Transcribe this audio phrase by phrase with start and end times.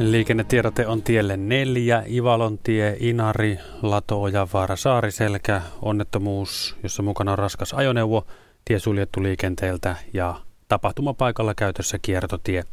[0.00, 8.26] Liikennetiedote on tielle neljä, Ivalontie, Inari, Lato, Ojanvaara, Saariselkä, onnettomuus, jossa mukana on raskas ajoneuvo,
[8.64, 10.34] tie suljettu liikenteeltä ja
[10.68, 12.64] tapahtumapaikalla käytössä kiertotie.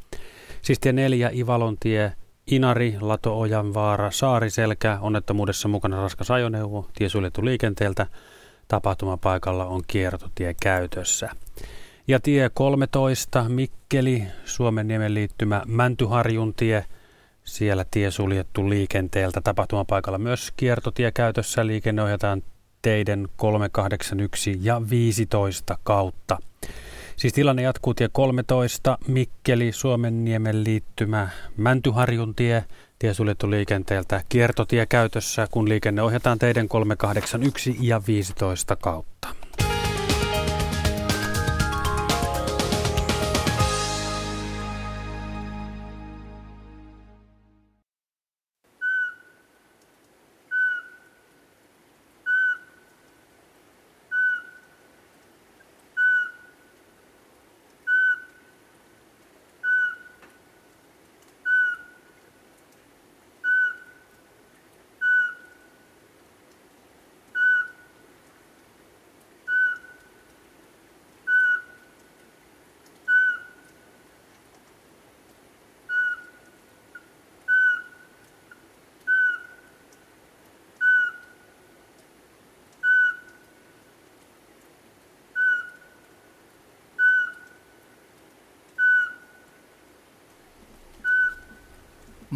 [0.62, 2.14] Siis tie neljä, Ivalontie,
[2.52, 8.08] Inari, Lato, Ojanvaara, Saariselkä, onnettomuudessa mukana raskas ajoneuvo, tie suljettu liikenteeltä,
[8.68, 11.30] tapahtumapaikalla on kiertotie käytössä.
[12.08, 16.86] Ja tie 13, Mikkeli, Suomen niemen liittymä Mäntyharjuntie–
[17.48, 19.42] siellä tie suljettu liikenteeltä.
[19.42, 21.68] Tapahtumapaikalla myös kiertotie käytössä.
[21.68, 22.44] Liikenne ohjataan
[22.82, 26.38] teiden 381 ja 15 kautta.
[27.16, 32.66] Siis tilanne jatkuu tie 13, Mikkeli, Suomen niemen liittymä, Mäntyharjun tie,
[33.00, 39.37] tie suljettu liikenteeltä, kiertotie käytössä, kun liikenne ohjataan teiden 381 ja 15 kautta.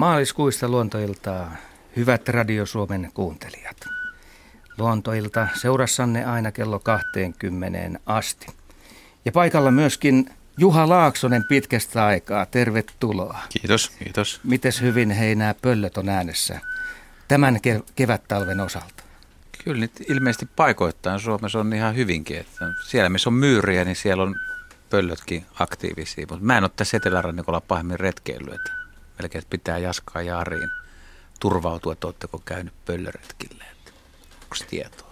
[0.01, 1.55] Maaliskuista luontoiltaa,
[1.95, 3.77] hyvät Radio Suomen kuuntelijat.
[4.77, 8.47] Luontoilta seurassanne aina kello 20 asti.
[9.25, 12.45] Ja paikalla myöskin Juha Laaksonen pitkästä aikaa.
[12.45, 13.39] Tervetuloa.
[13.49, 14.39] Kiitos, kiitos.
[14.43, 16.59] Mites hyvin heinää pöllöt on äänessä
[17.27, 19.03] tämän kev- kevättalven osalta?
[19.63, 22.37] Kyllä nyt ilmeisesti paikoittain Suomessa on ihan hyvinkin.
[22.37, 24.35] Että siellä missä on myyriä, niin siellä on
[24.89, 26.25] pöllötkin aktiivisia.
[26.29, 28.80] Mutta mä en ole tässä Etelärannikolla pahemmin retkeillyt.
[29.25, 30.69] Että melkein pitää Jaskaa ja Ariin
[31.39, 33.63] turvautua, että oletteko käynyt pöllöretkille.
[34.43, 35.11] Onko tietoa?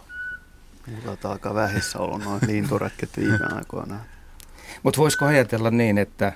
[0.87, 3.99] Mulla on aika vähissä ollut noin linturetket viime aikoina.
[4.83, 6.33] Mutta voisiko ajatella niin, että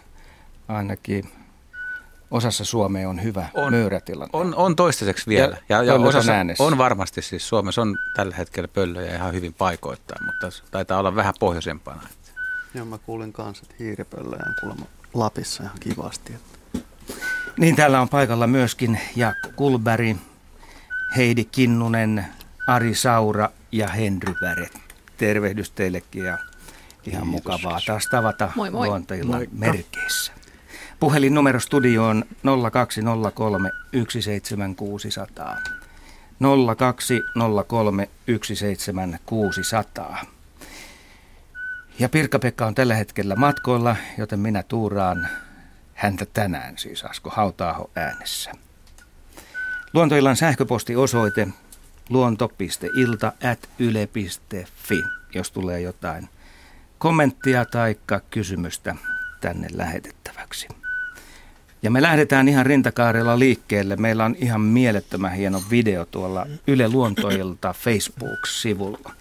[0.68, 1.32] ainakin
[2.32, 4.30] osassa Suomea on hyvä on, myyrätilanne?
[4.34, 5.58] On, on toistaiseksi vielä.
[5.70, 10.26] Ja, ja, ja osassa on varmasti siis Suomessa on tällä hetkellä pöllöjä ihan hyvin paikoittain,
[10.26, 12.02] mutta taitaa olla vähän pohjoisempana.
[12.74, 16.34] Joo, mä kuulin kanssa, että hiiripöllöjä on kuulemma Lapissa ihan kivasti.
[16.34, 16.60] Että
[17.58, 20.16] niin täällä on paikalla myöskin Jaakko Kulberi,
[21.18, 22.26] Heidi Kinnunen,
[22.68, 24.70] Ari Saura ja Henry Väre.
[25.18, 26.48] Tervehdys teillekin ja ihan
[27.04, 27.28] Kiitos.
[27.28, 28.88] mukavaa taas tavata moi, moi.
[28.88, 30.34] luontajilla merkeissä.
[31.00, 32.26] Puhelinnumero studioon
[32.72, 33.72] 0203
[34.10, 35.58] 17600.
[36.78, 40.26] 0203 17600.
[42.00, 45.28] Ja Pirkka-Pekka on tällä hetkellä matkoilla, joten minä tuuraan
[45.94, 48.52] häntä tänään, siis Asko Hautaaho äänessä.
[49.94, 51.48] Luontoillan sähköpostiosoite
[52.10, 55.04] luonto.ilta.yle.fi,
[55.36, 56.30] jos tulee jotain
[56.98, 57.96] kommenttia tai
[58.30, 58.96] kysymystä
[59.42, 60.68] tänne lähetettäväksi.
[61.84, 63.96] Ja me lähdetään ihan rintakaarella liikkeelle.
[63.96, 69.12] Meillä on ihan mielettömän hieno video tuolla Yle Luontoilta Facebook-sivulla.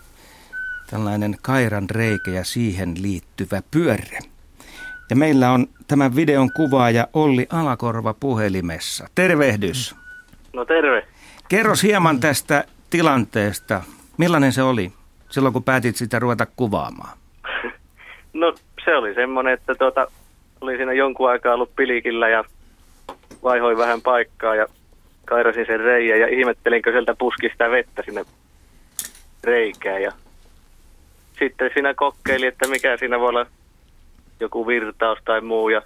[0.91, 4.19] Tällainen kairan reikä ja siihen liittyvä pyörre.
[5.13, 9.07] Ja meillä on tämän videon kuvaaja Olli Alakorva puhelimessa.
[9.15, 9.97] Tervehdys.
[10.53, 11.07] No terve.
[11.49, 13.83] Kerros hieman tästä tilanteesta.
[14.19, 14.93] Millainen se oli
[15.31, 17.19] silloin, kun päätit sitä ruveta kuvaamaan?
[18.33, 20.07] No se oli semmoinen, että tuota,
[20.61, 22.45] olin siinä jonkun aikaa ollut pilikillä ja
[23.43, 24.67] vaihoin vähän paikkaa ja
[25.25, 28.25] kairasin sen reijän ja ihmettelinkö sieltä puskista vettä sinne
[29.45, 30.03] reikään.
[30.03, 30.13] Ja
[31.39, 33.47] sitten siinä kokeili, että mikä siinä voi olla
[34.43, 35.83] joku virtaus tai muu ja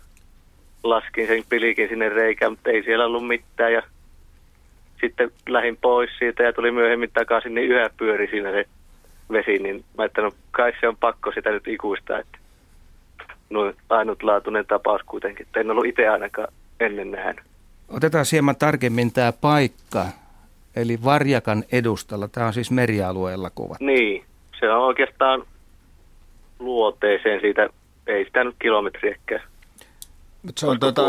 [0.82, 3.82] laskin sen pilikin sinne reikään, mutta ei siellä ollut mitään ja
[5.00, 8.64] sitten lähdin pois siitä ja tuli myöhemmin takaisin, niin yhä pyöri siinä se
[9.32, 12.38] vesi, niin mä että no kai se on pakko sitä nyt ikuista, että
[13.50, 16.48] no ainutlaatuinen tapaus kuitenkin, että en ollut itse ainakaan
[16.80, 17.44] ennen nähnyt.
[17.88, 20.06] Otetaan hieman tarkemmin tämä paikka,
[20.76, 23.76] eli Varjakan edustalla, tämä on siis merialueella kuva.
[23.80, 24.24] Niin,
[24.60, 25.42] se on oikeastaan
[26.58, 27.68] luoteeseen siitä
[28.06, 29.42] ei sitä nyt kilometriäkään.
[30.42, 31.02] Mutta se on tota,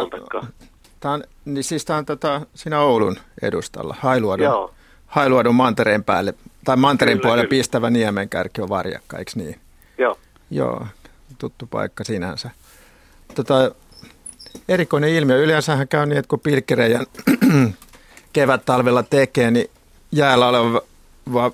[0.99, 4.73] tämä on, niin siis tämä on tota, siinä Oulun edustalla, Hailuodon, Joo.
[5.07, 6.33] Hailuodon mantereen päälle,
[6.65, 7.59] tai mantereen kyllä, puolelle kyllä.
[7.59, 9.59] pistävä niemenkärki on varjakka, eikö niin?
[9.97, 10.17] Joo.
[10.51, 10.87] Joo,
[11.37, 12.49] tuttu paikka sinänsä.
[13.35, 13.71] Tota,
[14.69, 15.43] erikoinen ilmiö.
[15.43, 17.05] Yleensähän käy niin, että kun pilkkireijän
[18.33, 19.69] kevät-talvella tekee, niin
[20.11, 21.51] jäällä oleva,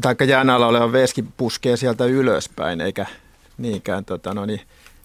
[0.00, 3.06] tai jään alla oleva veski puskee sieltä ylöspäin, eikä
[3.58, 4.60] niinkään tota, no niin,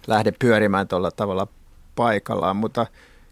[0.08, 1.48] lähde pyörimään tuolla tavalla
[1.96, 2.56] paikallaan.
[2.56, 2.86] Mutta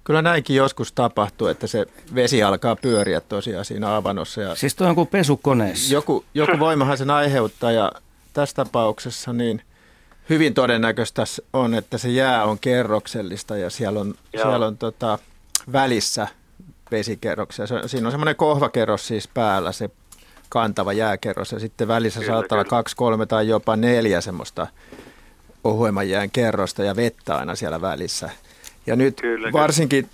[0.03, 1.85] kyllä näinkin joskus tapahtuu, että se
[2.15, 4.41] vesi alkaa pyöriä tosiaan siinä avannossa.
[4.41, 5.93] Ja siis tuo on kuin pesukoneessa.
[5.93, 7.91] Joku, joku voimahan sen aiheuttaa ja
[8.33, 9.61] tässä tapauksessa niin
[10.29, 11.23] hyvin todennäköistä
[11.53, 15.19] on, että se jää on kerroksellista ja siellä on, siellä on tota,
[15.71, 16.27] välissä
[16.91, 17.67] vesikerroksia.
[17.67, 19.89] Se, siinä on semmoinen kohvakerros siis päällä, se
[20.49, 24.67] kantava jääkerros ja sitten välissä kyllä, saattaa olla kaksi, kolme tai jopa neljä semmoista
[25.63, 28.29] ohuemman jään kerrosta ja vettä aina siellä välissä.
[28.87, 30.09] Ja nyt kyllä, varsinkin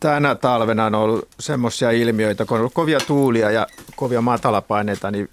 [0.00, 5.28] tänä talvena on ollut semmoisia ilmiöitä, kun on ollut kovia tuulia ja kovia matalapaineita, niin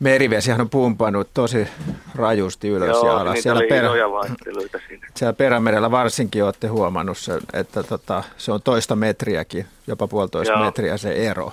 [0.00, 1.68] merivesihän on pumpannut tosi
[2.14, 3.42] rajusti ylös Joo, ja alas.
[3.42, 3.88] Siellä, perä,
[5.14, 10.64] siellä perämerellä varsinkin olette huomannut sen, että tota, se on toista metriäkin, jopa puolitoista Joo.
[10.64, 11.52] metriä se ero.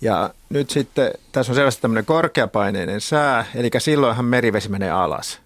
[0.00, 5.40] Ja nyt sitten tässä on selvästi tämmöinen korkeapaineinen sää, eli silloinhan merivesi menee alas.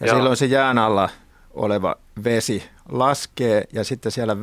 [0.00, 0.16] Ja Joo.
[0.16, 1.08] silloin se jään alla
[1.54, 4.36] oleva vesi laskee ja sitten siellä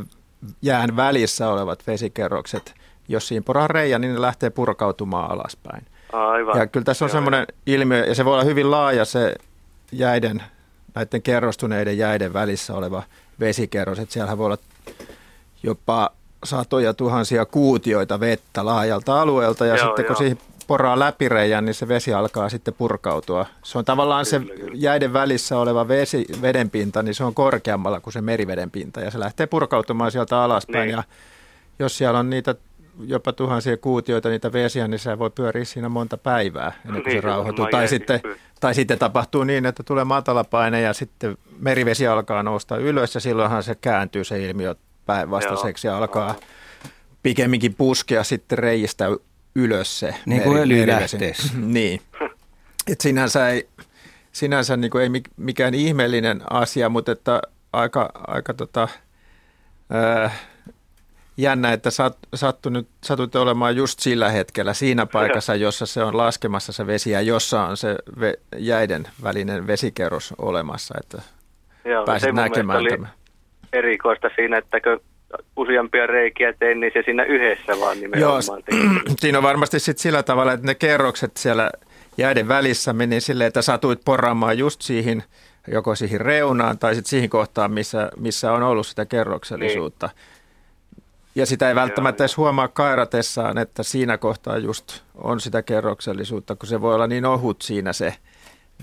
[0.62, 2.74] jään välissä olevat vesikerrokset,
[3.08, 5.86] jos siinä poraa reijä, niin ne lähtee purkautumaan alaspäin.
[6.14, 6.58] Aivan.
[6.58, 9.36] Ja kyllä tässä on semmoinen ilmiö, ja se voi olla hyvin laaja se
[9.92, 10.44] jäiden,
[10.96, 13.04] näiden kerrostuneiden jäiden välissä oleva
[13.40, 14.58] vesikerros, että siellä voi olla
[15.64, 16.12] jopa
[16.44, 20.18] satoja tuhansia kuutioita vettä laajalta alueelta, ja joo, sitten kun joo.
[20.18, 20.38] siihen
[20.72, 23.46] poraa läpireijän, niin se vesi alkaa sitten purkautua.
[23.64, 24.42] Se on tavallaan se
[24.74, 29.20] jäiden välissä oleva vesi, vedenpinta, niin se on korkeammalla kuin se meriveden pinta, ja se
[29.20, 30.92] lähtee purkautumaan sieltä alaspäin, niin.
[30.92, 31.04] ja
[31.80, 32.56] jos siellä on niitä
[33.06, 37.22] jopa tuhansia kuutioita niitä vesiä, niin se voi pyöriä siinä monta päivää ennen kuin niin,
[37.22, 37.68] se rauhoituu.
[37.72, 38.22] Tai sitten,
[38.60, 43.64] tai sitten tapahtuu niin, että tulee matalapaine ja sitten merivesi alkaa nousta ylös ja silloinhan
[43.64, 44.76] se kääntyy se ilmiö
[45.06, 46.36] päinvastaiseksi ja alkaa
[47.24, 49.06] pikemminkin puskea sitten reijistä
[49.56, 51.54] ylös se Niin kuin öljylähteessä.
[51.78, 52.02] niin.
[52.88, 53.68] Et sinänsä ei,
[54.32, 57.42] sinänsä niin kuin ei mikään ihmeellinen asia, mutta että
[57.74, 58.88] aika, aika tota,
[60.24, 60.42] äh,
[61.38, 66.72] jännä, että sat, sattunut, satutte olemaan just sillä hetkellä siinä paikassa, jossa se on laskemassa
[66.72, 71.22] se vesi ja jossa on se ve, jäiden välinen vesikerros olemassa, että
[71.86, 73.10] Joo, pääsit näkemään tämän.
[73.74, 75.00] erikoista siinä, että kun
[75.56, 78.60] useampia reikiä tein, niin se siinä yhdessä vaan nimenomaan Joo,
[79.22, 81.72] siinä on varmasti sitten sillä tavalla, että ne kerrokset siellä
[82.18, 85.24] jäiden välissä meni silleen, että satuit poraamaan just siihen,
[85.68, 90.08] joko siihen reunaan tai sitten siihen kohtaan, missä, missä on ollut sitä kerroksellisuutta.
[90.08, 90.42] Niin.
[91.36, 96.68] Ja sitä ei välttämättä edes huomaa kairatessaan, että siinä kohtaa just on sitä kerroksellisuutta, kun
[96.68, 98.14] se voi olla niin ohut siinä se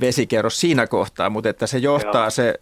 [0.01, 2.31] vesikerros siinä kohtaa, mutta että se johtaa Joo.
[2.31, 2.61] se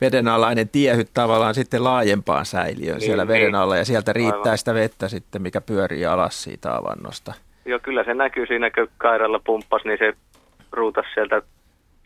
[0.00, 3.54] vedenalainen tiehyt tavallaan sitten laajempaan säiliöön niin, siellä veden niin.
[3.54, 4.58] alla ja sieltä riittää Aivan.
[4.58, 7.34] sitä vettä sitten, mikä pyörii alas siitä avannosta.
[7.64, 10.12] Joo, kyllä se näkyy siinä, kun kairalla pumppas, niin se
[10.72, 11.42] ruutas sieltä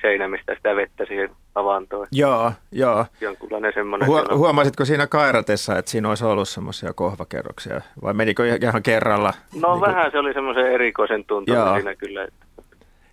[0.02, 2.06] seinämistä sitä vettä siihen avantoon.
[2.12, 3.06] Joo, joo.
[3.20, 4.08] Jonkunlainen semmoinen.
[4.08, 9.32] Hu- huomasitko siinä kairatessa, että siinä olisi ollut semmoisia kohvakerroksia vai menikö ihan kerralla?
[9.60, 10.12] No niin vähän kuin...
[10.12, 12.24] se oli semmoisen erikoisen tuntunut siinä kyllä.
[12.24, 12.47] Että...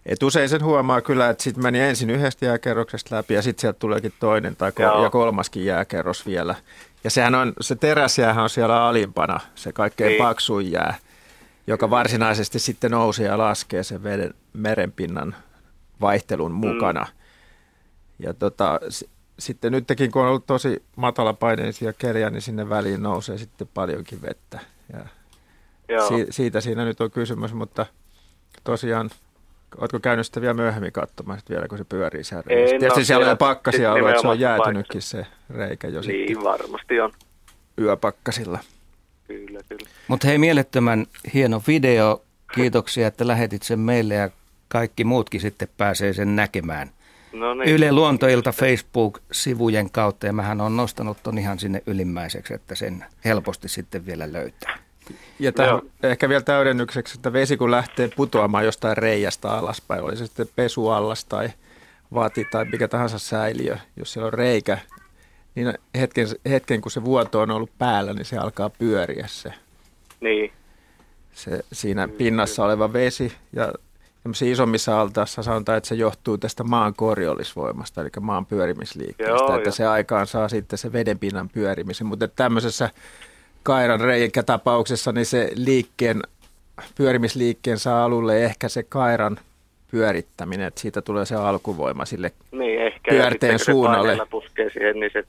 [0.06, 3.80] Et usein sen huomaa kyllä, että sitten meni ensin yhdestä jääkerroksesta läpi ja sitten sieltä
[3.80, 6.56] tuleekin toinen tai kol- ja kolmaskin jääkerros vielä.
[7.03, 10.18] Ja sehän on, se teräsjäähän on siellä alimpana, se kaikkein niin.
[10.18, 10.96] paksuin jää,
[11.68, 15.36] joka varsinaisesti sitten nousee ja laskee sen veden, merenpinnan
[16.01, 16.58] vaihtelun mm.
[16.58, 17.01] mukana.
[17.01, 18.25] Mm.
[18.25, 19.06] Ja tota, s-
[19.39, 24.60] sitten nytkin, kun on ollut tosi matalapaineisia keliä, niin sinne väliin nousee sitten paljonkin vettä.
[24.94, 25.06] Ja
[26.08, 27.86] si- siitä siinä nyt on kysymys, mutta
[28.63, 29.10] tosiaan
[29.77, 32.44] Oletko käynyt sitä vielä myöhemmin katsomaan, sitten vielä kun se pyörii siellä?
[32.50, 36.27] Ei, Tietysti no, siellä on pakkasia ollut, että se on jäätynytkin se reikä jo Niin,
[36.27, 37.12] sitten varmasti on.
[37.82, 38.60] Yöpakkasilla.
[39.27, 39.89] Kyllä, kyllä.
[40.08, 42.22] Mutta hei, mielettömän hieno video.
[42.55, 44.29] Kiitoksia, että lähetit sen meille ja
[44.67, 46.89] kaikki muutkin sitten pääsee sen näkemään.
[47.34, 47.70] No niin.
[47.70, 53.70] Yle Luontoilta Facebook-sivujen kautta ja mähän on nostanut ton ihan sinne ylimmäiseksi, että sen helposti
[53.70, 54.77] sitten vielä löytää.
[55.39, 60.25] Ja tähän ehkä vielä täydennykseksi, että vesi kun lähtee putoamaan jostain reiästä alaspäin, oli se
[60.25, 61.50] sitten pesuallas tai
[62.13, 64.77] vaati tai mikä tahansa säiliö, jos siellä on reikä,
[65.56, 69.54] niin hetken, hetken kun se vuoto on ollut päällä, niin se alkaa pyöriä se.
[70.22, 70.54] Niin.
[71.34, 73.74] Se, siinä pinnassa oleva vesi ja
[74.46, 79.74] isommissa altaassa sanotaan, että se johtuu tästä maan korjollisvoimasta, eli maan pyörimisliikkeestä, Joo, että jo.
[79.74, 82.89] se aikaan saa sitten se vedenpinnan pyörimisen, mutta tämmöisessä
[83.65, 86.22] kairan reikä tapauksessa, niin se liikkeen,
[86.98, 89.39] pyörimisliikkeen saa alulle ehkä se kairan
[89.91, 94.17] pyörittäminen, että siitä tulee se alkuvoima sille niin, ehkä, pyörteen ja suunnalle.
[94.29, 95.24] puskee siihen, niin se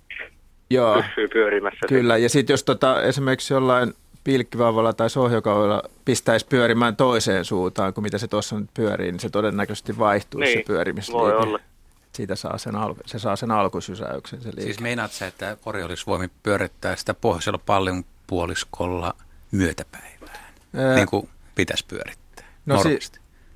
[0.70, 1.86] Joo, pysyy pyörimässä.
[1.88, 2.16] kyllä.
[2.16, 8.18] Ja sitten jos tota, esimerkiksi jollain pilkkivauvalla tai sohjokaudella pistäisi pyörimään toiseen suuntaan kuin mitä
[8.18, 11.20] se tuossa nyt pyörii, niin se todennäköisesti vaihtuu Niin, se pyörimisliike.
[11.22, 11.58] voi olla.
[12.12, 14.62] Siitä saa sen alku, se saa sen alkusysäyksen se liike.
[14.62, 15.56] Siis meinaat sä, että
[16.06, 19.14] voimin pyörittää sitä pohjoisella paljon puoliskolla
[19.50, 20.38] myötäpäivään,
[20.74, 22.26] Ää, niin kuin pitäisi pyörittää
[22.66, 22.98] No si-.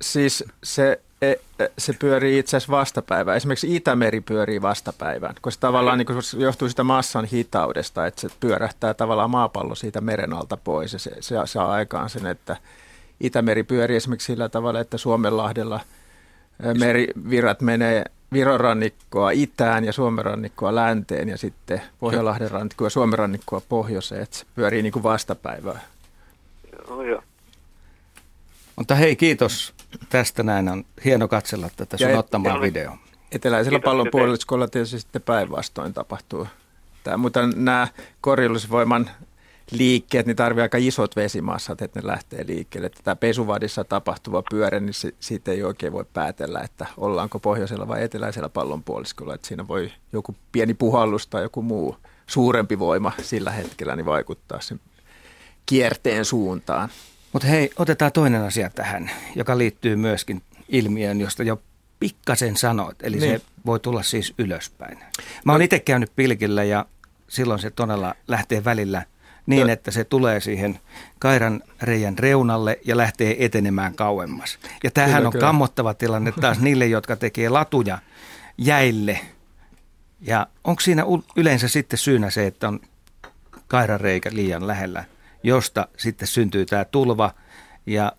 [0.01, 3.37] Siis se, e- e- se pyörii itse asiassa vastapäivään.
[3.37, 8.27] Esimerkiksi Itämeri pyörii vastapäivään, koska tavallaan niin kuin se johtuu sitä massan hitaudesta, että se
[8.39, 12.57] pyörähtää tavallaan maapallo siitä meren alta pois ja se, se saa aikaan sen, että
[13.19, 15.79] Itämeri pyörii esimerkiksi sillä tavalla, että Suomenlahdella
[16.79, 23.19] merivirrat menee Viron rannikkoa itään ja Suomen rannikkoa länteen ja sitten Pohjanlahden rannikkoa ja Suomen
[23.19, 25.81] rannikkoa pohjoiseen, että se pyörii niin kuin vastapäivään.
[26.87, 27.23] Joo, joo.
[28.75, 29.73] Mutta hei, kiitos
[30.09, 30.69] tästä näin.
[30.69, 32.97] On hieno katsella tätä sun Ja et- ottamaa ja- videoa.
[33.31, 36.47] Eteläisellä Kiitos, pallonpuoliskolla tietysti sitten päinvastoin tapahtuu.
[37.03, 37.87] Tämä, mutta nämä
[38.21, 39.09] korjullisvoiman
[39.71, 42.89] liikkeet, niin tarvii aika isot vesimassat, että ne lähtee liikkeelle.
[43.03, 48.03] Tämä pesuvadissa tapahtuva pyörä, niin se, siitä ei oikein voi päätellä, että ollaanko pohjoisella vai
[48.03, 49.35] eteläisellä pallonpuoliskolla.
[49.35, 54.61] Että siinä voi joku pieni puhallus tai joku muu suurempi voima sillä hetkellä niin vaikuttaa
[54.61, 54.79] sen
[55.65, 56.89] kierteen suuntaan.
[57.33, 61.61] Mutta hei, otetaan toinen asia tähän, joka liittyy myöskin ilmiöön, josta jo
[61.99, 62.97] pikkasen sanoit.
[63.03, 63.17] Eli.
[63.17, 63.39] Niin.
[63.39, 64.97] se voi tulla siis ylöspäin.
[65.45, 66.85] Mä oon itse käynyt pilkillä ja
[67.27, 69.05] silloin se todella lähtee välillä
[69.45, 70.79] niin, että se tulee siihen
[71.19, 74.59] kairan reijän reunalle ja lähtee etenemään kauemmas.
[74.83, 75.45] Ja tämähän Kyllä, on kyllä.
[75.45, 77.97] kammottava tilanne taas niille, jotka tekee latuja
[78.57, 79.19] jäille.
[80.21, 81.03] Ja onko siinä
[81.35, 82.79] yleensä sitten syynä se, että on
[83.67, 85.03] kairanreikä liian lähellä,
[85.43, 87.33] josta sitten syntyy tämä tulva
[87.85, 88.11] ja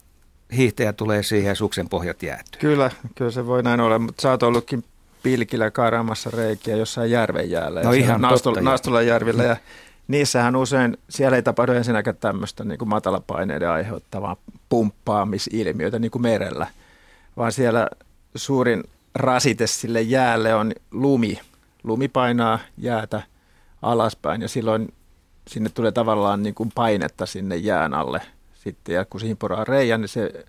[0.57, 2.61] hiihtäjä tulee siihen ja suksen pohjat jäätyy.
[2.61, 4.85] Kyllä, kyllä se voi näin olla, mutta sä oot ollutkin
[5.23, 7.83] pilkillä kairaamassa reikiä jossain järven jäällä.
[7.83, 8.55] No ja ihan joo.
[8.61, 9.57] Naastolan järvillä ja
[10.09, 14.37] niissähän usein, siellä ei tapahdu ensinnäkään tämmöistä niin matalapaineiden aiheuttavaa
[14.69, 16.67] pumppaamisilmiötä niin kuin merellä,
[17.37, 17.89] vaan siellä
[18.35, 21.41] suurin rasite sille jäälle on lumi.
[21.85, 23.23] Lumi painaa jäätä
[23.83, 24.95] alaspäin ja silloin
[25.49, 28.23] sinne tulee tavallaan niin kuin painetta sinne jään alle
[28.55, 30.45] sitten ja kun siihen poraa reijä, niin se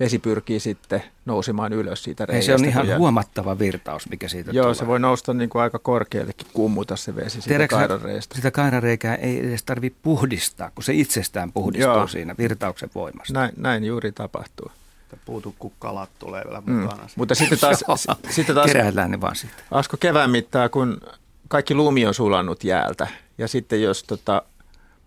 [0.00, 2.46] vesi pyrkii sitten nousemaan ylös siitä Ei, reiästä.
[2.46, 4.74] se on ihan jää- huomattava virtaus, mikä siitä Joo, tulee.
[4.74, 8.34] se voi nousta niin kuin aika korkeallekin kummuta se vesi siitä Tiedätkö sä, kairanreistä.
[8.34, 12.06] sitä kairareikää ei edes tarvitse puhdistaa, kun se itsestään puhdistuu Joo.
[12.06, 13.32] siinä virtauksen voimasta.
[13.32, 14.70] Näin, näin juuri tapahtuu.
[15.02, 16.72] Että puutu, kun kalat tulee vielä Mm.
[16.72, 16.96] mukana.
[16.96, 17.12] siinä.
[17.16, 17.84] Mutta sitten taas,
[18.30, 19.64] sitten taas Keräillään ne vaan sitten.
[19.70, 21.00] Asko kevään mittaan, kun
[21.48, 23.06] kaikki lumi on sulannut jäältä
[23.38, 24.42] ja sitten jos tota,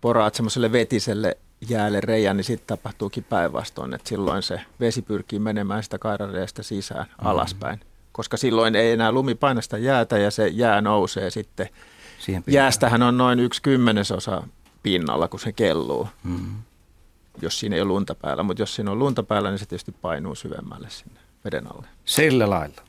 [0.00, 1.36] poraat semmoiselle vetiselle
[1.68, 7.06] jäälle reijän, niin sitten tapahtuukin päinvastoin, että silloin se vesi pyrkii menemään sitä kairareesta sisään
[7.06, 7.26] Mm-hmm.
[7.26, 7.80] alaspäin,
[8.12, 11.68] koska silloin ei enää lumi paina sitä jäätä ja se jää nousee sitten.
[12.18, 12.42] Siihen.
[12.46, 14.42] Jäästähän on noin yksi kymmenesosa
[14.82, 16.54] pinnalla, kun se kelluu, Mm.
[17.42, 19.92] jos siinä ei ole lunta päällä, mutta jos siinä on lunta päällä, niin se tietysti
[19.92, 21.86] painuu syvemmälle sinne veden alle.
[22.04, 22.82] Sillä lailla.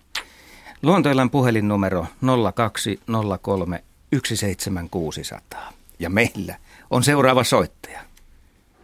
[0.84, 2.06] Luontoillan puhelinnumero
[2.54, 5.74] 0203 17600.
[6.00, 6.56] Ja meillä
[6.90, 8.00] on seuraava soittaja.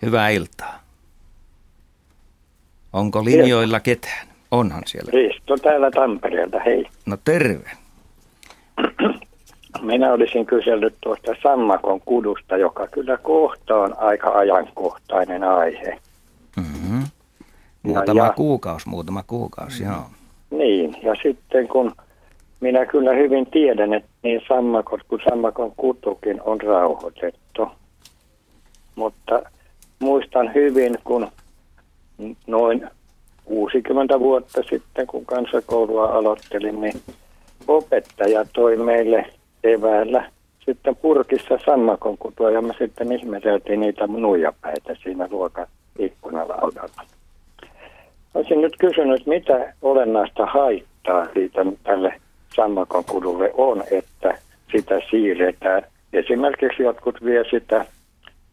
[0.01, 0.79] Hyvää iltaa.
[2.93, 4.27] Onko linjoilla ketään?
[4.51, 5.11] Onhan siellä.
[5.13, 6.85] Risto täällä Tampereelta, hei.
[7.05, 7.71] No terve.
[9.81, 15.99] Minä olisin kysellyt tuosta sammakon kudusta, joka kyllä kohta on aika ajankohtainen aihe.
[16.57, 17.03] Mm-hmm.
[17.83, 18.33] Muutama ja.
[18.33, 20.05] kuukausi, muutama kuukausi, joo.
[20.49, 21.95] Niin, ja sitten kun
[22.59, 27.67] minä kyllä hyvin tiedän, että niin sammakot kuin sammakon kutukin on rauhoitettu.
[28.95, 29.41] Mutta
[29.99, 31.27] muistan hyvin, kun
[32.47, 32.89] noin
[33.45, 37.01] 60 vuotta sitten, kun kansakoulua aloittelin, niin
[37.67, 39.25] opettaja toi meille
[39.63, 40.31] eväällä
[40.65, 45.67] sitten purkissa sammakon kutua ja me sitten ihmeteltiin niitä nuijapäitä siinä luokan
[45.99, 47.03] ikkunalaudalla.
[48.33, 52.13] Olisin nyt kysynyt, mitä olennaista haittaa siitä tälle
[52.55, 54.37] sammakon kudulle on, että
[54.71, 55.83] sitä siirretään.
[56.13, 57.85] Esimerkiksi jotkut vie sitä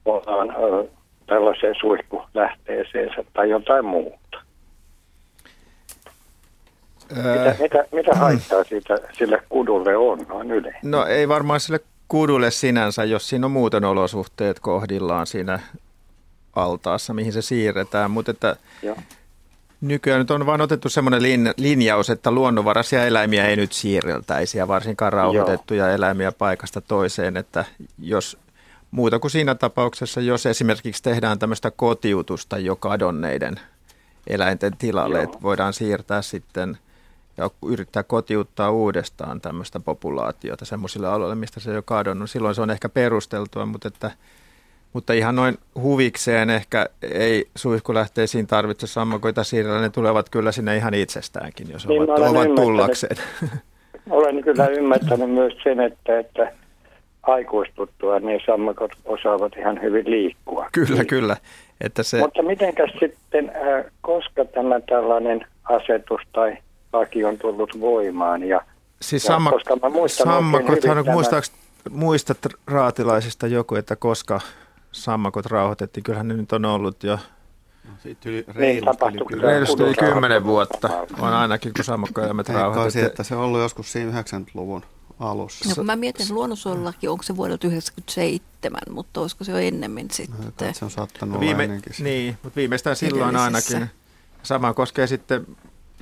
[0.04, 0.84] ollaan, ö,
[1.26, 4.38] tällaiseen suihkulähteeseensä tai jotain muuta.
[7.10, 10.78] Mitä, mitä, mitä haittaa siitä sille kudulle on noin yleensä?
[10.82, 15.58] No ei varmaan sille kudulle sinänsä, jos siinä on muuten olosuhteet kohdillaan siinä
[16.56, 18.96] altaassa, mihin se siirretään, mutta että Joo.
[19.80, 24.68] nykyään nyt on vain otettu semmoinen lin, linjaus, että luonnonvaraisia eläimiä ei nyt siirreltäisi ja
[24.68, 27.64] varsinkaan rauhoitettuja eläimiä paikasta toiseen, että
[27.98, 28.38] jos
[28.94, 33.60] muuta kuin siinä tapauksessa, jos esimerkiksi tehdään tämmöistä kotiutusta jo kadonneiden
[34.26, 35.24] eläinten tilalle, Joo.
[35.24, 36.78] että voidaan siirtää sitten
[37.36, 42.30] ja yrittää kotiuttaa uudestaan tämmöistä populaatiota semmoisille alueille, mistä se ole kadonnut.
[42.30, 44.10] Silloin se on ehkä perusteltua, mutta, että,
[44.92, 49.80] mutta ihan noin huvikseen ehkä ei suihkulähteisiin tarvitse sammakoita siirrellä.
[49.80, 53.16] Ne tulevat kyllä sinne ihan itsestäänkin, jos Niin, ovat, olen ovat tullakseen.
[54.10, 56.52] Olen kyllä ymmärtänyt myös sen, että, että
[57.26, 60.68] aikuistuttua niin sammakot osaavat ihan hyvin liikkua.
[60.72, 61.36] kyllä, kyllä.
[61.80, 66.56] Että se, Mutta mitenkäs sitten, äh, koska tämä tällainen asetus tai
[66.92, 68.60] laki on tullut voimaan ja
[69.02, 71.52] Siis Ja samma, koska mä muistan sammakothan, tämän- muistaaks,
[71.90, 74.40] muistat raatilaisista joku, että koska
[74.92, 76.04] sammakot rauhoitettiin?
[76.04, 77.18] Kyllähän ne nyt on ollut jo
[77.84, 79.34] No, siitä yli, Niin, reilusti yli kyllä.
[79.34, 80.88] kymmenen reilusti yli vuotta.
[81.20, 83.06] On ainakin, kun sammakkoeläimet Veikkaaisin, rauhoitettiin.
[83.06, 84.82] että se on ollut joskus siinä 90-luvun
[85.20, 85.68] alussa.
[85.68, 90.14] No kun mä mietin luonnonsuojelulaki, onko se vuodelta 1997, mutta olisiko se jo ennemmin No,
[90.14, 90.48] sitten?
[90.48, 91.92] että se on saattanut Viime, olla ennenkin.
[91.98, 93.90] niin, mutta viimeistään silloin ainakin.
[94.42, 95.46] Sama koskee sitten,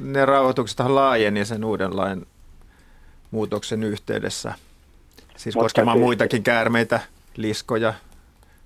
[0.00, 2.26] ne rauhoitukset laajeni sen uuden lain
[3.30, 4.54] muutoksen yhteydessä.
[5.36, 7.00] Siis Mutta koskemaan muitakin käärmeitä,
[7.36, 7.94] liskoja,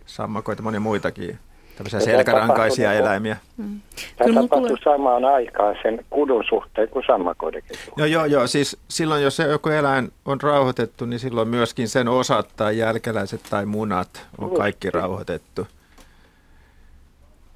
[0.07, 1.38] sammakoita, monia muitakin
[1.76, 3.37] tämmöisiä selkärankaisia tapahtui- eläimiä.
[3.56, 3.80] Mm.
[4.16, 7.95] tämä tapahtui tulee- samaan aikaan sen kudun suhteen kuin sammakoidenkin suhteen.
[7.97, 8.47] Joo, joo, joo.
[8.47, 13.40] Siis silloin, jos se joku eläin on rauhoitettu, niin silloin myöskin sen osat tai jälkeläiset
[13.50, 15.66] tai munat on kaikki rauhoitettu.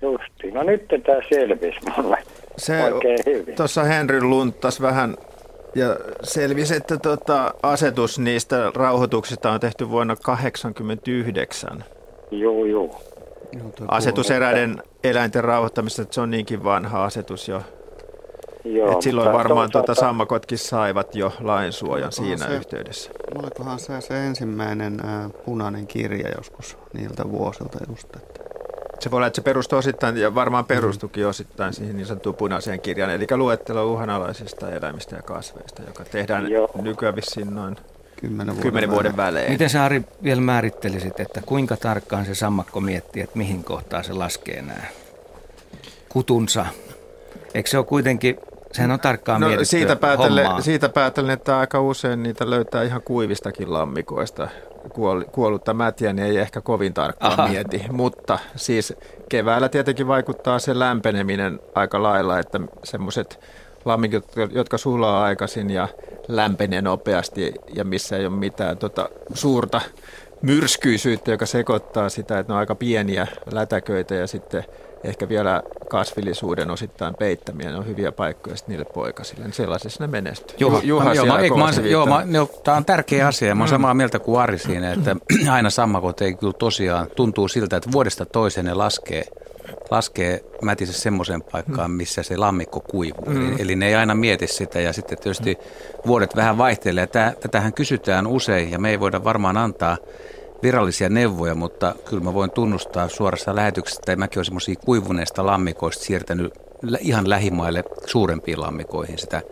[0.02, 0.54] Justiin.
[0.54, 2.18] No nyt tämä selvisi mulle
[2.56, 3.56] Se oikein hyvin.
[3.56, 5.16] tuossa Henry lunttas vähän
[5.74, 11.84] ja selvisi, että tota, asetus niistä rauhoituksista on tehty vuonna 1989.
[12.30, 12.90] Juu, juu.
[12.90, 13.09] Joo, tuo
[13.88, 17.62] Asetus eräiden eläinten rauhoittamisesta, että se on niinkin vanha asetus jo.
[18.64, 23.10] Joo, Et silloin varmaan tuota sammakotkin saivat jo lainsuojan siinä se- yhteydessä.
[23.34, 28.40] Olikohan se se ensimmäinen ää, punainen kirja joskus niiltä vuosilta just, että
[29.00, 32.80] Se voi olla, että se perustuu osittain, ja varmaan perustukin osittain siihen niin sanottuun punaiseen
[32.80, 36.70] kirjaan, eli luettelo uhanalaisista eläimistä ja kasveista, joka tehdään Joo.
[36.82, 37.76] nykyään vissiin noin
[38.20, 39.52] kymmenen vuoden, kymmenen vuoden välein.
[39.52, 44.12] Miten sä Ari vielä määrittelisit, että kuinka tarkkaan se sammakko miettii, että mihin kohtaan se
[44.12, 44.82] laskee nämä
[46.08, 46.66] kutunsa?
[47.54, 48.36] Eikö se ole kuitenkin,
[48.72, 50.62] sehän on tarkkaan No, mietitty siitä, päätellen, hommaa.
[50.62, 54.48] siitä päätellen, että aika usein niitä löytää ihan kuivistakin lammikoista.
[54.92, 57.32] Kuol, kuollutta mätiä niin ei ehkä kovin tarkkaan.
[57.32, 57.48] Aha.
[57.48, 58.94] mieti, mutta siis
[59.28, 63.40] keväällä tietenkin vaikuttaa se lämpeneminen aika lailla, että semmoiset
[63.84, 65.88] lammikot, jotka sulaa aikaisin ja
[66.28, 69.80] lämpenee nopeasti ja missä ei ole mitään tota, suurta
[70.42, 74.64] myrskyisyyttä, joka sekoittaa sitä, että ne on aika pieniä lätäköitä ja sitten
[75.04, 77.70] ehkä vielä kasvillisuuden osittain peittämiä.
[77.70, 79.44] Ne on hyviä paikkoja sitten niille poikasille.
[79.44, 80.56] Niin sellaisessa ne menestyy.
[80.60, 80.80] Juha.
[80.82, 83.54] Juha joo, mä, mä, joo, mä, joo, tämä on tärkeä asia.
[83.54, 85.16] Mä oon samaa mieltä kuin Ari siinä, että
[85.52, 89.24] aina sammakot ei kyllä tosiaan tuntuu siltä, että vuodesta toiseen ne laskee,
[89.90, 93.24] laskee mätissä semmoiseen paikkaan, missä se lammikko kuivuu.
[93.26, 95.58] Eli, eli ne ei aina mieti sitä ja sitten tietysti
[96.06, 97.06] vuodet vähän vaihtelee.
[97.06, 99.96] Tää, tätähän kysytään usein ja me ei voida varmaan antaa
[100.62, 106.04] virallisia neuvoja, mutta kyllä mä voin tunnustaa suorassa lähetyksessä, että mäkin olen semmoisia kuivuneista lammikoista
[106.04, 106.54] siirtänyt
[107.00, 109.42] ihan lähimaille suurempiin lammikoihin sitä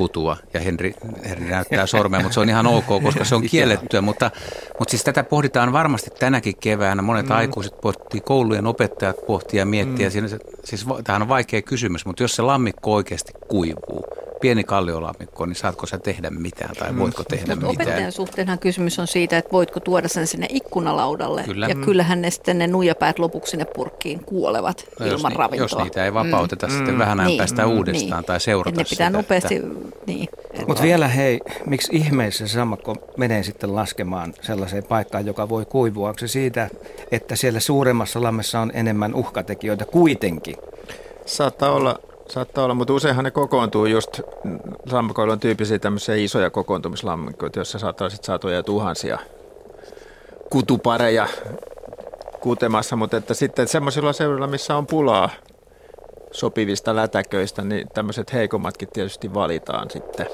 [0.00, 0.36] kutua.
[0.54, 0.94] Ja Henri,
[1.28, 4.00] Henri näyttää sormea, mutta se on ihan ok, koska se on kiellettyä.
[4.00, 4.30] Mutta,
[4.78, 7.02] mutta siis tätä pohditaan varmasti tänäkin keväänä.
[7.02, 7.36] Monet mm.
[7.36, 10.06] aikuiset pohtii, koulujen opettajat pohtii ja miettii.
[10.06, 10.10] Mm.
[10.10, 14.04] Siinä se, siis tämähän on vaikea kysymys, mutta jos se lammikko oikeasti kuivuu,
[14.40, 17.86] pieni kalliolammikko, niin saatko sä tehdä mitään tai voitko tehdä Mutta mitään?
[17.88, 21.42] opettajan suhteenhan kysymys on siitä, että voitko tuoda sen sinne ikkunalaudalle.
[21.42, 21.66] Kyllä.
[21.66, 25.64] Ja kyllähän ne sitten ne nuijapäät lopuksi sinne purkkiin kuolevat No jos, ilman ni- ravintoa.
[25.64, 26.72] jos niitä ei vapauteta mm.
[26.72, 28.24] sitten vähän ajan Niin, päästä mm, uudestaan niin.
[28.26, 29.68] tai seurata ne pitää sitä, nopeasti, Että,
[30.06, 30.28] niin.
[30.66, 36.08] Mutta vielä hei, miksi ihmeessä se sammakko menee sitten laskemaan sellaiseen paikkaan, joka voi kuivua?
[36.08, 36.68] Onko se siitä,
[37.12, 40.56] että siellä suuremmassa lammessa on enemmän uhkatekijöitä kuitenkin?
[41.26, 41.98] Saattaa olla,
[42.30, 44.20] saattaa olla, mutta useinhan ne kokoontuu just,
[44.90, 49.18] sammakoilla on tyyppisiä tämmöisiä isoja kokoontumislammikoita, joissa saattaa sitten satoja tuhansia
[50.50, 51.28] kutupareja
[52.40, 55.30] kutemassa, mutta että sitten semmoisilla seuduilla, missä on pulaa
[56.30, 60.26] sopivista lätäköistä, niin tämmöiset heikommatkin tietysti valitaan sitten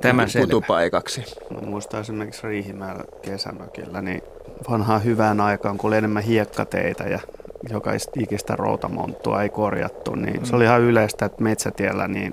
[0.00, 1.24] Tämä kutupaikaksi.
[1.50, 4.22] Mä muistan esimerkiksi Riihimäellä kesämökillä, niin
[4.70, 7.20] vanhaan hyvään aikaan, kun oli enemmän hiekkateitä ja
[7.68, 12.32] joka ikistä routamonttua ei korjattu, niin se oli ihan yleistä, että metsätiellä niin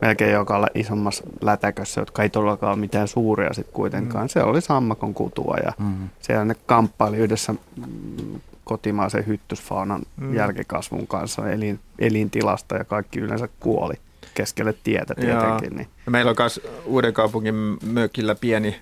[0.00, 4.28] melkein joka isommassa lätäkössä, jotka ei todellakaan ole mitään suuria sitten kuitenkaan.
[4.28, 6.08] Se oli sammakon kutua ja mm.
[6.20, 10.34] siellä ne kamppaili yhdessä mm, kotimaisen hyttysfaunan Mm.
[10.34, 13.94] jälkikasvun kanssa elin, elintilasta ja kaikki yleensä kuoli
[14.34, 15.40] keskelle tietä Joo.
[15.40, 15.76] tietenkin.
[15.76, 15.88] Niin.
[16.10, 18.80] Meillä on myös uuden kaupungin mökillä pieni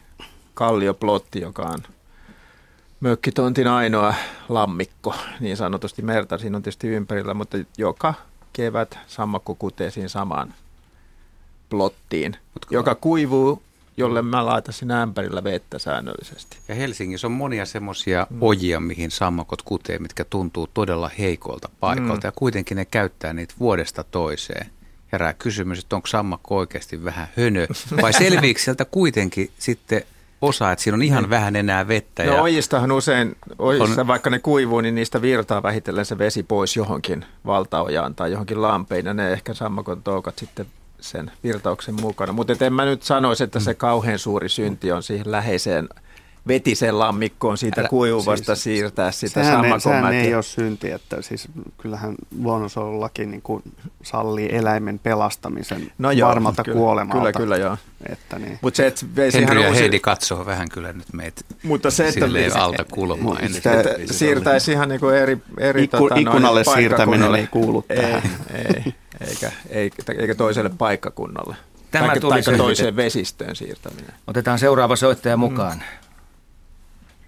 [0.54, 1.78] kallioplotti, joka on
[3.02, 4.14] mökkitontin ainoa
[4.48, 6.38] lammikko, niin sanotusti merta.
[6.38, 8.14] Siinä on tietysti ympärillä, mutta joka
[8.52, 10.54] kevät sammakko kutee siinä samaan
[11.68, 12.36] plottiin,
[12.70, 13.62] joka kuivuu,
[13.96, 16.56] jolle mä laitaisin ämpärillä vettä säännöllisesti.
[16.68, 18.38] Ja Helsingissä on monia semmoisia mm.
[18.40, 22.14] ojia, mihin sammakot kutee, mitkä tuntuu todella heikolta paikalta.
[22.14, 22.28] Mm.
[22.28, 24.66] Ja kuitenkin ne käyttää niitä vuodesta toiseen.
[25.12, 27.66] Herää kysymys, että onko sammakko oikeasti vähän hönö,
[28.02, 30.02] vai selviikö sieltä kuitenkin sitten
[30.42, 31.30] osa, että siinä on ihan niin.
[31.30, 32.24] vähän enää vettä.
[32.24, 36.42] No ja ojistahan usein, ojissa, on, vaikka ne kuivuu, niin niistä virtaa vähitellen se vesi
[36.42, 40.66] pois johonkin valtaojaan tai johonkin lampeen, ja ne ehkä sammakon toukat sitten
[41.00, 42.32] sen virtauksen mukana.
[42.32, 45.88] Mutta en mä nyt sanoisi, että se kauhean suuri synti on siihen läheiseen
[46.48, 51.22] vetisen lammikkoon siitä Älä, kuivuvasta siis, siirtää sitä sehän, ei, sehän ei ole synti, että
[51.22, 53.62] siis kyllähän luonnonsuojelulaki niin kuin
[54.02, 57.18] sallii eläimen pelastamisen no joo, varmalta kyllä, kuolemalta.
[57.18, 57.76] Kyllä, kyllä joo.
[58.08, 58.58] Että niin.
[58.62, 59.80] Mut se, että Henry ja uusi...
[59.80, 63.38] Heidi katsoo vähän kyllä nyt meitä Mutta se, että se, alta kulmaa.
[63.62, 68.22] Se, että siirtäisi ihan niin kuin eri, eri Ikku, tota, ikkunalle siirtäminen ei kuulu tähän.
[68.54, 68.94] Ei,
[69.28, 71.56] eikä, eikä, eikä toiselle paikkakunnalle.
[71.90, 74.14] Tämä taikka, tuli taikka toiseen vesistöön siirtäminen.
[74.26, 75.76] Otetaan seuraava soittaja mukaan.
[75.76, 76.01] Mm.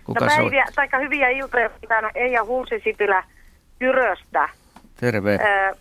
[0.05, 3.25] Kuka no päiviä, taikka hyviä iltoja pitää Eija Hulsisipilä
[3.79, 4.49] Kyröstä.
[5.01, 5.39] Terve.
[5.43, 5.73] Öö,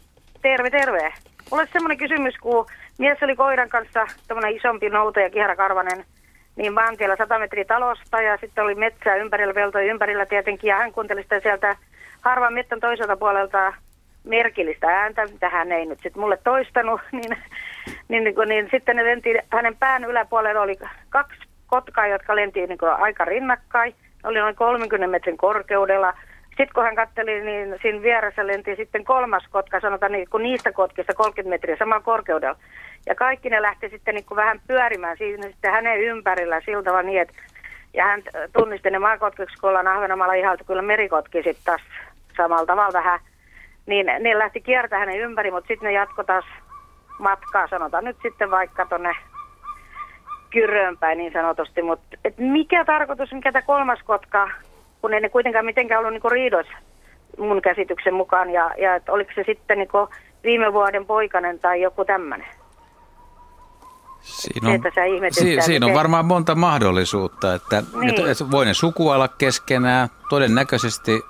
[0.42, 1.14] terve, terve.
[1.52, 2.66] Mulla semmoinen kysymys, kun
[2.98, 6.06] mies oli koiran kanssa, tämmöinen isompi noutaja, Kihara Karvanen,
[6.56, 10.92] niin maantiellä 100 metriä talosta ja sitten oli metsää ympärillä, veltoja ympärillä tietenkin ja hän
[10.92, 11.76] kuunteli sitä sieltä
[12.22, 13.74] harvan mettän toiselta puolelta
[14.24, 17.38] merkillistä ääntä, mitä hän ei nyt sitten mulle toistanut, niin,
[18.08, 20.76] niin, niin, niin sitten ne lenti, hänen pään yläpuolella oli
[21.10, 26.14] kaksi kotkaa, jotka lenti niin aika rinnakkain oli noin 30 metrin korkeudella.
[26.48, 30.72] Sitten kun hän katteli, niin siinä vieressä lenti sitten kolmas kotka, sanotaan niin kuin niistä
[30.72, 32.58] kotkista 30 metriä samalla korkeudella.
[33.06, 37.06] Ja kaikki ne lähti sitten niin kuin vähän pyörimään siinä sitten hänen ympärillä siltä vaan
[37.06, 37.34] niin, että
[37.94, 38.22] ja hän
[38.58, 41.82] tunnisti ne maakotkiksi, kun ollaan Ahvenanmaalla ihalta kyllä merikotki sitten taas
[42.38, 43.20] samalla tavalla vähän.
[43.86, 46.46] Niin ne lähti kiertämään hänen ympäri, mutta sitten ne jatko taas
[47.20, 49.16] matkaa, sanotaan nyt sitten vaikka tuonne
[50.54, 54.50] kyrönpäin niin sanotusti, mutta et mikä tarkoitus, mikä tämä kolmas kotka,
[55.02, 56.68] kun ei ne kuitenkaan mitenkään ollut niinku riidos
[57.38, 60.10] mun käsityksen mukaan, ja, ja et oliko se sitten niinku
[60.44, 62.48] viime vuoden poikainen tai joku tämmöinen?
[64.22, 64.80] Siinä on,
[65.32, 68.30] si, siinä on varmaan monta mahdollisuutta, että, niin.
[68.30, 71.22] että voi ne sukualla keskenään, todennäköisesti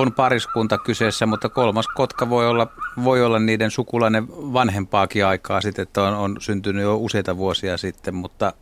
[0.00, 2.66] on pariskunta kyseessä, mutta kolmas kotka voi olla,
[3.04, 8.14] voi olla niiden sukulainen vanhempaakin aikaa sitten, että on, on syntynyt jo useita vuosia sitten,
[8.14, 8.52] mutta,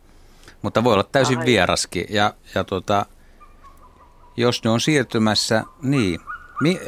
[0.61, 1.45] mutta voi olla täysin Ai.
[1.45, 2.05] vieraskin.
[2.09, 3.05] Ja, ja tota,
[4.37, 6.19] jos ne on siirtymässä, niin,
[6.61, 6.79] mi,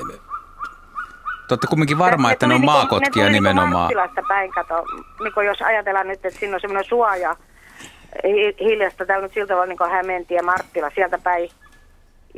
[1.47, 3.91] Totta kumminkin varma, että ne on niinku- maakotkia ne nimenomaan.
[4.15, 4.85] Ne päin, kato,
[5.23, 7.35] niin jos ajatellaan nyt, että siinä on semmoinen suoja,
[8.59, 11.49] hiljasta täällä nyt siltä tavalla niin Hämeentie ja Marttila sieltä päin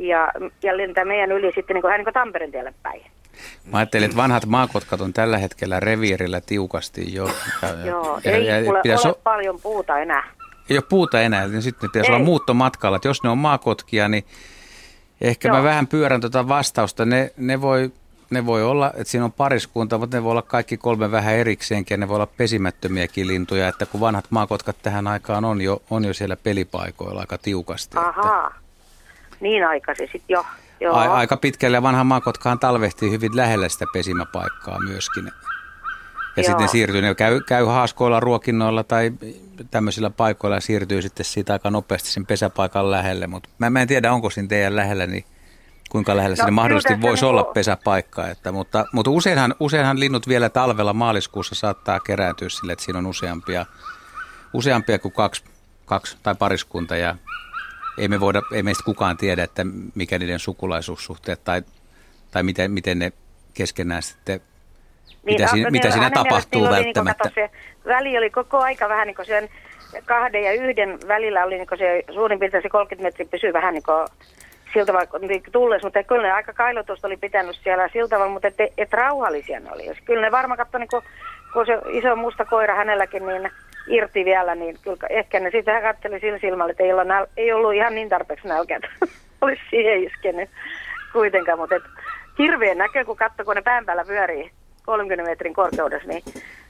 [0.08, 0.32] ja,
[0.62, 3.02] ja lentää meidän yli sitten niin kuin, niin kuin Tampereen tielle päin.
[3.72, 7.30] Mä ajattelin, että vanhat maakotkat on tällä hetkellä reviirillä tiukasti jo.
[7.62, 9.20] Ja, Joo, ja, ei ja, kuule ole so...
[9.24, 10.24] paljon puuta enää.
[10.70, 12.14] Ei ole puuta enää, niin sitten pitäisi ei.
[12.14, 12.96] olla muuttomatkalla.
[12.96, 14.24] Että jos ne on maakotkia, niin
[15.20, 15.56] ehkä Joo.
[15.56, 17.04] mä vähän pyörän tuota vastausta.
[17.04, 17.92] Ne, ne, voi,
[18.30, 21.94] ne voi olla, että siinä on pariskunta, mutta ne voi olla kaikki kolme vähän erikseenkin
[21.94, 23.68] ja ne voi olla pesimättömiäkin lintuja.
[23.68, 27.98] Että kun vanhat maakotkat tähän aikaan on jo, on jo siellä pelipaikoilla aika tiukasti.
[27.98, 28.46] Ahaa.
[28.46, 28.60] Että,
[29.40, 30.46] niin aikaisin sitten jo.
[30.80, 30.96] Joo.
[30.96, 35.24] A- aika pitkälle ja vanha maakotkaan talvehtii hyvin lähellä sitä pesimäpaikkaa myöskin.
[36.36, 36.44] Ja Joo.
[36.44, 39.12] sitten siirtyy, ne käy, käy haaskoilla, ruokinnoilla tai
[39.70, 43.26] tämmöisillä paikoilla ja siirtyy sitten siitä aika nopeasti sen pesäpaikan lähelle.
[43.26, 45.24] Mutta mä, mä en tiedä, onko siinä teidän lähellä, niin
[45.90, 48.28] kuinka lähellä no, sinne mahdollisesti voisi niin olla pesäpaikka.
[48.28, 53.06] Että, mutta, mutta useinhan, useinhan linnut vielä talvella maaliskuussa saattaa kerääntyä sille, että siinä on
[53.06, 53.66] useampia,
[54.52, 55.44] useampia kuin kaksi,
[55.86, 57.16] kaksi tai pariskunta ja
[58.00, 61.62] ei, me voida, ei meistä kukaan tiedä, että mikä niiden sukulaisuussuhteet tai,
[62.30, 63.12] tai miten, miten ne
[63.54, 64.40] keskenään sitten,
[65.06, 67.30] niin, mitä, siinä, mitä siinä tapahtuu niin välttämättä.
[67.36, 67.50] Niin se
[67.86, 69.48] väli oli koko aika vähän niin kuin sen
[70.04, 73.82] kahden ja yhden välillä oli niin se suurin piirtein se 30 metriä pysyy vähän niin
[73.82, 74.06] kuin
[74.72, 78.48] siltä tavalla niin tulles, mutta kyllä ne aika kailotusta oli pitänyt siellä siltä tavalla, mutta
[78.48, 79.86] et, et rauhallisia ne oli.
[79.86, 81.02] Ja kyllä ne varmaan katsoi, niin kun,
[81.52, 83.50] kun se iso musta koira hänelläkin, niin
[83.86, 87.52] irti vielä, niin kyllä ehkä ne sitten katseli sillä silmällä, että ei, olla näl- ei
[87.52, 88.80] ollut ihan niin tarpeeksi nälkeä,
[89.40, 90.50] olisi siihen iskenyt
[91.12, 91.82] kuitenkaan, mutta et,
[92.38, 94.50] hirveän näkö, kun katsoo, kun ne pään päällä pyörii
[94.86, 96.22] 30 metrin korkeudessa, niin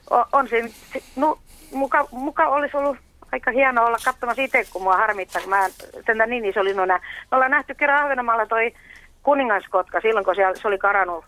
[0.09, 0.69] on, on siinä,
[1.15, 1.37] no,
[1.73, 2.97] muka, muka olisi ollut
[3.31, 5.69] aika hienoa olla katsomassa itse, kun mua harmittaa, kun mä
[6.05, 6.97] sentään niin iso linnuna.
[7.31, 8.73] Me ollaan nähty kerran Ahvenanmaalla toi
[9.23, 11.25] kuningaskotka silloin, kun siellä, se oli karannut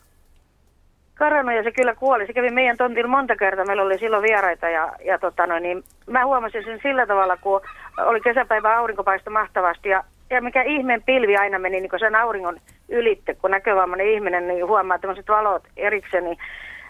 [1.24, 2.28] karannut ja se kyllä kuoli.
[2.28, 3.66] Se kävi meidän tontilla monta kertaa.
[3.66, 7.62] Meillä oli silloin vieraita ja, ja tota no, niin mä huomasin sen sillä tavalla, kun
[7.98, 12.58] oli kesäpäivä aurinkopaista mahtavasti ja, ja mikä ihmeen pilvi aina meni niin sen auringon
[12.90, 16.38] ylitte, kun näkövammainen ihminen niin huomaa tämmöiset valot erikseen, niin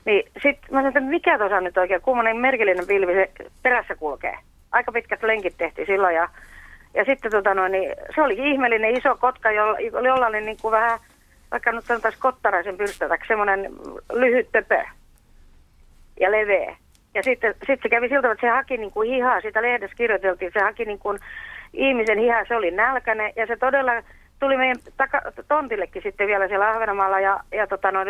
[0.05, 3.29] Niin sitten mä sanoin, että mikä tuossa nyt oikein, kummonen merkillinen pilvi se
[3.63, 4.37] perässä kulkee.
[4.71, 6.27] Aika pitkät lenkit tehtiin silloin ja,
[6.93, 10.71] ja sitten tota noin, niin se oli ihmeellinen iso kotka, jolla, jolla oli niin kuin
[10.71, 10.99] vähän,
[11.53, 13.71] vaikka nyt sanotaan kottaraisen pyrstötäksi, semmoinen
[14.13, 14.83] lyhyt töpö
[16.19, 16.75] ja leveä.
[17.13, 20.51] Ja sitten sit se kävi siltä, että se haki niin kuin hihaa, sitä lehdessä kirjoiteltiin,
[20.53, 21.19] se haki niin kuin
[21.73, 23.91] ihmisen hihaa, se oli nälkäinen ja se todella
[24.39, 28.07] tuli meidän taka, tontillekin sitten vielä siellä Ahvenanmaalla ja, ja tota noin,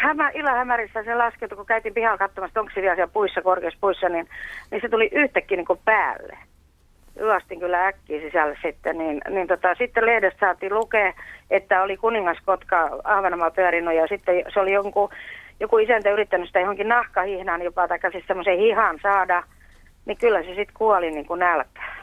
[0.00, 4.08] hämä, ilahämärissä se laskeutui, kun käytiin pihalla katsomassa, onko se vielä siellä puissa, korkeassa puissa,
[4.08, 4.28] niin,
[4.70, 6.38] niin se tuli yhtäkkiä niin kuin päälle.
[7.18, 11.12] Ylastin kyllä äkkiä sisälle sitten, niin, niin tota, sitten lehdestä saatiin lukea,
[11.50, 15.10] että oli kuningaskotka Ahvenanmaalla pyörinyt ja sitten se oli jonkun,
[15.60, 19.42] joku isäntä yrittänyt sitä johonkin nahkahihnaan jopa, tai siis semmoisen hihan saada,
[20.06, 21.98] niin kyllä se sitten kuoli niin kuin nälkään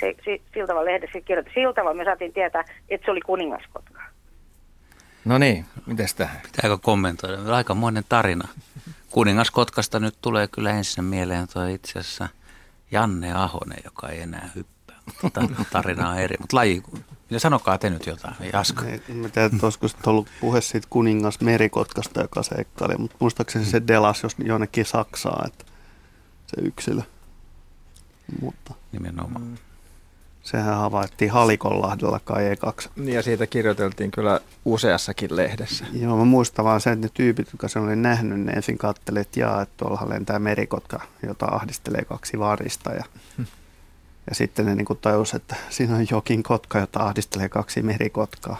[0.00, 1.52] se, se, Siltavan lehdessä kirjoitti.
[1.54, 4.02] Siltava me saatiin tietää, että se oli kuningaskotka.
[5.24, 6.40] No niin, mitäs tähän?
[6.42, 7.56] Pitääkö kommentoida?
[7.56, 8.48] Aika monen tarina.
[9.10, 12.28] Kuningaskotkasta nyt tulee kyllä ensin mieleen tuo itse asiassa
[12.90, 14.96] Janne Ahonen, joka ei enää hyppää.
[15.22, 15.40] Mutta
[15.72, 16.36] tarina on eri.
[16.40, 16.82] Mutta laji,
[17.30, 18.82] ja sanokaa te nyt jotain, Jaska.
[18.82, 24.22] Mä tiedän, että olisiko ollut puhe siitä kuningas merikotkasta, joka seikkaili, mutta muistaakseni se delas
[24.22, 25.64] jos jonnekin Saksaa, että
[26.46, 27.02] se yksilö.
[28.40, 28.74] Mutta.
[28.92, 29.58] Nimenomaan.
[30.42, 32.88] Sehän havaittiin Halikonlahdella kai ekaksi.
[32.96, 35.84] Niin ja siitä kirjoiteltiin kyllä useassakin lehdessä.
[35.92, 39.26] Joo, mä muistan vaan sen, että ne tyypit, jotka sen oli nähnyt, ne ensin katselivat,
[39.26, 42.92] että jaa, että tuolla lentää merikotka, jota ahdistelee kaksi varista.
[42.92, 43.04] Ja,
[43.36, 43.46] hmm.
[44.28, 48.56] ja sitten ne niin tajusivat, että siinä on jokin kotka, jota ahdistelee kaksi merikotkaa.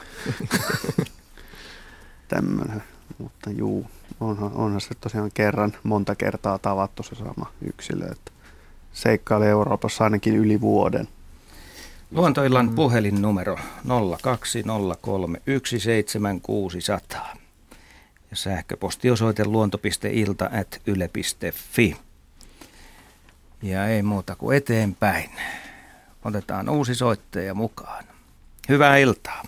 [2.29, 2.83] Tämmöinen.
[3.19, 3.87] Mutta juu,
[4.21, 8.07] onhan, onhan se tosiaan kerran monta kertaa tavattu se sama yksilö.
[8.13, 8.33] Että
[8.93, 11.09] seikkailee Euroopassa ainakin yli vuoden.
[12.11, 12.75] Luontoillan mm.
[12.75, 13.61] puhelinnumero 020317600
[18.31, 21.97] ja sähköpostiosoite luonto.ilta at yle.fi.
[23.63, 25.31] Ja ei muuta kuin eteenpäin.
[26.25, 28.05] Otetaan uusi soittaja mukaan.
[28.69, 29.43] Hyvää iltaa.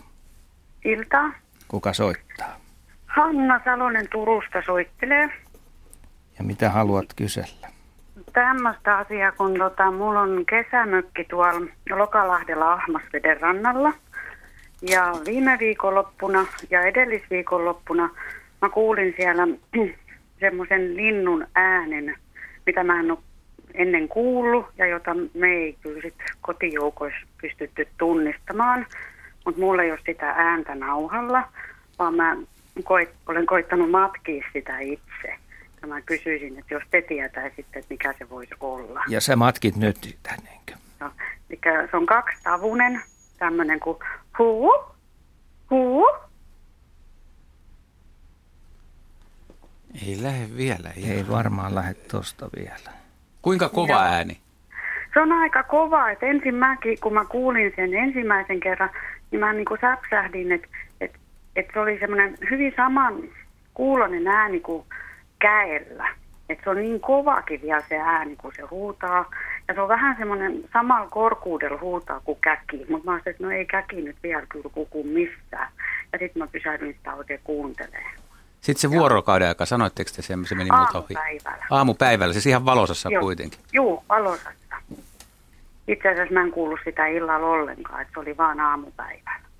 [0.84, 1.32] Iltaa.
[1.68, 2.56] Kuka soittaa?
[3.06, 5.28] Hanna Salonen Turusta soittelee.
[6.38, 7.68] Ja mitä haluat kysellä?
[8.32, 13.92] Tämmöistä asiaa, kun tota, mulla on kesämökki tuolla Lokalahdella Ahmasveden rannalla.
[14.82, 18.10] Ja viime viikonloppuna ja edellisviikonloppuna
[18.62, 19.48] mä kuulin siellä
[20.40, 22.14] semmoisen linnun äänen,
[22.66, 23.18] mitä mä en ole
[23.74, 28.86] ennen kuullut ja jota me ei kyllä sit kotijoukoissa pystytty tunnistamaan.
[29.44, 31.48] Mutta mulla ei ole sitä ääntä nauhalla,
[31.98, 32.36] vaan mä
[32.84, 35.34] koit, olen koittanut matkia sitä itse.
[35.82, 39.04] Ja mä kysyisin, että jos te tietäisitte, että mikä se voisi olla.
[39.08, 40.74] Ja sä matkit nyt tännenkö?
[41.00, 41.10] No,
[41.50, 43.02] eli se on kaksitavunen,
[43.38, 43.98] tämmöinen kuin
[44.38, 44.72] huu,
[45.70, 46.06] huu.
[50.06, 50.90] Ei lähde vielä.
[50.96, 52.96] Ei, ei varmaan lähde tosta vielä.
[53.42, 54.02] Kuinka kova ja.
[54.02, 54.38] ääni?
[55.14, 58.90] Se on aika kova, että ensin mäkin, kun mä kuulin sen ensimmäisen kerran,
[59.30, 60.68] niin mä niin kuin säpsähdin, että,
[61.00, 61.18] että,
[61.56, 63.14] että se oli semmoinen hyvin saman
[63.74, 64.86] kuulonen ääni kuin
[65.42, 66.08] käellä.
[66.48, 69.30] että se on niin kovakin vielä se ääni, kun se huutaa.
[69.68, 72.86] Ja se on vähän semmoinen samalla korkuudella huutaa kuin käki.
[72.88, 75.68] Mutta mä että no ei käki nyt vielä kyllä kuku missään.
[76.12, 78.14] Ja sitten mä pysähdyin sitä oikein kuuntelemaan.
[78.60, 81.14] Sitten se vuorokauden aika, sanoitteko te sen, se meni muuta ohi?
[81.14, 81.66] Aamupäivällä.
[81.70, 83.22] Aamupäivällä, siis ihan valosassa Joo.
[83.22, 83.60] kuitenkin.
[83.72, 84.76] Joo, valosassa.
[85.88, 89.51] Itse asiassa mä en kuullut sitä illalla ollenkaan, että se oli vaan aamupäivällä.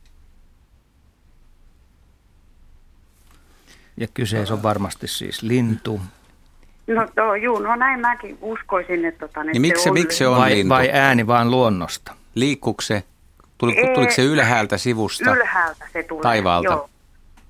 [4.03, 6.01] Ja kyseessä on varmasti siis lintu.
[6.87, 10.38] No, no juu, no näin mäkin uskoisin, että, tota, niin miksi, se, miksi se on
[10.38, 10.69] vai, lintu?
[10.69, 12.15] vai ääni vaan luonnosta?
[12.35, 13.03] Liikkuuko se?
[13.59, 15.35] Tuli, Ei, tuliko se ylhäältä sivusta?
[15.35, 16.23] Ylhäältä se tulee.
[16.23, 16.69] Taivaalta?
[16.73, 16.88] Joo,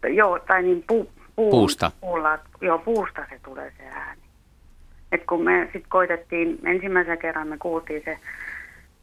[0.08, 1.90] joo tai niin pu, puu, puusta?
[2.00, 4.22] Puulla, joo, puusta se tulee se ääni.
[5.12, 8.18] Et kun me sitten koitettiin, ensimmäisen kerran me kuultiin se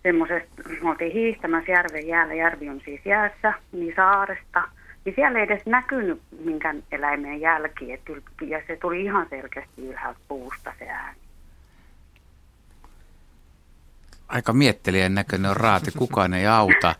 [0.03, 0.49] semmoisesta,
[0.81, 4.63] me oltiin hiihtämässä järven jäällä, järvi on siis jäässä, niin saaresta–
[5.05, 7.97] niin siellä ei edes näkynyt minkään eläimen jälkiä.
[8.47, 11.19] Ja se tuli ihan selkeästi ylhäältä puusta se ääni.
[14.27, 16.95] Aika miettelijän näköinen on raati, kukaan ei auta.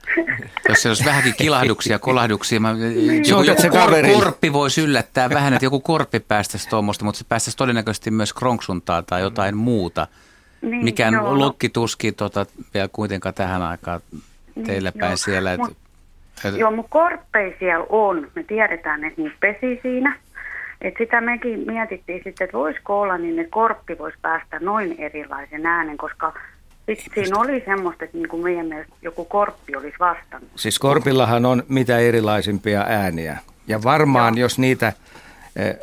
[0.69, 3.29] Jos se olisi vähänkin kilahduksia, kolahduksia, mä, niin.
[3.29, 7.57] joku, joku kor, korppi voisi yllättää vähän, että joku korppi päästäisi tuommoista, mutta se päästäisi
[7.57, 10.07] todennäköisesti myös kronksuntaa tai jotain muuta.
[10.61, 11.39] Niin, Mikään joo.
[11.39, 11.71] lokki
[12.17, 14.01] tota, vielä kuitenkaan tähän aikaan
[14.65, 15.17] teillä niin, päin joo.
[15.17, 15.53] siellä.
[15.53, 15.88] Että...
[16.57, 18.27] Joo, mutta korppeja siellä on.
[18.35, 20.15] Me tiedetään, että niitä pesi siinä.
[20.81, 25.65] Et sitä mekin mietittiin sitten, että voisiko olla niin, että korppi voisi päästä noin erilaisen
[25.65, 26.33] äänen, koska
[26.87, 30.49] sitten siinä oli semmoista, että niin kuin meidän mielestä joku korppi olisi vastannut.
[30.55, 33.37] Siis korpillahan on mitä erilaisimpia ääniä.
[33.67, 34.41] Ja varmaan, Joo.
[34.41, 34.93] jos niitä
[35.55, 35.77] eh,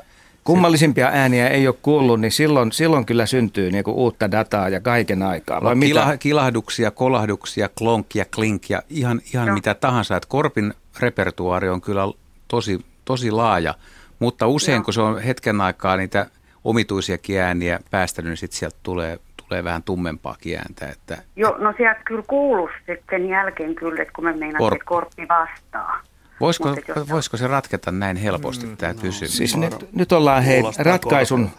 [0.47, 4.81] kummallisimpia ääniä ei ole kuullut, niin silloin, silloin kyllä syntyy niin kuin uutta dataa ja
[4.81, 5.63] kaiken aikaa.
[5.63, 6.17] Vai Kila, mitä?
[6.17, 10.17] Kilahduksia, kolahduksia, klonkia, klinkia, ihan, ihan mitä tahansa.
[10.17, 12.03] Että korpin repertuaari on kyllä
[12.49, 13.75] tosi, tosi laaja,
[14.19, 16.27] mutta usein kun se on hetken aikaa niitä
[16.65, 20.87] omituisiakin ääniä päästänyt, niin sitten sieltä tulee, tulee vähän tummempaa ääntä.
[20.87, 24.85] Että Joo, no sieltä kyllä kuuluu sitten jälkeen kyllä, että kun me meinaan, Korp- että
[24.85, 26.01] korppi vastaa.
[26.41, 29.37] Voisiko, et jos- voisiko se ratketa näin helposti tämä kysymys?
[29.37, 31.51] Siis nyt, nyt ollaan hei ratkaisun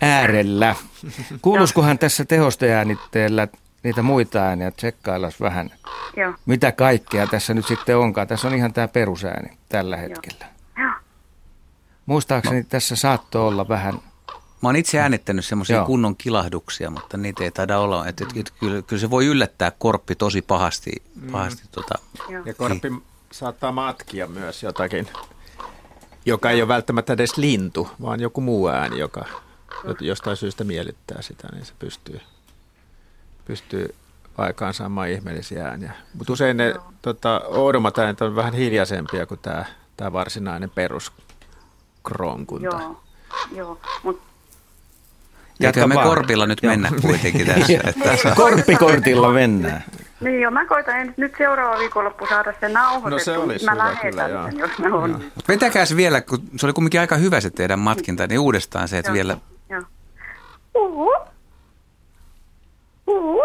[0.00, 0.74] äärellä.
[1.42, 3.48] Kuuluskohan tässä tehosteäänitteellä
[3.82, 5.70] niitä muita ääniä, tsekkaillas vähän,
[6.16, 8.26] Joo, mitä kaikkea tässä nyt sitten onkaan.
[8.28, 10.46] Tässä on ihan tämä perusääni tällä hetkellä.
[10.78, 10.90] joo.
[12.06, 13.94] Muistaakseni tässä saattoi olla vähän,
[14.62, 18.06] Mä oon itse äänittänyt semmoisia kunnon kilahduksia, mutta niitä ei taida olla.
[18.08, 20.90] Että, että, kyllä, kyllä se voi yllättää korppi tosi pahasti.
[21.32, 21.94] pahasti tota.
[22.44, 22.88] Ja korppi
[23.34, 25.08] saattaa matkia myös jotakin,
[26.26, 29.24] joka ei ole välttämättä edes lintu, vaan joku muu ääni, joka
[30.00, 32.20] jostain syystä miellyttää sitä, niin se pystyy,
[33.44, 33.94] pystyy
[34.38, 35.92] aikaansaamaan ihmeellisiä ääniä.
[36.14, 39.64] Mutta usein ne tota, oudommat äänet on vähän hiljaisempia kuin tämä,
[39.96, 42.66] tämä varsinainen peruskronkunta.
[42.66, 43.02] Joo,
[43.52, 43.80] joo.
[44.02, 44.22] Mutta
[45.60, 46.08] Eiköhän me vaan.
[46.08, 46.70] korpilla nyt Joo.
[46.70, 47.72] mennä kuitenkin tässä.
[47.84, 49.84] Että, korppikortilla mennään.
[50.24, 53.10] Niin joo, mä koitan nyt seuraava viikonloppu saada sen nauhoitettua.
[53.10, 54.50] No se olisi mä hyvä lähetän kyllä, joo.
[54.50, 55.24] sen, jos ne on.
[55.48, 59.10] vetäkääs vielä, kun se oli kumminkin aika hyvä se teidän matkinta, niin uudestaan se, että
[59.10, 59.14] Joo.
[59.14, 59.36] vielä
[59.68, 59.82] Joo.
[60.74, 61.14] Uhu.
[63.06, 63.42] Uhu.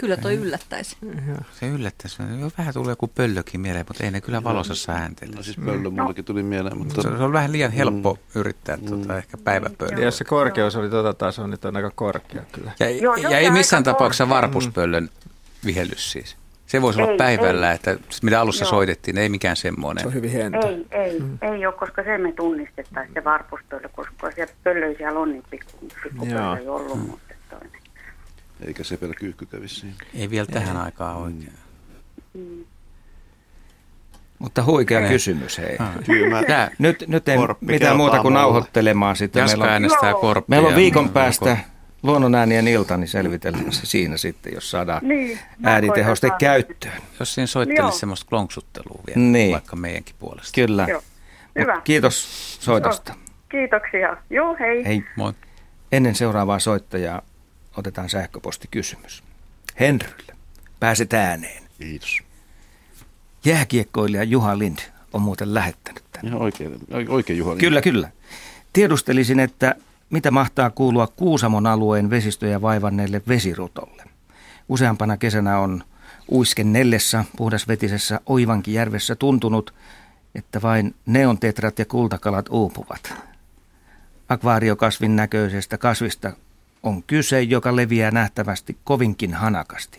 [0.00, 0.96] Kyllä toi yllättäisi.
[1.60, 2.22] se yllättäisi.
[2.40, 5.36] Jo vähän tulee joku pöllökin mieleen, mutta ei ne kyllä valossa ääntele.
[5.36, 9.18] No siis pöllö mullakin tuli mieleen, mutta Se se on vähän liian helppo yrittää tuota,
[9.18, 9.98] ehkä päiväpöllöä.
[9.98, 12.72] Ja jos se korkeus oli tota tasoa, niin on aika korkea kyllä.
[12.80, 14.36] Ja, Joo, ja se ei missään tapauksessa korkea.
[14.42, 15.08] varpuspöllön
[15.66, 16.36] vihellys siis.
[16.66, 17.74] Se voisi olla Ei, päivällä, ei.
[17.74, 18.70] että mitä alussa Joo.
[18.70, 20.06] soitettiin, ei mikään Se semmoinen.
[20.06, 20.68] on hyvin hento.
[20.68, 21.38] Ei, ei, mm.
[21.42, 25.72] ei ole, koska se me tunnistettaisiin se varpuspöllö, koska siellä pöllöjä siellä on niin pikku,
[26.02, 26.26] pikku
[26.66, 27.29] ollut, mutta toinen.
[28.66, 29.14] Eikä se vielä
[29.66, 29.94] siinä.
[30.14, 31.52] Ei vielä tähän aikaan oikein.
[34.38, 35.08] Mutta huikea Ei.
[35.08, 35.78] kysymys, hei.
[36.06, 38.38] Kyllä mä, Tää Nyt, nyt ei Korppi mitään muuta kuin mulle.
[38.42, 39.44] nauhoittelemaan sitä.
[39.44, 40.44] Meillä on, äänestää korppia.
[40.48, 41.56] meillä on viikon päästä
[42.02, 47.02] luonnonäänien ilta, niin selvitellään se siinä sitten, jos saadaan Niin, äänitehoste käyttöön.
[47.20, 49.52] Jos siinä soittelisi semmoista klonksuttelua vielä, Niin.
[49.52, 50.52] vaikka meidänkin puolesta.
[50.54, 50.86] Kyllä.
[51.58, 51.80] Hyvä.
[51.84, 53.14] Kiitos soitosta.
[53.48, 54.16] Kiitoksia.
[54.30, 54.84] Joo, hei.
[54.84, 55.04] Hei.
[55.16, 55.32] Moi.
[55.92, 57.22] Ennen seuraavaa soittajaa
[57.76, 59.22] otetaan sähköpostikysymys.
[59.80, 60.36] Henrylle.
[60.80, 61.62] Pääset ääneen.
[61.78, 62.18] kiitos.
[63.44, 64.78] Jääkiekkoilija Juha Lind
[65.12, 66.28] on muuten lähettänyt tänne.
[66.28, 66.78] Ihan oikein,
[67.08, 67.56] oikein Juha.
[67.56, 68.10] Kyllä, kyllä.
[68.72, 69.74] Tiedustelisin, että
[70.10, 74.04] mitä mahtaa kuulua Kuusamon alueen vesistöjä vaivanneelle vesirutolle.
[74.68, 75.84] Useampana kesänä on
[76.30, 79.74] uiskennellessa puhdasvetisessä Oivankijärvessä tuntunut,
[80.34, 83.14] että vain neontetrat ja kultakalat uupuvat.
[84.28, 86.32] Akvaariokasvin näköisestä kasvista
[86.82, 89.98] on kyse, joka leviää nähtävästi kovinkin hanakasti.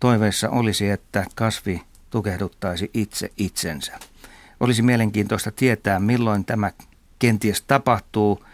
[0.00, 3.92] Toiveessa olisi, että kasvi tukehduttaisi itse itsensä.
[4.60, 6.70] Olisi mielenkiintoista tietää, milloin tämä
[7.18, 8.44] kenties tapahtuu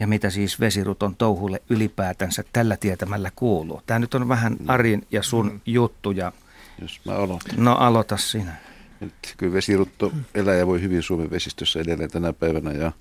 [0.00, 3.82] ja mitä siis vesiruton touhulle ylipäätänsä tällä tietämällä kuuluu.
[3.86, 6.32] Tämä nyt on vähän Arin ja sun juttu ja
[6.80, 7.64] Jos mä aloitan.
[7.64, 8.52] no aloita sinä.
[9.00, 12.92] Nyt kyllä vesirutto elää ja voi hyvin Suomen vesistössä edelleen tänä päivänä ja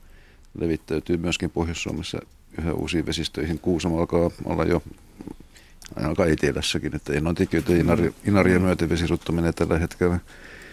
[0.60, 2.20] levittäytyy myöskin Pohjois-Suomessa
[2.60, 3.60] yhä uusiin vesistöihin.
[3.60, 4.84] Kuusamo alkaa olla jo
[5.96, 10.20] aika etelässäkin, että ei noin tekijöitä Inari, Inaria myöten vesirutto menee tällä hetkellä.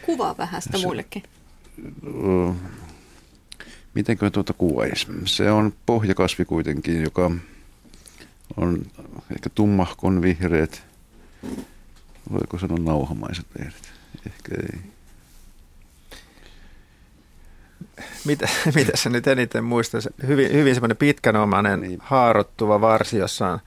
[0.06, 1.22] Kuvaa vähän sitä Se- muillekin.
[2.06, 2.52] Öö,
[3.94, 5.06] Mitenkö tuota kuvaisi?
[5.24, 7.30] Se on pohjakasvi kuitenkin, joka
[8.56, 8.82] on
[9.36, 10.82] ehkä tummahkon vihreät,
[12.32, 13.92] voiko sanoa nauhamaiset lehdet?
[14.26, 14.80] Ehkä ei.
[18.24, 20.02] Mitä, mitä sä nyt eniten muistat?
[20.02, 21.98] Se Hyvin, hyvin semmoinen pitkänomainen, Niin.
[22.02, 23.58] haarottuva varsi, jossa on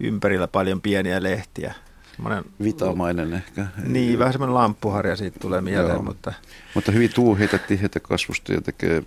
[0.00, 1.74] ympärillä paljon pieniä lehtiä.
[2.16, 3.66] Semmoinen, Vitamainen ehkä.
[3.86, 6.02] niin, vähän semmoinen lamppuharja siitä tulee mieleen, Joo.
[6.02, 6.32] mutta
[6.74, 9.02] Mutta hyvin tuuheita, tiheitä kasvusta ja tekee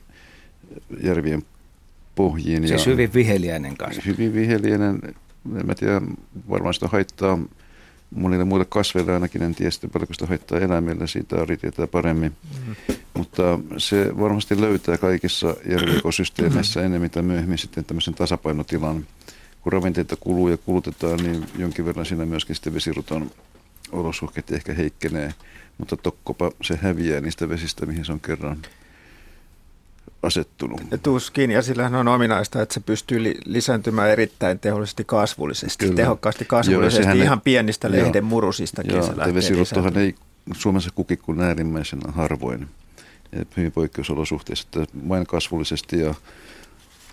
[1.03, 1.43] järvien
[2.15, 2.67] pohjiin.
[2.67, 4.01] Siis ja hyvin viheliäinen kasvi.
[4.05, 4.99] hyvin viheliäinen.
[5.59, 6.01] En mä tiedä,
[6.49, 7.39] varmaan sitä haittaa
[8.15, 12.35] monille muille kasveille ainakin, en tiedä sitten paljonko sitä haittaa eläimille, siitä Ari tietää paremmin.
[12.67, 12.95] Mm.
[13.21, 19.07] Mutta se varmasti löytää kaikissa järviekosysteemeissä enemmän tai myöhemmin sitten tämmöisen tasapainotilan.
[19.61, 23.31] Kun ravinteita kuluu ja kulutetaan, niin jonkin verran siinä myöskin sitten vesiruton
[23.91, 25.33] olosuhteet ehkä heikkenee.
[25.77, 28.57] Mutta tokkopa se häviää niistä vesistä, mihin se on kerran
[30.23, 30.81] asettunut.
[31.03, 35.95] tuskin, ja sillähän on ominaista, että se pystyy li- lisääntymään erittäin tehollisesti kasvullisesti, Kyllä.
[35.95, 38.05] tehokkaasti kasvullisesti, ei- ihan pienistä Joo.
[38.05, 39.97] lehden murusistakin Joo, se lisääntymään.
[39.97, 40.15] ei
[40.53, 42.67] Suomessa kuki kuin äärimmäisen harvoin.
[43.57, 46.15] Hyvin poikkeusolosuhteissa, että vain kasvullisesti ja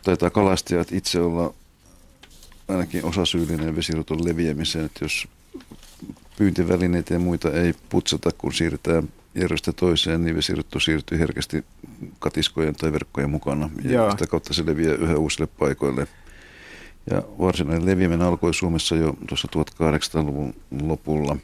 [0.03, 1.55] taitaa kalastajat itse olla
[2.69, 5.29] ainakin osasyyllinen vesiruton leviämiseen, että jos
[6.39, 11.65] pyyntivälineitä ja muita ei putsata, kun siirretään järjestä toiseen, niin vesirutto siirtyy herkästi
[12.19, 13.71] katiskojen tai verkkojen mukana.
[13.85, 14.11] Ja Joo.
[14.11, 16.07] sitä kautta se leviää yhä uusille paikoille.
[17.11, 21.37] Ja varsinainen leviäminen alkoi Suomessa jo tuossa 1800-luvun lopulla.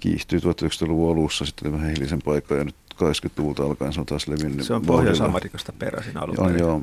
[0.00, 4.66] Kiihtyi 1900-luvun alussa, sitten vähän hiljaisen paikkaa ja nyt 80-luvulta alkaen se on taas levinnyt.
[4.66, 6.82] Se on Pohjois-Amerikasta peräisin alun on, joo.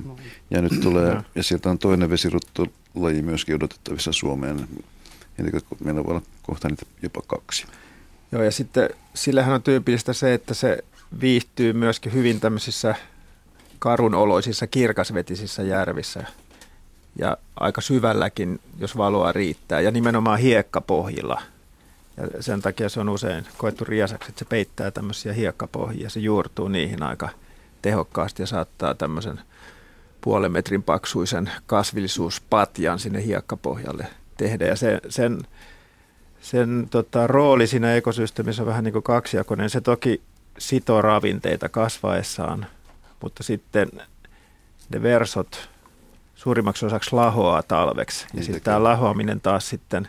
[0.49, 4.67] Ja nyt tulee, ja sieltä on toinen vesiruttolaji myöskin odotettavissa Suomeen.
[5.37, 5.49] Eli
[5.83, 7.65] meillä voi olla kohta niitä jopa kaksi.
[8.31, 10.83] Joo, ja sitten sillähän on tyypillistä se, että se
[11.21, 12.95] viihtyy myöskin hyvin tämmöisissä
[13.79, 16.23] karunoloisissa, kirkasvetisissä järvissä
[17.15, 21.41] ja aika syvälläkin, jos valoa riittää, ja nimenomaan hiekkapohjilla.
[22.17, 26.67] Ja sen takia se on usein koettu riasaksi, että se peittää tämmöisiä hiekkapohjia, se juurtuu
[26.67, 27.29] niihin aika
[27.81, 29.39] tehokkaasti ja saattaa tämmöisen
[30.21, 34.07] puolen metrin paksuisen kasvillisuuspatjan sinne hiekkapohjalle
[34.37, 34.65] tehdä.
[34.65, 35.39] Ja se, sen
[36.43, 39.69] sen tota, rooli siinä ekosysteemissä on vähän niin kuin kaksijakoinen.
[39.69, 40.21] Se toki
[40.57, 42.65] sitoo ravinteita kasvaessaan,
[43.21, 43.91] mutta sitten
[44.89, 45.69] ne versot
[46.35, 48.27] suurimmaksi osaksi lahoaa talveksi.
[48.33, 50.07] Ja sitten tämä lahoaminen taas sitten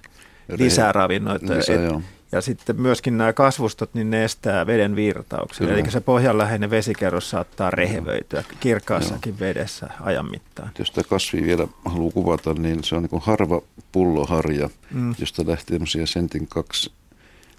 [0.48, 1.56] lisää ravinnoita.
[1.56, 5.68] Lisää, et, ja sitten myöskin nämä kasvustot, niin ne estää veden virtauksen.
[5.68, 9.40] Eli se pohjanläheinen vesikerros saattaa rehevöityä kirkkaassakin Joo.
[9.40, 10.70] vedessä ajan mittaan.
[10.78, 15.14] Jos tämä kasvi vielä haluaa kuvata, niin se on niin harva pulloharja, mm.
[15.18, 16.92] josta lähtee sentin kaksi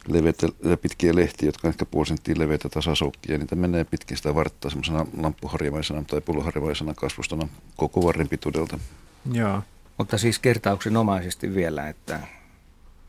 [0.07, 0.47] leveitä,
[0.81, 3.37] pitkiä lehtiä, jotka on ehkä puoli senttiä leveitä tasasoukkia.
[3.37, 8.79] Niitä menee pitkin sitä varttaa semmoisena lamppuharjamaisena tai pulloharjamaisena kasvustona koko varren pituudelta.
[9.31, 9.61] Joo.
[9.97, 12.19] Mutta siis kertauksenomaisesti vielä, että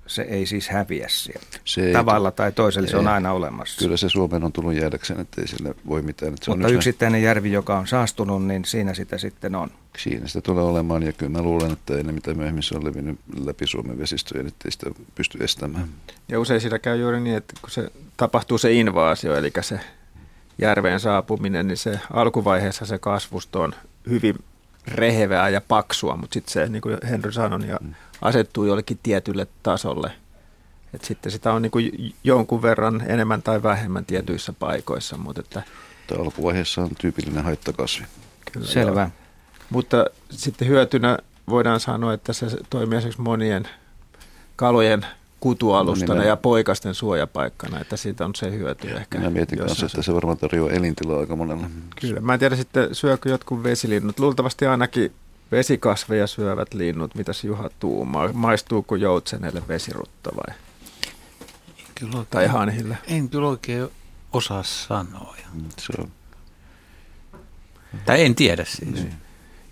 [0.07, 1.59] se ei siis häviä sieltä.
[1.65, 2.91] Se Tavalla tai toisella ei.
[2.91, 3.79] se on aina olemassa.
[3.79, 6.35] Kyllä se Suomeen on tullut jäädäkseen, että ei sille voi mitään.
[6.35, 9.71] Että se Mutta on yksittäinen järvi, joka on saastunut, niin siinä sitä sitten on.
[9.99, 12.85] Siinä sitä tulee olemaan ja kyllä mä luulen, että ei ne mitä myöhemmin se on
[12.85, 15.89] levinnyt läpi Suomen vesistöjen, että ei sitä pysty estämään.
[16.29, 19.81] Ja usein siinä käy juuri niin, että kun se tapahtuu se invaasio, eli se
[20.59, 23.75] järveen saapuminen, niin se alkuvaiheessa se kasvusto on
[24.11, 24.35] hyvin
[24.89, 29.47] rehevää ja paksua, mutta sitten se, niin kuin Henry sanoi, niin mm asettuu jollekin tietylle
[29.63, 30.13] tasolle.
[30.95, 35.17] Et sitten sitä on niin kuin jonkun verran enemmän tai vähemmän tietyissä paikoissa.
[35.17, 35.63] Mutta että,
[36.07, 38.07] Tämä alkuvaiheessa on tyypillinen haittakasvi.
[38.53, 39.01] Kyllä, Selvä.
[39.01, 39.11] Joo.
[39.71, 41.19] Mutta sitten hyötynä
[41.49, 43.69] voidaan sanoa, että se toimii esimerkiksi monien
[44.57, 45.07] kalojen
[45.47, 49.19] kutualustana no, ja poikasten suojapaikkana, että siitä on se hyöty ehkä.
[49.19, 51.67] Minä mietin kanssa, että se varmaan tarjoaa elintilaa aika monelle.
[52.01, 54.19] Kyllä, mä en tiedä sitten syökö jotkut vesilinnut.
[54.19, 55.13] Luultavasti ainakin
[55.53, 58.33] Vesikasveja syövät linnut, mitäs Juha tuumaa?
[58.33, 60.55] Maistuuko joutsenelle vesirutta vai?
[61.95, 62.99] kyllä oikein, tai hanhille?
[63.09, 63.89] En kyllä oikein
[64.33, 65.37] osaa sanoa.
[65.55, 66.11] Mm, se on.
[68.05, 68.95] Tai en tiedä siis.
[68.95, 69.15] Niin.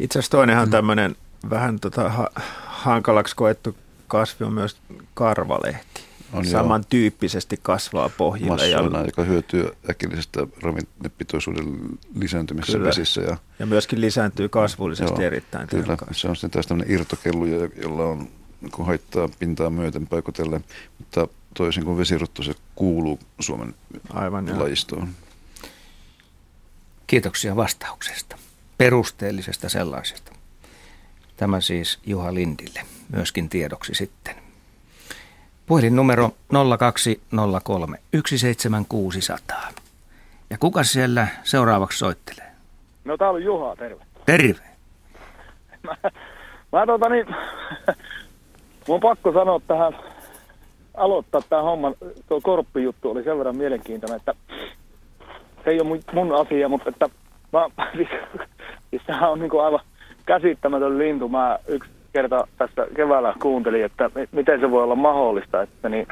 [0.00, 0.72] Itse asiassa toinenhan mm.
[0.72, 1.16] tämmöinen
[1.50, 2.30] vähän tota ha-
[2.66, 3.76] hankalaksi koettu
[4.08, 4.76] kasvi on myös
[5.14, 8.68] karvalehti on samantyyppisesti kasvaa pohjille.
[8.68, 11.66] ja, joka hyötyy äkillisestä ravinnepitoisuuden
[12.14, 12.88] lisääntymisessä kyllä.
[12.88, 13.20] vesissä.
[13.20, 16.20] Ja, ja myöskin lisääntyy kasvullisesti joo, erittäin Kyllä, tehokkaasti.
[16.20, 17.46] se on sitten taas tämmöinen irtokellu,
[17.82, 18.28] jolla on
[18.72, 20.64] kun haittaa pintaa myöten paikotellen,
[20.98, 23.74] mutta toisin kuin vesirutto, se kuuluu Suomen
[24.10, 25.08] Aivan, lajistoon.
[27.06, 28.38] Kiitoksia vastauksesta,
[28.78, 30.32] perusteellisesta sellaisesta.
[31.36, 32.80] Tämä siis Juha Lindille,
[33.12, 34.34] myöskin tiedoksi sitten.
[35.66, 36.30] Puhelinnumero
[36.78, 39.68] 0203 17600.
[40.50, 42.50] Ja kuka siellä seuraavaksi soittelee?
[43.04, 44.04] No täällä on Juha, terve.
[44.26, 44.62] Terve.
[45.86, 45.96] mä,
[46.72, 47.26] mä tota niin,
[48.88, 49.92] mun on pakko sanoa tähän,
[50.94, 51.92] aloittaa tämä homma,
[52.28, 54.34] tuo korppijuttu oli sen verran mielenkiintoinen, että
[55.64, 57.08] se ei ole mun, mun asia, mutta että
[57.52, 58.08] mä, siis,
[58.90, 59.80] siis on niin aivan
[60.26, 61.28] käsittämätön lintu.
[61.28, 66.06] Mä yksi kerta tässä keväällä kuuntelin, että miten se voi olla mahdollista, että niin,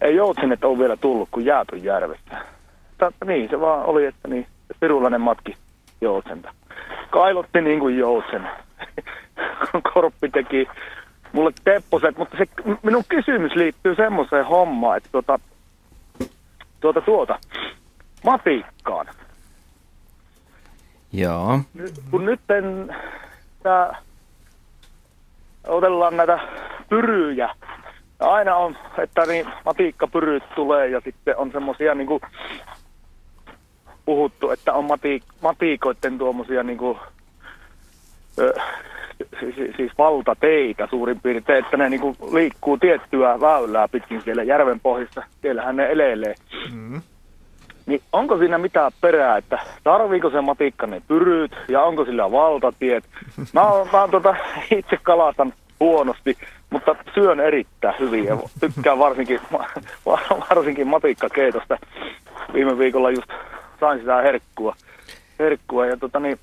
[0.00, 2.44] ei joutsenet ole vielä tullut kuin jäätön järvestä.
[2.88, 4.46] Mutta niin se vaan oli, että niin,
[4.80, 5.56] pirulainen matki
[6.00, 6.54] joutsenta.
[7.10, 8.48] Kailotti niin kuin joutsen.
[9.94, 10.68] Korppi teki
[11.32, 12.46] mulle tepposet, mutta se
[12.82, 15.38] minun kysymys liittyy semmoiseen hommaan, että tuota,
[16.80, 17.38] tuota, tuota,
[18.24, 19.06] matikkaan.
[21.12, 21.60] Joo.
[21.74, 22.40] Nyt, kun nyt
[23.62, 23.92] tämä
[25.66, 26.38] otellaan näitä
[26.88, 27.54] pyryjä.
[28.20, 32.20] Ja aina on, että niin matiikkapyryt tulee ja sitten on semmoisia niin
[34.04, 36.98] puhuttu, että on mati, matiikoiden tuommoisia niin kuin,
[38.38, 38.52] ö,
[39.40, 44.80] siis, siis valtateitä suurin piirtein, että ne niin kuin liikkuu tiettyä väylää pitkin siellä järven
[44.80, 45.22] pohjassa.
[45.42, 46.34] Siellähän ne elelee.
[46.72, 47.02] Mm.
[47.86, 53.04] Niin onko siinä mitään perää, että tarviiko se matikka ne pyryyt ja onko sillä valtatiet?
[53.52, 54.36] Mä, oon, mä oon tota,
[54.78, 56.36] itse kalastan huonosti,
[56.70, 59.40] mutta syön erittäin hyvin ja tykkään varsinkin,
[60.50, 61.78] varsinkin matikkakeitosta.
[62.54, 63.28] Viime viikolla just
[63.80, 64.76] sain sitä herkkua.
[65.38, 66.38] herkkua ja tota niin,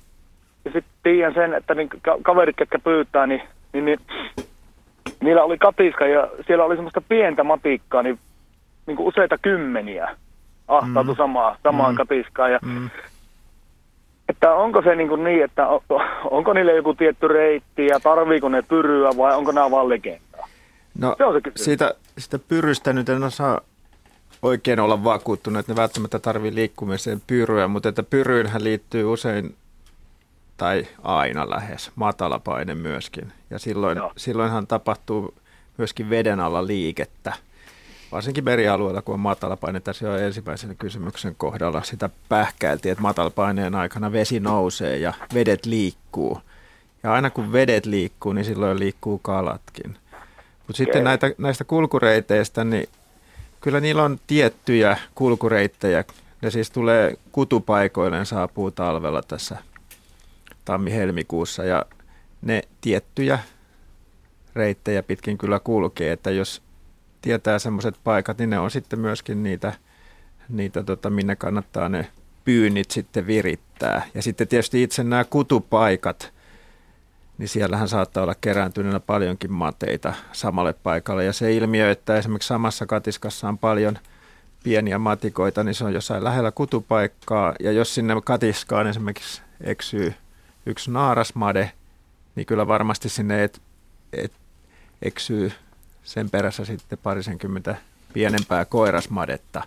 [0.64, 1.88] ja sitten tiedän sen, että niin
[2.22, 3.98] kaverit, ketkä pyytää, niin, niin, niin
[5.20, 8.18] niillä oli katiska ja siellä oli semmoista pientä matikkaa, niin,
[8.86, 10.16] niin kuin useita kymmeniä
[10.70, 11.16] ahtautu mm.
[11.16, 11.96] samaa, samaan mm.
[11.96, 12.52] katiskaan.
[12.52, 12.90] Ja, mm.
[14.28, 15.80] Että onko se niin, kuin niin että on,
[16.30, 20.48] onko niille joku tietty reitti ja tarviiko ne pyryä vai onko nämä vaan legendaa?
[20.98, 23.60] No se on se siitä, sitä pyrystä nyt en osaa
[24.42, 29.54] oikein olla vakuuttunut, että ne välttämättä tarvii liikkumiseen pyryä, mutta että pyryynhän liittyy usein
[30.56, 33.32] tai aina lähes matalapaine myöskin.
[33.50, 35.34] Ja silloin, silloinhan tapahtuu
[35.76, 37.32] myöskin veden alla liikettä.
[38.12, 44.12] Varsinkin merialueella, kun on matalapaine, tässä on ensimmäisen kysymyksen kohdalla sitä pähkäiltiin, että matalapaineen aikana
[44.12, 46.40] vesi nousee ja vedet liikkuu.
[47.02, 49.96] Ja aina kun vedet liikkuu, niin silloin liikkuu kalatkin.
[50.66, 52.88] Mutta sitten näitä, näistä kulkureiteistä, niin
[53.60, 56.04] kyllä niillä on tiettyjä kulkureittejä.
[56.42, 59.56] Ne siis tulee kutupaikoilleen, saapuu talvella tässä
[60.64, 61.86] tammi-helmikuussa ja
[62.42, 63.38] ne tiettyjä
[64.54, 66.62] reittejä pitkin kyllä kulkee, että jos
[67.22, 69.72] tietää semmoiset paikat, niin ne on sitten myöskin niitä,
[70.48, 72.06] niitä tota, minne kannattaa ne
[72.44, 74.06] pyynnit sitten virittää.
[74.14, 76.32] Ja sitten tietysti itse nämä kutupaikat,
[77.38, 81.24] niin siellähän saattaa olla kerääntyneenä paljonkin mateita samalle paikalle.
[81.24, 83.98] Ja se ilmiö, että esimerkiksi samassa katiskassa on paljon
[84.62, 87.54] pieniä matikoita, niin se on jossain lähellä kutupaikkaa.
[87.60, 90.14] Ja jos sinne katiskaan esimerkiksi eksyy
[90.66, 91.72] yksi naarasmade,
[92.34, 93.60] niin kyllä varmasti sinne et,
[94.12, 94.32] et,
[95.02, 95.52] eksyy
[96.04, 97.76] sen perässä sitten parisenkymmentä
[98.12, 99.62] pienempää koirasmadetta.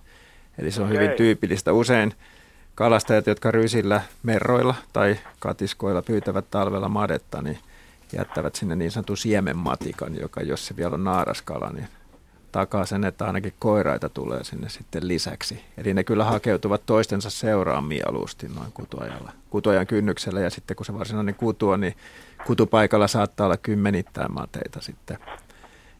[0.57, 0.97] Eli se on okay.
[0.97, 1.73] hyvin tyypillistä.
[1.73, 2.13] Usein
[2.75, 7.59] kalastajat, jotka rysillä merroilla tai katiskoilla pyytävät talvella madetta, niin
[8.13, 11.87] jättävät sinne niin sanotun siemenmatikan, joka jos se vielä on naaraskala, niin
[12.51, 15.63] takaa sen, että ainakin koiraita tulee sinne sitten lisäksi.
[15.77, 20.93] Eli ne kyllä hakeutuvat toistensa seuraan mieluusti noin kutuajalla, kutuajan kynnyksellä ja sitten kun se
[20.93, 21.95] varsinainen kutu on, niin
[22.45, 25.17] kutupaikalla saattaa olla kymmenittäin mateita sitten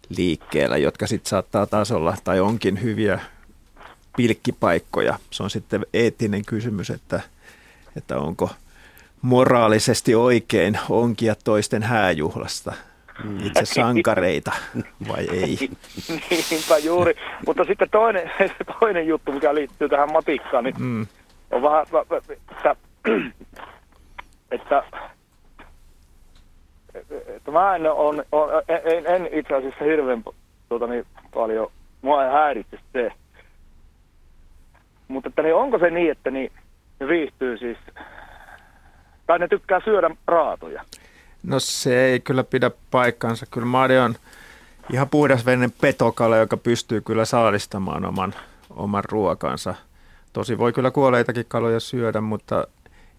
[0.10, 3.20] liikkeellä, jotka sitten saattaa taas olla tai onkin hyviä
[4.18, 5.20] pilkkipaikkoja.
[5.32, 7.22] Se on sitten eettinen kysymys, että,
[7.98, 8.50] että onko
[9.22, 12.74] moraalisesti oikein onkia toisten hääjuhlasta
[13.24, 13.46] mm.
[13.46, 14.52] itse sankareita
[15.08, 15.58] vai ei?
[16.50, 17.14] Niinpä juuri,
[17.48, 18.32] mutta sitten toinen,
[18.80, 21.08] toinen juttu, mikä liittyy tähän matikkaan, niin mm.
[21.52, 22.76] on vähän, että,
[24.52, 24.84] että
[27.28, 30.24] että mä en, on, on, en, en itse asiassa hirveän
[30.70, 31.72] tuota, niin, paljon,
[32.02, 33.12] mua ei häiritse se.
[35.08, 36.52] Mutta että niin onko se niin, että niin,
[37.00, 37.78] ne viihtyy siis,
[39.28, 40.84] tai ne tykkää syödä raatoja?
[41.44, 43.46] No se ei kyllä pidä paikkansa.
[43.52, 44.16] Kyllä Made on
[44.94, 48.34] ihan puhdasvenen petokala, joka pystyy kyllä saalistamaan oman,
[48.70, 49.76] oman ruokansa.
[50.34, 52.68] Tosi voi kyllä kuoleitakin kaloja syödä, mutta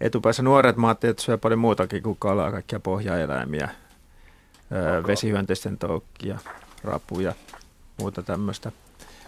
[0.05, 3.69] etupäässä nuoret maatteet syö paljon muutakin kuin kalaa, kaikkia pohjaeläimiä,
[4.71, 5.07] okay.
[5.07, 6.39] vesihyönteisten toukkia,
[6.85, 7.33] rapuja,
[7.99, 8.73] muuta tämmöistä.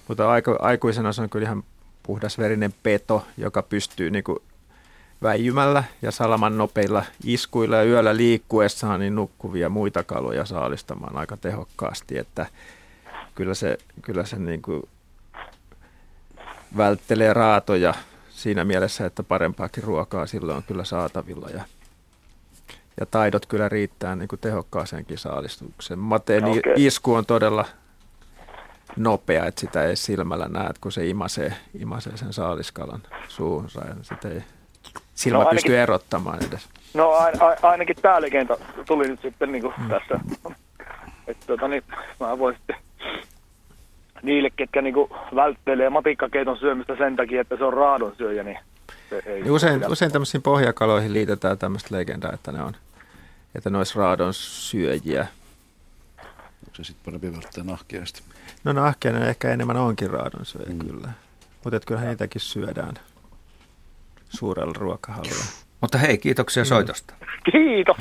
[0.08, 1.62] Mutta aiku, aikuisena se on kyllä ihan
[2.02, 4.38] puhdasverinen peto, joka pystyy niin kuin
[5.22, 12.18] väijymällä ja salaman nopeilla iskuilla ja yöllä liikkuessaan niin nukkuvia muita kaloja saalistamaan aika tehokkaasti,
[12.18, 12.46] että
[13.34, 14.82] kyllä se, kyllä se niin kuin
[16.76, 17.94] välttelee raatoja
[18.46, 21.64] siinä mielessä, että parempaakin ruokaa silloin on kyllä saatavilla ja,
[23.00, 25.98] ja taidot kyllä riittää niin kuin tehokkaaseenkin saalistukseen.
[25.98, 26.72] Mateen okay.
[26.76, 27.64] isku on todella
[28.96, 34.28] nopea, että sitä ei silmällä näe, kun se imasee, imasee sen saaliskalan suuhunsa ja sitä
[34.28, 34.42] ei
[35.14, 36.68] silmä no, pystyy erottamaan edes.
[36.94, 39.88] No a, a, ainakin tämä legenda tuli nyt sitten niin kuin mm.
[39.88, 40.20] tässä.
[41.26, 41.82] Että tota, niin,
[42.20, 42.76] mä voin sitten
[44.26, 48.58] niille, ketkä niin kuin välttelee matikkakeiton syömistä sen takia, että se on raadon syöjä, niin
[49.10, 52.72] se ei niin usein, usein tämmöisiin pohjakaloihin liitetään tämmöistä legendaa, että ne on,
[53.54, 55.26] että ne olisi raadon syöjiä.
[56.66, 58.22] Onko se sitten parempi välttää nahkeasti?
[58.64, 60.78] No nahkeana ehkä enemmän onkin raadon syöjä mm.
[60.78, 61.08] kyllä.
[61.64, 62.94] Mutta kyllähän niitäkin syödään
[64.28, 65.44] suurella ruokahalulla.
[65.80, 66.66] Mutta hei, kiitoksia mm.
[66.66, 67.14] soitosta.
[67.52, 67.96] Kiitos.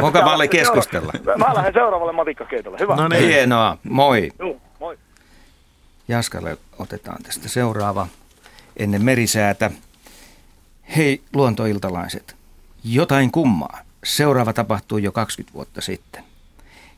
[0.00, 1.12] Mukava oli keskustella.
[1.36, 2.78] Mä lähden seuraavalle matikkakeitolle.
[2.80, 2.96] Hyvä.
[2.96, 3.24] No niin.
[3.24, 3.78] Hienoa.
[3.84, 4.30] Moi.
[4.38, 4.60] Moi.
[6.10, 8.06] Jaskalle otetaan tästä seuraava
[8.76, 9.70] ennen merisäätä.
[10.96, 12.36] Hei luontoiltalaiset.
[12.84, 13.80] Jotain kummaa.
[14.04, 16.24] Seuraava tapahtui jo 20 vuotta sitten.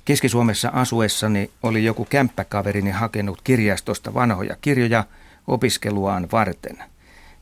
[0.05, 5.05] Keski-Suomessa asuessani oli joku kämppäkaverini hakenut kirjastosta vanhoja kirjoja
[5.47, 6.79] opiskeluaan varten–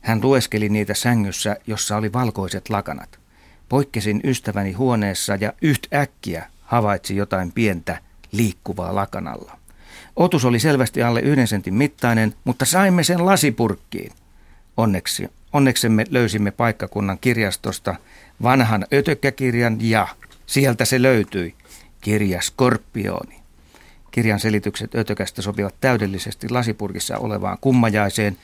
[0.01, 3.19] Hän lueskeli niitä sängyssä, jossa oli valkoiset lakanat.
[3.69, 7.99] Poikkesin ystäväni huoneessa ja yhtäkkiä havaitsi jotain pientä
[8.33, 9.60] liikkuvaa lakanalla.
[10.21, 14.13] Otus oli selvästi alle yhden sentin mittainen, mutta saimme sen lasipurkkiin.
[14.77, 17.95] Onneksi, onneksemme löysimme paikkakunnan kirjastosta
[18.43, 20.09] vanhan ötökkäkirjan ja
[20.47, 21.55] sieltä se löytyi,
[22.01, 23.41] kirja Skorpioni.
[24.11, 28.37] Kirjan selitykset ötökästä sopivat täydellisesti lasipurkissa olevaan kummajaiseen.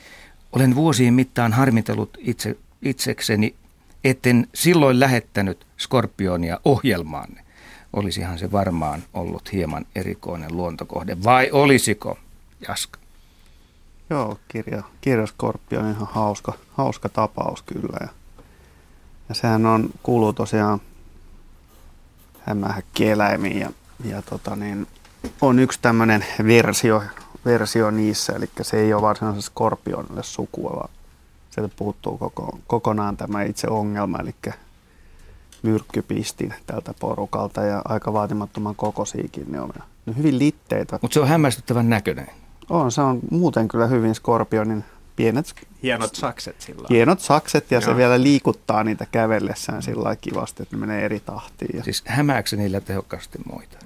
[0.51, 3.55] Olen vuosien mittaan harmitellut itse, itsekseni,
[4.03, 7.46] etten silloin lähettänyt Skorpionia ohjelmaanne.
[7.97, 12.17] Olisihan se varmaan ollut hieman erikoinen luontokohde, vai olisiko,
[12.67, 12.99] Jaska?
[14.09, 17.97] Joo, kirja, kirja Skorpio on ihan hauska, hauska tapaus kyllä.
[18.01, 18.07] Ja,
[19.29, 20.81] ja sehän on, kuuluu tosiaan
[22.39, 23.71] hämähäkkieläimiin ja,
[24.05, 24.87] ja tota niin,
[25.41, 27.03] on yksi tämmöinen versio,
[27.45, 30.89] versio niissä, eli se ei ole varsinaisesti skorpionille sukua, vaan
[31.49, 34.35] sieltä puuttuu koko, kokonaan tämä itse ongelma, eli
[35.61, 39.69] myrkkypistin tältä porukalta ja aika vaatimattoman kokosiikin ne on.
[39.77, 40.99] Ne on hyvin litteitä.
[41.01, 42.27] Mutta se on hämmästyttävän näköinen.
[42.69, 44.83] On, se on muuten kyllä hyvin Skorpionin
[45.15, 45.55] pienet...
[45.83, 47.89] Hienot sakset sillä Hienot sakset ja Joo.
[47.89, 51.77] se vielä liikuttaa niitä kävellessään sillä kivasti, että ne menee eri tahtiin.
[51.77, 51.83] Ja...
[51.83, 53.77] Siis hämääkö niillä tehokkaasti muita?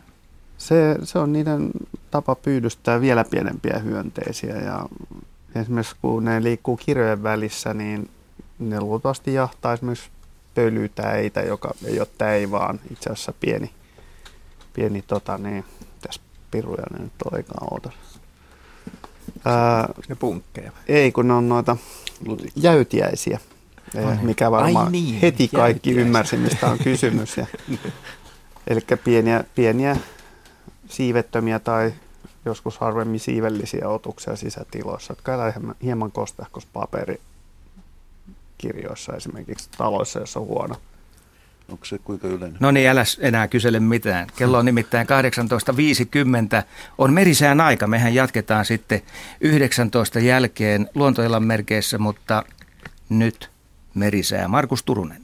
[0.57, 1.72] Se, se on niiden
[2.11, 4.86] tapa pyydystää vielä pienempiä hyönteisiä ja
[5.55, 8.09] esimerkiksi kun ne liikkuu kirjojen välissä, niin
[8.59, 10.09] ne luultavasti jahtaa esimerkiksi
[10.56, 13.72] pölytäitä, joka ei ole täi, vaan itse asiassa pieni,
[14.74, 15.66] pieni tota niin,
[16.02, 16.22] tässä
[16.52, 17.91] piruja ne nyt oikeaan oota.
[19.45, 20.72] Ää, ne punkkeja?
[20.88, 21.78] Ei, kun ne on noita
[22.56, 23.39] jäytiäisiä,
[24.06, 24.18] Ai.
[24.22, 27.38] mikä varmaan Ai niin, heti kaikki ymmärsi, mistä on kysymys.
[27.38, 27.45] Ja,
[28.68, 29.97] eli pieniä, pieniä
[30.89, 31.93] siivettömiä tai
[32.45, 37.22] joskus harvemmin siivellisiä otuksia sisätiloissa, jotka elää hieman kostehkos paperi
[38.62, 40.76] kirjoissa esimerkiksi taloissa, jossa on huono.
[41.72, 42.57] Onko se kuinka yleinen?
[42.59, 44.28] No niin, älä enää kysele mitään.
[44.36, 45.07] Kello on nimittäin
[46.59, 46.64] 18.50.
[46.97, 47.88] On merisään aika.
[47.88, 49.01] Mehän jatketaan sitten
[49.41, 52.43] 19 jälkeen luontoilan merkeissä, mutta
[53.09, 53.49] nyt
[53.93, 54.47] merisää.
[54.47, 55.22] Markus Turunen.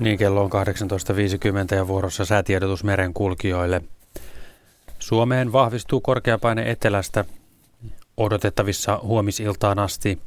[0.00, 0.50] Niin, kello on
[1.70, 3.82] 18.50 ja vuorossa säätiedotus merenkulkijoille–
[5.06, 7.24] Suomeen vahvistuu korkeapaine etelästä
[8.16, 10.18] odotettavissa huomisiltaan asti.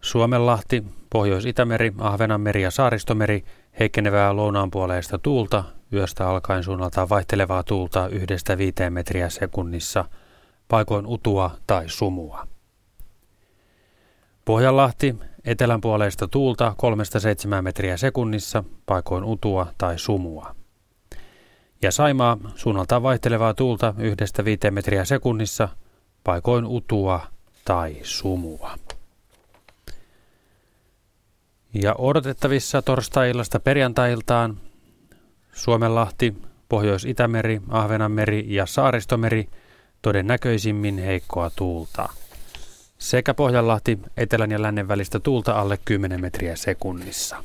[0.00, 3.44] Suomenlahti, Pohjois-Itämeri, Ahvenanmeri ja Saaristomeri
[3.80, 10.04] heikkenevää lounaanpuoleista tuulta, yöstä alkaen suunnaltaan vaihtelevaa tuulta yhdestä viiteen metriä sekunnissa,
[10.68, 12.46] paikoin utua tai sumua.
[14.44, 16.74] Pohjanlahti, etelänpuoleista tuulta
[17.58, 20.61] 3-7 metriä sekunnissa, paikoin utua tai sumua.
[21.82, 25.68] Ja Saimaa suunnaltaan vaihtelevaa tuulta yhdestä viiteen metriä sekunnissa,
[26.24, 27.20] paikoin utua
[27.64, 28.78] tai sumua.
[31.74, 34.56] Ja odotettavissa torstai-illasta perjantai-iltaan
[35.52, 36.34] Suomenlahti,
[36.68, 39.48] Pohjois-Itämeri, Ahvenanmeri ja Saaristomeri
[40.02, 42.08] todennäköisimmin heikkoa tuulta.
[42.98, 47.44] Sekä Pohjanlahti, etelän ja lännen välistä tuulta alle 10 metriä sekunnissa.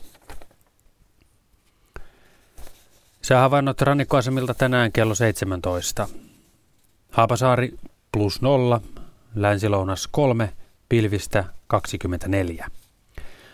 [3.27, 6.07] Säähavainnot rannikkoasemilta tänään kello 17.
[7.11, 7.73] Haapasaari
[8.11, 8.81] plus 0,
[9.35, 10.53] länsilounas 3,
[10.89, 12.67] pilvistä 24.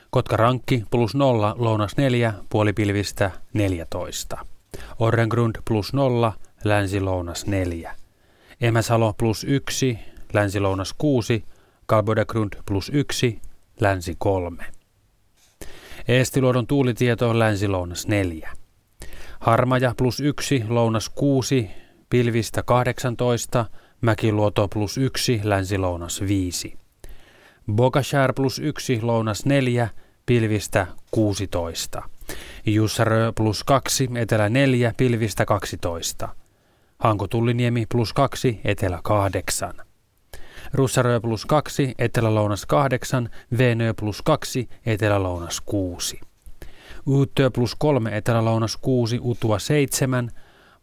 [0.10, 4.46] Kotka-Rankki plus 0, lounas 4, puolipilvistä 14.
[5.00, 7.96] Orrengrund plus 0, länsilounas 4.
[8.62, 10.00] Emäsalo plus 1,
[10.34, 11.46] länsilounas 6,
[11.86, 13.42] Kalbodegrund plus 1,
[13.80, 14.66] länsi 3.
[16.08, 18.63] Eestiluodon tuulitieto länsilounas 4.
[19.44, 21.70] Harmaja plus 1, lounas 6,
[22.10, 23.66] pilvistä 18,
[24.02, 26.78] Mäkiluoto plus 1, länsi-lounas 5.
[27.72, 29.90] Bogashär plus 1, lounas 4,
[30.26, 32.04] pilvistä 16.
[32.66, 36.30] Jussarö plus 2, etelä 4, pilvistä 12.
[37.00, 39.74] Hankotulliniemi plus 2, etelä 8.
[40.74, 46.20] Russarö plus 2, etelä-lounas 8, Venö plus 2, etelä-lounas 6.
[47.06, 50.32] Uutö plus 3, etelä-lounas 6, Utua 7,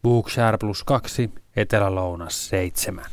[0.03, 3.05] Bookshare plus 2, etelä-lounas 7.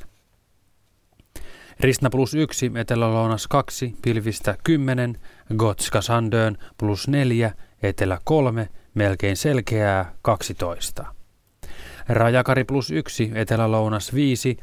[1.80, 5.20] Risna plus 1, etelä-lounas 2, pilvistä 10,
[5.56, 7.52] Gotska Sandön plus 4,
[7.82, 11.04] etelä 3, melkein selkeää 12.
[12.08, 14.56] Rajakari plus 1, etelä-lounas 5,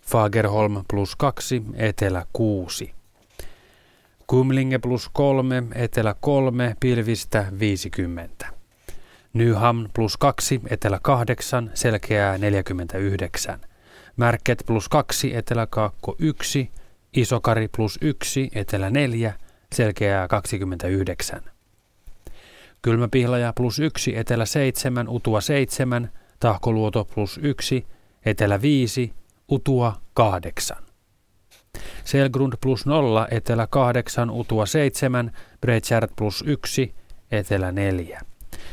[0.00, 2.99] Fagerholm plus 2, etelä 6.
[4.30, 8.46] Kumlinge plus kolme, etelä kolme, pilvistä 50.
[9.32, 13.60] Nyham plus 2, etelä 8, selkeää 49.
[14.16, 16.70] Märket plus 2, etelä kaakko 1,
[17.12, 19.34] Isokari plus 1, etelä 4,
[19.74, 21.42] selkeää 29.
[22.82, 26.10] Kylmäpihlaja plus 1, etelä 7, utua 7,
[26.40, 27.86] Tahkoluoto plus 1,
[28.24, 29.12] etelä 5,
[29.48, 30.89] utua 8.
[32.10, 36.94] Selgrund plus 0, etelä 8, utua 7, Breitschert plus 1,
[37.30, 38.20] etelä 4.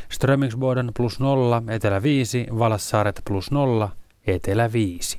[0.08, 3.88] Strömingsboden plus 0, etelä 5, Valassaaret plus 0,
[4.26, 5.18] etelä 5.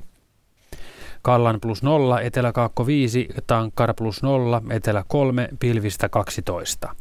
[1.22, 6.96] Kallan plus 0, etelä kaakko 5, Tankkar plus 0, etelä 3, pilvistä 12.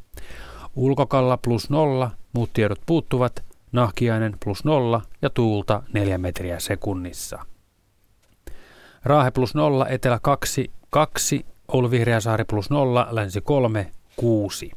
[0.76, 7.46] Ulkokalla plus 0, muut tiedot puuttuvat, Nahkiainen plus 0 ja tuulta 4 metriä sekunnissa.
[9.06, 14.72] Raahe plus 0, etelä 2, 2, Oulu Vihreäsaari plus 0, länsi 3, 6.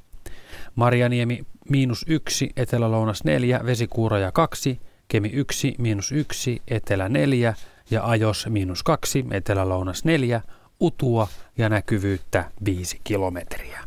[0.74, 7.54] Marjaniemi miinus 1, etelä-lounas 4, vesikuuroja 2, Kemi 1, miinus 1, etelä 4
[7.90, 10.40] ja Ajos miinus 2, etelä-lounas 4,
[10.80, 13.80] Utua ja näkyvyyttä 5 kilometriä.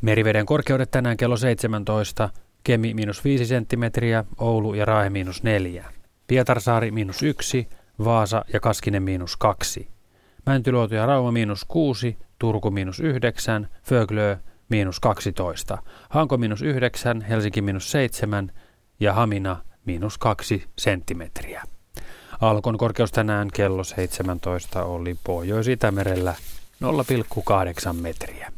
[0.00, 2.28] Meriveden korkeudet tänään kello 17,
[2.64, 5.84] Kemi miinus 5 senttimetriä, Oulu ja Raahe miinus 4,
[6.26, 7.68] Pietarsaari miinus 1,
[8.04, 9.88] Vaasa ja Kaskinen miinus 2,
[10.46, 14.36] Mäntyluoto ja Rauma miinus 6, Turku miinus 9, Föglö
[14.68, 15.78] miinus 12,
[16.08, 18.52] Hanko miinus 9, Helsinki miinus 7
[19.00, 21.62] ja Hamina miinus 2 senttimetriä.
[22.40, 26.34] Alkon korkeus tänään kello 17 oli Pohjois-Itämerellä
[26.84, 28.55] 0,8 metriä.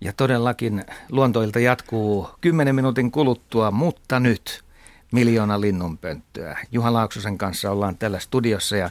[0.00, 4.64] Ja todellakin luontoilta jatkuu 10 minuutin kuluttua, mutta nyt
[5.12, 6.58] miljoona linnunpönttöä.
[6.72, 8.90] Juha Laaksosen kanssa ollaan tällä studiossa ja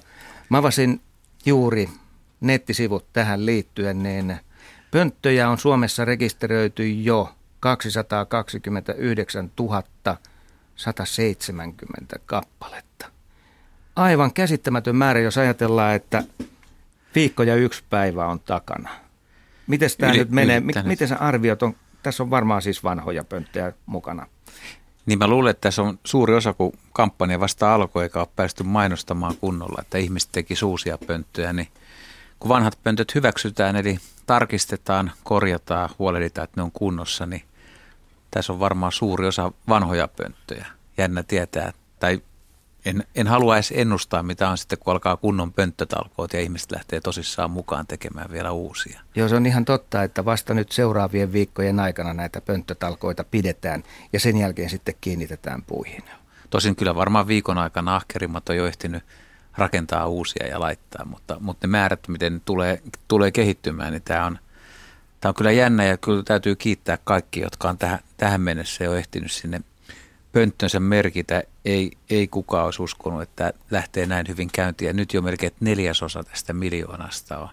[0.50, 1.02] mä avasin
[1.46, 1.90] juuri
[2.42, 4.38] nettisivut tähän liittyen, niin
[4.92, 9.52] pönttöjä on Suomessa rekisteröity jo 229
[10.76, 13.08] 170 kappaletta.
[13.96, 16.24] Aivan käsittämätön määrä, jos ajatellaan, että
[17.16, 18.90] viikko ja yksi päivä on takana.
[19.70, 20.60] Miten tämä nyt menee?
[20.84, 21.76] Miten sä arviot on?
[22.04, 24.28] Tässä on varmaan siis vanhoja pönttöjä mukana.
[25.06, 28.64] Niin mä luulen, että tässä on suuri osa, kun kampanja vasta alkoi eikä ole päästy
[28.64, 31.68] mainostamaan kunnolla, että ihmiset teki uusia pönttöjä, niin
[32.40, 37.44] kun vanhat pöntöt hyväksytään, eli tarkistetaan, korjataan, huolehditaan, että ne on kunnossa, niin
[38.32, 40.66] tässä on varmaan suuri osa vanhoja pönttöjä.
[40.98, 42.22] Jännä tietää, tai
[42.86, 47.02] en, en halua edes ennustaa, mitä on sitten, kun alkaa kunnon pönttötalkoot ja ihmiset lähtee
[47.02, 49.02] tosissaan mukaan tekemään vielä uusia.
[49.16, 54.20] Joo, se on ihan totta, että vasta nyt seuraavien viikkojen aikana näitä pönttötalkoita pidetään ja
[54.20, 56.04] sen jälkeen sitten kiinnitetään puihin.
[56.50, 59.04] Tosin kyllä varmaan viikon aikana ahkerimmat on jo ehtinyt
[59.58, 64.40] rakentaa uusia ja laittaa, mutta, mutta ne määrät, miten tulee, tulee kehittymään, niin tämä on,
[65.22, 68.94] tämä on kyllä jännä ja kyllä täytyy kiittää kaikki, jotka on tähän, tähän mennessä jo
[68.94, 69.62] ehtinyt sinne
[70.32, 71.44] pönttönsä merkitä.
[71.66, 74.88] Ei, ei kukaan olisi uskonut, että lähtee näin hyvin käyntiin.
[74.88, 77.50] Ja nyt jo melkein neljäsosa tästä miljoonasta on,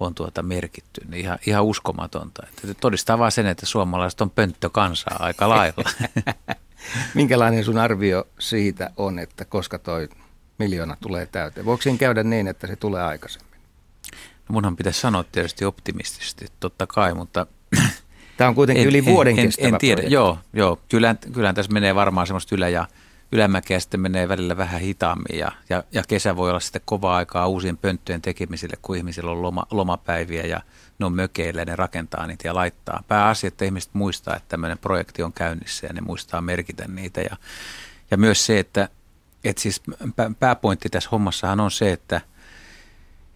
[0.00, 1.00] on tuota merkitty.
[1.08, 2.46] Niin ihan, ihan uskomatonta.
[2.48, 5.90] Että todistaa vaan sen, että suomalaiset on pönttökansaa aika lailla.
[7.14, 10.08] Minkälainen sun arvio siitä on, että koska toi
[10.58, 11.66] miljoona tulee täyteen?
[11.66, 13.60] Voiko siinä käydä niin, että se tulee aikaisemmin?
[14.48, 17.46] No munhan pitäisi sanoa tietysti optimistisesti, totta kai, mutta
[18.36, 20.14] Tämä on kuitenkin en, yli vuoden en, kestävä en, en tiedä, projekti.
[20.14, 20.78] joo, joo.
[20.88, 22.86] Kyllä, kyllä tässä menee varmaan semmoista ylä- ja
[23.32, 27.48] ylämäkeä sitten menee välillä vähän hitaammin ja, ja, ja kesä voi olla sitten kova aikaa
[27.48, 30.60] uusien pönttöjen tekemiselle, kun ihmisillä on loma, lomapäiviä ja
[30.98, 33.02] ne on mökeillä ja ne rakentaa niitä ja laittaa.
[33.08, 37.36] Pääasia, että ihmiset muistaa, että tämmöinen projekti on käynnissä ja ne muistaa merkitä niitä ja,
[38.10, 38.88] ja myös se, että,
[39.44, 39.82] että siis
[40.40, 42.20] pääpointti tässä hommassahan on se, että,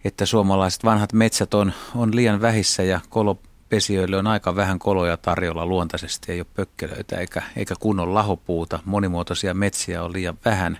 [0.03, 3.39] että suomalaiset vanhat metsät on, on liian vähissä ja kolo,
[3.71, 8.79] pesijöille on aika vähän koloja tarjolla luontaisesti, ei ole pökkelöitä eikä, eikä kunnon lahopuuta.
[8.85, 10.79] Monimuotoisia metsiä on liian vähän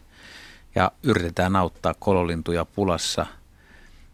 [0.75, 3.25] ja yritetään auttaa kololintuja pulassa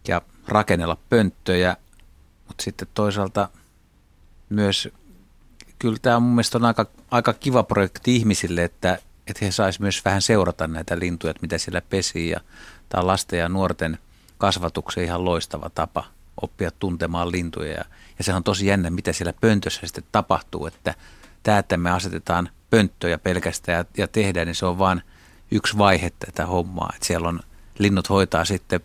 [0.08, 1.78] ja rakennella pönttöjä,
[2.48, 3.50] mutta sitten toisaalta
[4.50, 4.90] myös,
[5.80, 10.06] kyllä tämä mun mielestä on aika, aika kiva projekti ihmisille, että, että he saisivat myös
[10.06, 12.30] vähän seurata näitä lintuja, mitä siellä pesii.
[12.30, 12.42] Ja
[12.90, 14.00] tämä on lasten ja nuorten
[14.38, 17.86] kasvatuksen ihan loistava tapa oppia tuntemaan lintuja ja
[18.18, 20.96] ja se on tosi jännä, mitä siellä pöntössä sitten tapahtuu, että
[21.44, 25.02] tämä, että me asetetaan pönttöjä pelkästään ja, ja tehdään, niin se on vain
[25.52, 26.92] yksi vaihe tätä hommaa.
[26.96, 27.40] Että siellä on,
[27.80, 28.80] linnut hoitaa sitten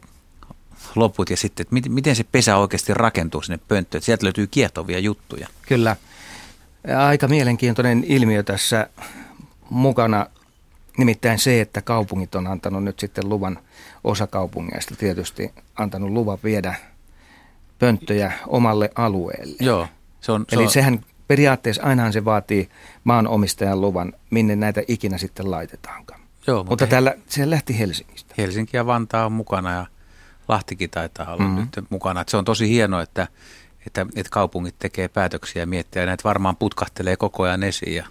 [0.94, 3.98] loput ja sitten, että miten se pesä oikeasti rakentuu sinne pönttöön.
[3.98, 5.48] Että sieltä löytyy kiehtovia juttuja.
[5.62, 5.96] Kyllä.
[7.06, 8.86] Aika mielenkiintoinen ilmiö tässä
[9.70, 10.26] mukana
[10.98, 13.58] Nimittäin se, että kaupungit on antanut nyt sitten luvan,
[14.04, 16.74] osa kaupungeista tietysti antanut luvan viedä
[17.86, 19.56] pönttöjä omalle alueelle.
[19.60, 19.88] Joo.
[20.20, 22.68] Se on, se Eli on, sehän periaatteessa ainahan se vaatii
[23.04, 26.20] maanomistajan luvan, minne näitä ikinä sitten laitetaankaan.
[26.46, 28.34] Joo, mutta, mutta he- tällä, se lähti Helsingistä.
[28.38, 29.86] Helsinki ja Vantaa on mukana ja
[30.48, 31.52] Lahtikin taitaa olla Mhm.
[31.52, 31.68] mm-hmm.
[31.76, 32.20] nyt mukana.
[32.20, 33.28] Et se on tosi hienoa, että,
[33.86, 36.02] että, että kaupungit tekee päätöksiä ja miettiä.
[36.02, 38.06] Ja näitä varmaan putkahtelee koko ajan esiin ja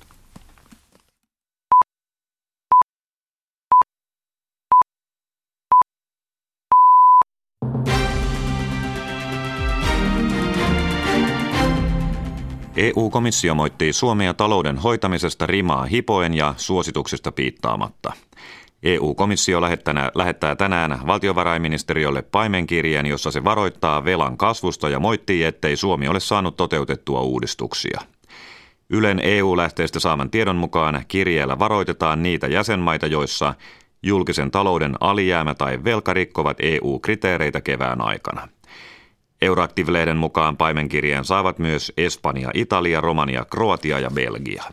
[12.76, 18.14] EU-komissio moittii Suomea talouden hoitamisesta rimaa hipoen ja suosituksista piittaamatta.
[18.86, 19.62] EU-komissio
[20.16, 26.58] lähettää tänään valtiovarainministeriölle paimenkirjeen, jossa se varoittaa velan kasvusta ja moittii, ettei Suomi ole saanut
[26.58, 28.02] toteutettua uudistuksia.
[28.90, 33.54] Ylen EU-lähteestä saaman tiedon mukaan kirjeellä varoitetaan niitä jäsenmaita, joissa
[34.04, 38.48] julkisen talouden alijäämä tai velka rikkovat EU-kriteereitä kevään aikana.
[39.42, 44.64] Euroactive-lehden mukaan paimenkirjeen saavat myös Espanja, Italia, Romania, Kroatia ja Belgia.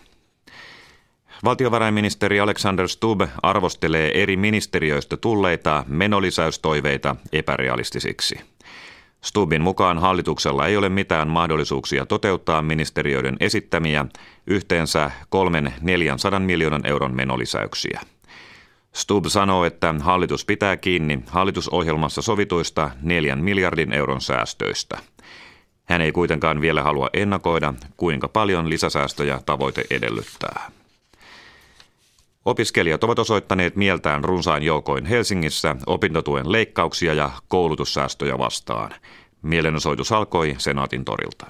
[1.45, 8.41] Valtiovarainministeri Alexander Stubb arvostelee eri ministeriöistä tulleita menolisäystoiveita epärealistisiksi.
[9.21, 14.07] Stubbin mukaan hallituksella ei ole mitään mahdollisuuksia toteuttaa ministeriöiden esittämiä
[14.47, 15.11] yhteensä
[16.37, 18.01] 300-400 miljoonan euron menolisäyksiä.
[18.93, 24.99] Stubb sanoo, että hallitus pitää kiinni hallitusohjelmassa sovituista 4 miljardin euron säästöistä.
[25.85, 30.82] Hän ei kuitenkaan vielä halua ennakoida, kuinka paljon lisäsäästöjä tavoite edellyttää.
[32.45, 38.91] Opiskelijat ovat osoittaneet mieltään runsain joukoin Helsingissä opintotuen leikkauksia ja koulutussäästöjä vastaan.
[39.43, 41.47] Mielenosoitus alkoi Senaatin torilta.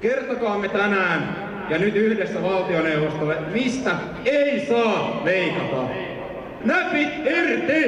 [0.00, 5.82] Kertokaamme tänään ja nyt yhdessä valtioneuvostolle, mistä ei saa leikata.
[6.64, 7.80] Näpit irti!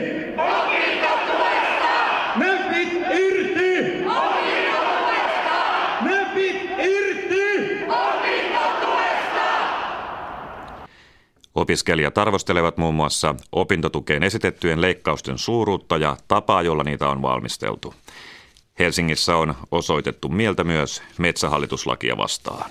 [2.36, 4.04] Näpit irti!
[6.04, 7.02] Näpit irti!
[11.62, 17.94] Opiskelijat arvostelevat muun muassa opintotukeen esitettyjen leikkausten suuruutta ja tapaa, jolla niitä on valmisteltu.
[18.78, 22.70] Helsingissä on osoitettu mieltä myös metsähallituslakia vastaan.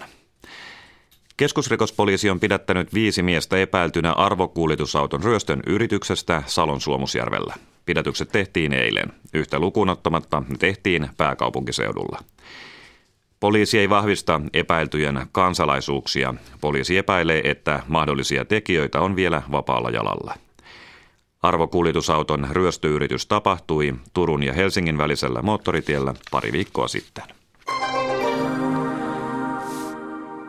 [1.38, 7.56] Keskusrikospoliisi on pidättänyt viisi miestä epäiltynä arvokuljetusauton ryöstön yrityksestä Salon Suomusjärvellä.
[7.86, 9.14] Pidätykset tehtiin eilen.
[9.34, 12.20] Yhtä lukuun ottamatta ne tehtiin pääkaupunkiseudulla.
[13.42, 16.34] Poliisi ei vahvista epäiltyjen kansalaisuuksia.
[16.62, 20.34] Poliisi epäilee, että mahdollisia tekijöitä on vielä vapaalla jalalla.
[21.42, 27.24] Arvokuljetusauton ryöstöyritys tapahtui Turun ja Helsingin välisellä moottoritiellä pari viikkoa sitten.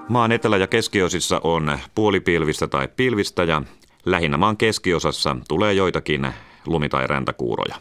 [0.08, 3.62] Maan etelä- ja keskiosissa on puolipilvistä tai pilvistä ja
[4.04, 6.32] lähinnä maan keskiosassa tulee joitakin
[6.66, 7.76] lumi- tai räntäkuuroja.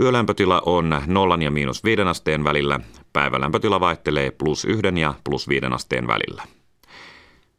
[0.00, 2.80] Yölämpötila on 0 ja miinus 5 asteen välillä,
[3.12, 6.42] päivälämpötila vaihtelee plus 1 ja plus 5 asteen välillä.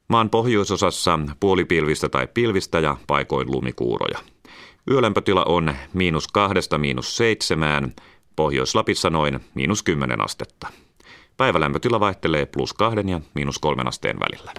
[0.08, 4.20] Maan pohjoisosassa puolipilvistä tai pilvistä ja paikoin lumikuuroja.
[4.92, 7.94] Yölämpötila on miinus kahdesta miinus seitsemään,
[8.36, 10.68] Pohjois-Lapissa noin miinus kymmenen astetta.
[11.38, 14.52] Päivälämpötila vaihtelee plus kahden ja miinus kolmen asteen välillä.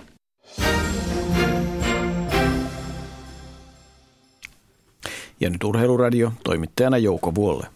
[5.40, 7.66] Ja nyt Urheiluradio, toimittajana Jouko Vuolle.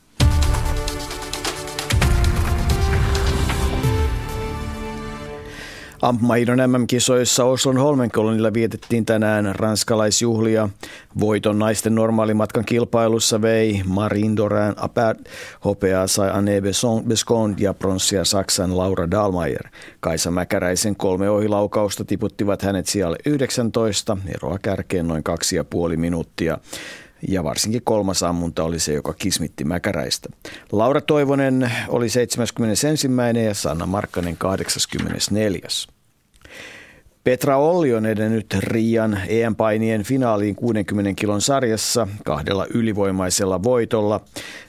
[6.03, 10.69] Ampumahidon MM-kisoissa Oslon Holmenkolonilla vietettiin tänään ranskalaisjuhlia.
[11.21, 15.19] Voiton naisten normaalimatkan kilpailussa vei Marin Doran Apert,
[15.65, 16.63] hopeaa sai Anne
[17.07, 19.69] Bescond ja pronssia Saksan Laura Dahlmeier.
[20.01, 26.59] Kaisa Mäkäräisen kolme ohilaukausta tiputtivat hänet sijalle 19, eroa kärkeen noin kaksi ja puoli minuuttia
[27.29, 30.29] ja varsinkin kolmas ammunta oli se, joka kismitti Mäkäräistä.
[30.73, 32.87] Laura Toivonen oli 71.
[33.47, 35.69] ja Sanna Markkanen 84.
[37.25, 44.21] Petra Olli on edennyt Rian EM-painien finaaliin 60 kilon sarjassa kahdella ylivoimaisella voitolla.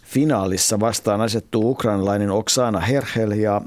[0.04, 3.62] Finaalissa vastaan asettuu ukrainalainen Oksana Herhel ja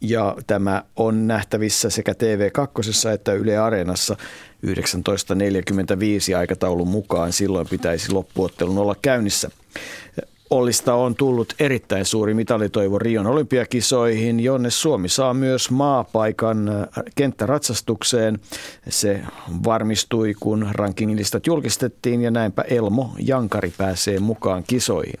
[0.00, 4.16] ja tämä on nähtävissä sekä TV2 että Yle Areenassa
[4.66, 7.32] 19.45 aikataulun mukaan.
[7.32, 9.50] Silloin pitäisi loppuottelun olla käynnissä.
[10.50, 18.38] Ollista on tullut erittäin suuri mitalitoivo Rion olympiakisoihin, jonne Suomi saa myös maapaikan kenttäratsastukseen.
[18.88, 19.20] Se
[19.64, 25.20] varmistui, kun rankinglistat julkistettiin ja näinpä Elmo Jankari pääsee mukaan kisoihin.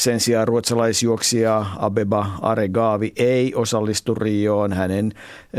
[0.00, 4.72] Sen sijaan ruotsalaisjuoksija Abeba Aregavi ei osallistu Rioon.
[4.72, 5.12] Hänen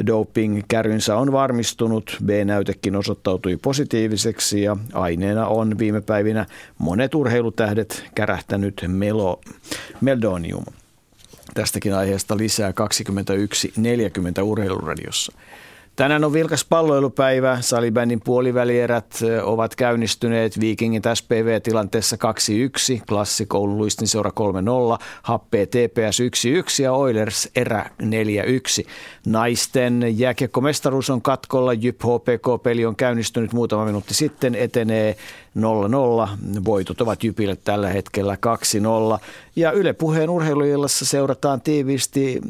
[0.07, 2.17] doping-kärynsä on varmistunut.
[2.25, 6.45] B-näytekin osoittautui positiiviseksi ja aineena on viime päivinä
[6.77, 9.41] monet urheilutähdet kärähtänyt melo,
[10.01, 10.65] meldonium.
[11.53, 15.33] Tästäkin aiheesta lisää 21.40 urheiluradiossa.
[16.01, 17.57] Tänään on vilkas palloilupäivä.
[17.61, 22.17] Salibändin puolivälierät ovat käynnistyneet Vikingin SPV-tilanteessa
[22.99, 24.31] 2-1, Klassik Oulun Luistin seura
[24.99, 26.19] 3-0, Happe TPS
[26.79, 28.05] 1-1 ja Oilers erä 4-1.
[29.25, 31.73] Naisten jääkiekkomestaruus on katkolla.
[31.73, 35.17] Jyp HPK-peli on käynnistynyt muutama minuutti sitten, etenee
[35.57, 36.63] 0-0.
[36.65, 38.37] Voitot ovat Jypille tällä hetkellä
[39.17, 39.19] 2-0.
[39.55, 42.41] Ja Yle Puheen urheiluillassa seurataan tiiviisti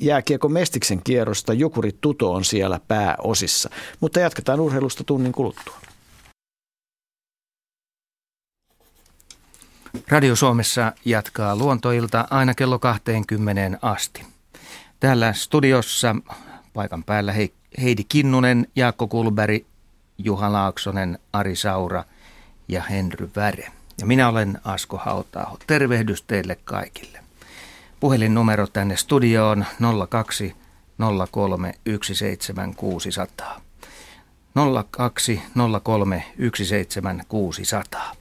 [0.00, 1.52] jääkiekon Mestiksen kierrosta.
[1.52, 3.70] Jukuri Tuto on siellä pääosissa.
[4.00, 5.74] Mutta jatketaan urheilusta tunnin kuluttua.
[10.08, 14.22] Radio Suomessa jatkaa luontoilta aina kello 20 asti.
[15.00, 16.16] Täällä studiossa
[16.74, 17.34] paikan päällä
[17.82, 19.66] Heidi Kinnunen, Jaakko Kulberi,
[20.18, 22.04] Juha Laaksonen, Ari Saura
[22.68, 23.72] ja Henry Väre.
[24.00, 25.58] Ja minä olen Asko Hautaaho.
[25.66, 27.18] Tervehdys teille kaikille.
[28.00, 29.64] Puhelinnumero tänne studioon
[30.08, 30.54] 02
[31.30, 33.60] 03 17600.
[34.90, 35.42] 02
[35.82, 38.16] 03 17600.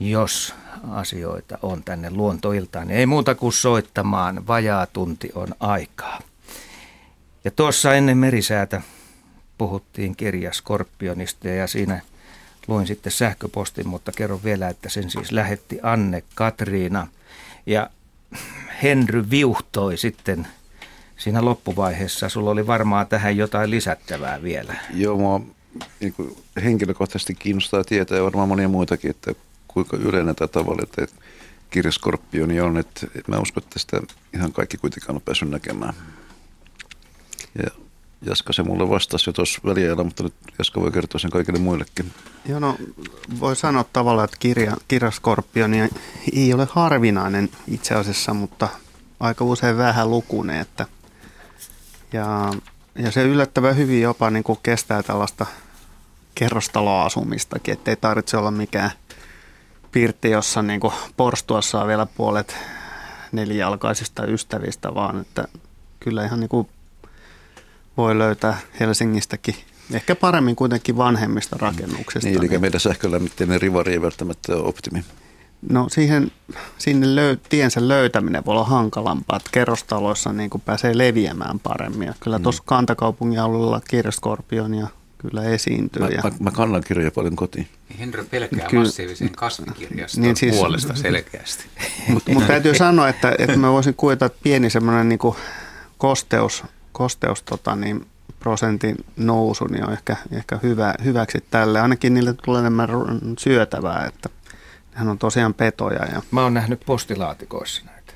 [0.00, 0.54] Jos
[0.90, 4.46] asioita on tänne luontoiltaan, niin ei muuta kuin soittamaan.
[4.46, 6.20] Vajaa tunti on aikaa.
[7.44, 8.82] Ja tuossa ennen merisäätä
[9.58, 12.00] puhuttiin kirja Skorpionista ja siinä
[12.66, 17.06] luin sitten sähköpostin, mutta kerron vielä, että sen siis lähetti Anne Katriina.
[17.66, 17.90] Ja
[18.82, 20.46] Henry viuhtoi sitten
[21.16, 22.28] siinä loppuvaiheessa.
[22.28, 24.74] Sulla oli varmaan tähän jotain lisättävää vielä.
[24.94, 25.40] Joo, mua
[26.00, 29.32] niin kuin henkilökohtaisesti kiinnostaa tietää ja varmaan monia muitakin, että
[29.68, 31.06] kuinka yleinen tämä tavalla, että
[31.70, 32.78] kirjaskorpioni on.
[32.78, 34.00] Että mä uskon, että sitä
[34.34, 35.94] ihan kaikki kuitenkaan on päässyt näkemään.
[37.62, 37.70] Ja
[38.22, 42.12] Jaska se mulle vastasi jo tuossa väliajalla, mutta nyt Jaska voi kertoa sen kaikille muillekin.
[42.48, 42.76] Joo, no
[43.40, 45.90] voi sanoa tavallaan, että kirja, kirjaskorpioni
[46.32, 48.68] ei ole harvinainen itse asiassa, mutta
[49.20, 50.60] aika usein vähän lukunen.
[50.60, 50.86] Että,
[52.12, 52.52] ja,
[52.94, 55.46] ja se yllättävän hyvin jopa niin kuin kestää tällaista
[56.34, 58.90] kerrostaloasumistakin, ettei tarvitse olla mikään
[59.92, 62.56] pirtti, jossa niin kuin porstuassa on vielä puolet
[63.32, 65.44] nelijalkaisista ystävistä, vaan että
[66.00, 66.68] kyllä ihan niin kuin
[67.96, 69.54] voi löytää Helsingistäkin
[69.92, 72.28] ehkä paremmin kuitenkin vanhemmista rakennuksista.
[72.28, 72.60] Niin, eli niin.
[72.60, 75.04] meidän sähkölämmitteinen rivari ei välttämättä ole optimi.
[75.70, 76.32] No siihen,
[76.78, 82.06] sinne löy, tiensä löytäminen voi olla hankalampaa, että kerrostaloissa niin kuin pääsee leviämään paremmin.
[82.06, 82.42] Ja kyllä mm.
[82.42, 84.86] tuossa kantakaupungin alueella kirjaskorpionia
[85.18, 86.02] kyllä esiintyy.
[86.02, 86.20] Mä, ja...
[86.24, 87.68] mä, mä kannan kirjoja paljon kotiin.
[87.98, 91.64] Henry pelkää Ky- massiivisen kasvikirjaston niin siis, puolesta selkeästi.
[92.08, 95.18] Mutta mut täytyy sanoa, että, että mä voisin kuvitella, että pieni semmoinen niin
[95.98, 98.06] kosteus kosteus tota, niin
[98.38, 101.80] prosentin nousu niin on ehkä, ehkä hyvä, hyväksi tälle.
[101.80, 102.88] Ainakin niille tulee enemmän
[103.38, 104.28] syötävää, että
[104.92, 106.04] hän on tosiaan petoja.
[106.04, 108.12] Ja Mä oon nähnyt postilaatikoissa näitä.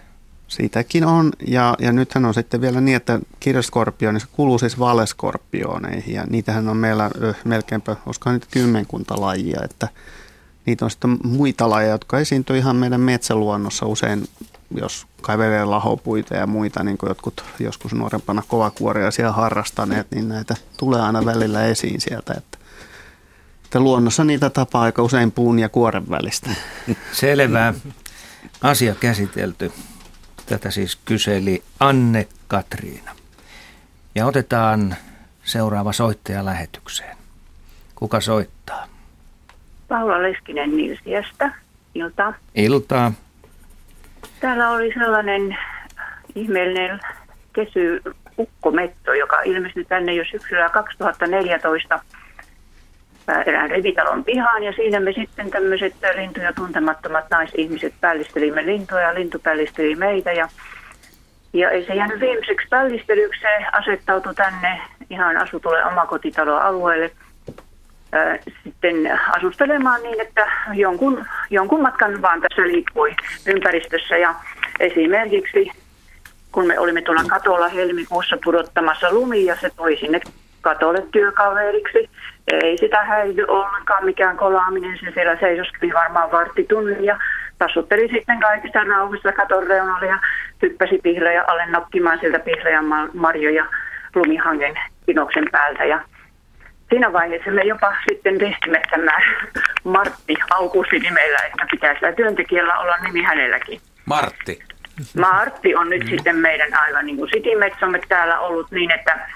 [0.48, 6.14] Siitäkin on, ja, ja nythän on sitten vielä niin, että niin se kuuluu siis valeskorpioneihin,
[6.14, 9.88] ja niitähän on meillä ö, melkeinpä, olisikohan niitä kymmenkunta lajia, että
[10.66, 14.28] niitä on sitten muita lajeja, jotka esiintyy ihan meidän metsäluonnossa usein,
[14.74, 20.54] jos kaivelee lahopuita ja muita, niin kuin jotkut joskus nuorempana kovakuoria siellä harrastaneet, niin näitä
[20.76, 22.58] tulee aina välillä esiin sieltä, että,
[23.64, 26.50] että luonnossa niitä tapaa aika usein puun ja kuoren välistä.
[27.12, 27.74] Selvä.
[28.62, 29.72] Asia käsitelty.
[30.46, 33.10] Tätä siis kyseli Anne-Katriina.
[34.14, 34.96] Ja otetaan
[35.44, 37.16] seuraava soittaja lähetykseen.
[37.94, 38.86] Kuka soittaa?
[39.88, 41.52] Paula Leskinen Nilsiästä.
[41.94, 42.34] Iltaa.
[42.54, 43.12] Iltaa.
[44.41, 45.57] Täällä oli sellainen
[46.34, 47.01] ihmeellinen
[47.53, 48.03] kesy
[48.39, 52.01] ukkometto, joka ilmestyi tänne jo syksyllä 2014
[53.47, 59.39] erään rivitalon pihaan ja siinä me sitten tämmöiset lintuja tuntemattomat naisihmiset päällistelimme lintuja ja lintu
[59.39, 60.49] päällisteli meitä ja,
[61.53, 64.80] ja ei se jäänyt viimeiseksi päällistelyksi, se asettautui tänne
[65.11, 67.11] ihan asutulle omakotitalon alueelle
[68.64, 74.34] sitten asustelemaan niin, että jonkun, jonkun matkan vaan tässä liikkui ympäristössä ja
[74.80, 75.70] esimerkiksi
[76.52, 80.20] kun me olimme tuolla katolla helmikuussa pudottamassa lumia, se tuli sinne
[80.60, 82.10] katolle työkaveriksi.
[82.52, 87.18] Ei sitä häidy ollenkaan mikään kolaaminen, se siellä seisoskeli varmaan varttitunnin ja
[87.58, 90.18] tassutteli sitten kaikista rauhissa katon reunalle ja
[90.62, 92.82] hyppäsi pihlejä alle nokkimaan sieltä pihlejä
[93.14, 93.66] marjoja
[94.14, 94.74] lumihangen
[95.06, 95.84] kinoksen päältä.
[95.84, 96.00] Ja
[96.91, 99.18] siinä vaiheessa me jopa sitten testimme tämä
[99.84, 103.80] Martti Aukusti nimellä, että pitää sitä työntekijällä olla nimi hänelläkin.
[104.05, 104.59] Martti.
[105.18, 106.11] Martti on nyt mm.
[106.11, 109.28] sitten meidän aivan niin kuin sitimetsomme täällä ollut niin, että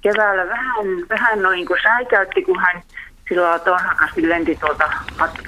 [0.00, 2.82] keväällä vähän, vähän noin kuin säikäytti, kun hän
[3.28, 4.92] silloin torhakasti lenti tuolta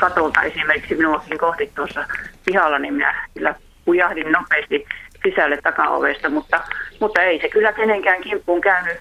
[0.01, 2.07] katolta esimerkiksi minuakin kohti tuossa
[2.45, 3.55] pihalla, niin minä kyllä
[3.85, 4.87] pujahdin nopeasti
[5.23, 6.61] sisälle takaovesta, mutta,
[7.01, 8.97] mutta ei se kyllä kenenkään kimppuun käynyt.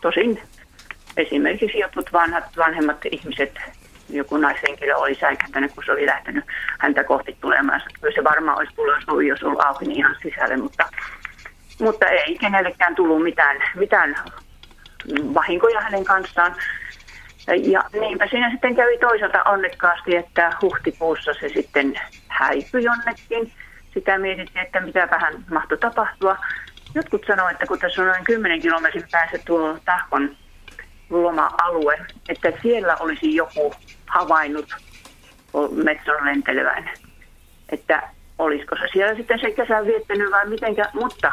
[0.00, 0.42] Tosin
[1.18, 3.52] esimerkiksi jotkut vanhat, vanhemmat ihmiset,
[4.08, 6.44] joku naishenkilö oli säikähtänyt, kun se oli lähtenyt
[6.78, 7.82] häntä kohti tulemaan.
[8.00, 10.88] Kyllä se varmaan olisi tullut, jos ollut auki niin ihan sisälle, mutta,
[11.80, 14.14] mutta ei kenellekään tullut mitään, mitään
[15.34, 16.54] vahinkoja hänen kanssaan.
[17.56, 23.52] Ja niinpä siinä sitten kävi toisaalta onnekkaasti, että huhtikuussa se sitten häipyi jonnekin.
[23.94, 26.36] Sitä mietittiin, että mitä vähän mahtoi tapahtua.
[26.94, 30.36] Jotkut sanoivat, että kun tässä on noin 10 kilometrin päässä tuo Tahkon
[31.10, 33.74] loma-alue, että siellä olisi joku
[34.06, 34.76] havainnut
[35.84, 36.90] metson lentelevän.
[37.68, 38.02] Että
[38.38, 41.32] olisiko se siellä sitten se kesän viettänyt vai mitenkä, mutta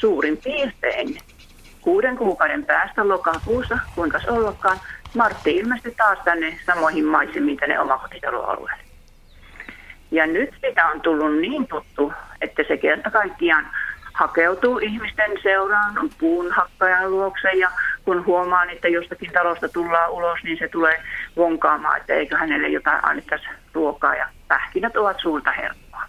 [0.00, 1.18] suurin piirtein
[1.80, 4.78] kuuden kuukauden päästä lokakuussa, kuinka se ollakaan,
[5.14, 8.82] Martti ilmestyi taas tänne samoihin maisemiin tänne omakotitaloalueelle.
[10.10, 13.70] Ja nyt sitä on tullut niin tuttu, että se kerta kaikkiaan
[14.14, 17.70] hakeutuu ihmisten seuraan puun hakkajan luokse ja
[18.04, 21.02] kun huomaan, että jostakin talosta tullaan ulos, niin se tulee
[21.36, 26.02] vonkaamaan, että eikö hänelle jotain annettaisi ruokaa ja pähkinät ovat suurta hermoa.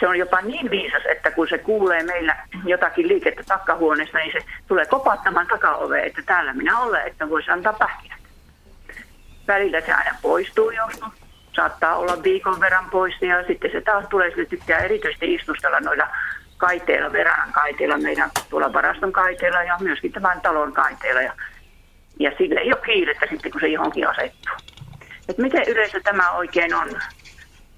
[0.00, 4.38] Se on jopa niin viisas, että kun se kuulee meillä jotakin liikettä takkahuoneessa, niin se
[4.68, 8.18] tulee kopattamaan takaoveen, että täällä minä olen, että voisi antaa pähkinät.
[9.48, 11.12] Välillä se aina poistuu joskus,
[11.52, 16.08] saattaa olla viikon verran pois ja sitten se taas tulee, se tykkää erityisesti istustella noilla
[16.58, 21.22] kaiteilla, Veranan kaiteilla, meidän tuolla varaston kaiteilla ja myöskin tämän talon kaiteilla.
[21.22, 21.32] Ja,
[22.18, 24.54] ja sille ei ole kiirettä sitten, kun se johonkin asettuu.
[25.28, 26.88] Et miten yleensä tämä oikein on?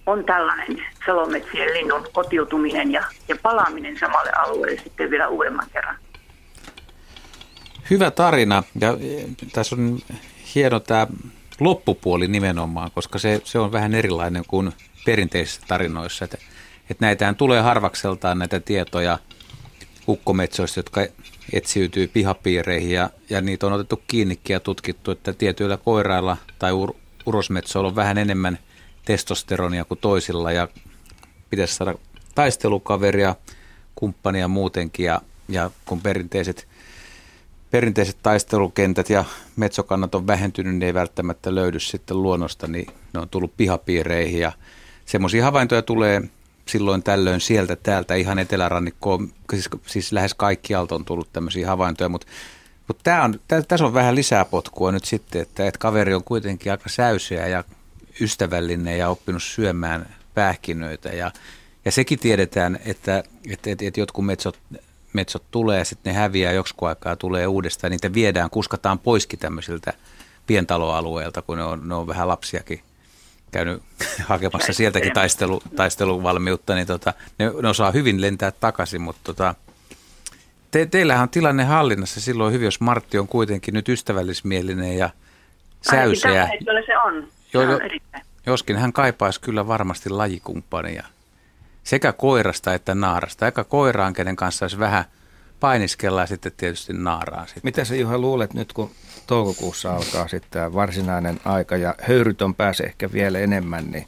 [0.07, 5.97] On tällainen salometsien linnun kotiutuminen ja, ja palaaminen samalle alueelle sitten vielä uudemman kerran.
[7.91, 9.99] Hyvä tarina ja e, tässä on
[10.55, 11.07] hieno tämä
[11.61, 14.73] loppupuoli nimenomaan, koska se, se on vähän erilainen kuin
[15.05, 16.25] perinteisissä tarinoissa.
[16.25, 16.39] Että
[16.91, 19.19] että näitähän tulee harvakseltaan näitä tietoja
[20.09, 21.07] ukkometsoista, jotka
[21.53, 26.95] etsiytyy pihapiireihin ja, ja niitä on otettu kiinnikin ja tutkittu, että tietyillä koirailla tai ur,
[27.27, 28.59] urosmetsoilla on vähän enemmän
[29.05, 30.69] testosteronia kuin toisilla ja
[31.51, 31.95] pitäisi saada
[32.35, 33.35] taistelukaveria,
[33.95, 36.69] kumppania muutenkin ja, ja kun perinteiset,
[37.71, 39.25] perinteiset taistelukentät ja
[39.57, 44.53] metsokannat on vähentynyt, niin ei välttämättä löydy sitten luonnosta, niin ne on tullut pihapiireihin ja
[45.07, 46.23] semmoisia havaintoja tulee
[46.71, 52.27] silloin tällöin sieltä täältä ihan etelärannikkoon, siis, siis lähes kaikkialta on tullut tämmöisiä havaintoja, mutta
[52.89, 56.25] mutta tää on, tää, tässä on vähän lisää potkua nyt sitten, että, että kaveri on
[56.25, 57.65] kuitenkin aika säyseä ja
[58.21, 61.09] ystävällinen ja oppinut syömään pähkinöitä.
[61.09, 61.31] Ja,
[61.85, 64.59] ja sekin tiedetään, että, että, että, että jotkut metsot,
[65.13, 67.91] metsot tulee, sitten ne häviää joksikun aikaa tulee uudestaan.
[67.91, 69.93] Niitä viedään, kuskataan poiskin tämmöisiltä
[70.47, 72.81] pientaloalueelta, kun ne on, ne on vähän lapsiakin
[73.51, 73.83] käynyt
[74.27, 79.55] hakemassa sieltäkin taistelu, taisteluvalmiutta, niin tota, ne, ne osaa hyvin lentää takaisin, mutta tota,
[80.71, 85.11] te, teillähän on tilanne hallinnassa silloin hyvin, jos Martti on kuitenkin nyt ystävällismielinen ja
[85.91, 86.43] säyseä.
[86.43, 87.29] Ainakin se on.
[87.53, 87.79] Jo, jo,
[88.47, 91.07] Joskin hän kaipaisi kyllä varmasti lajikumppania
[91.85, 93.47] sekä koirasta että naarasta.
[93.47, 95.05] Eikä koiraan, kenen kanssa olisi vähän
[95.61, 97.47] painiskella ja sitten tietysti naaraan.
[97.47, 97.61] Sitten.
[97.65, 98.91] Mitä sä Juha luulet nyt, kun
[99.27, 104.07] toukokuussa alkaa sitten varsinainen aika ja höyrytön pääsee ehkä vielä enemmän, niin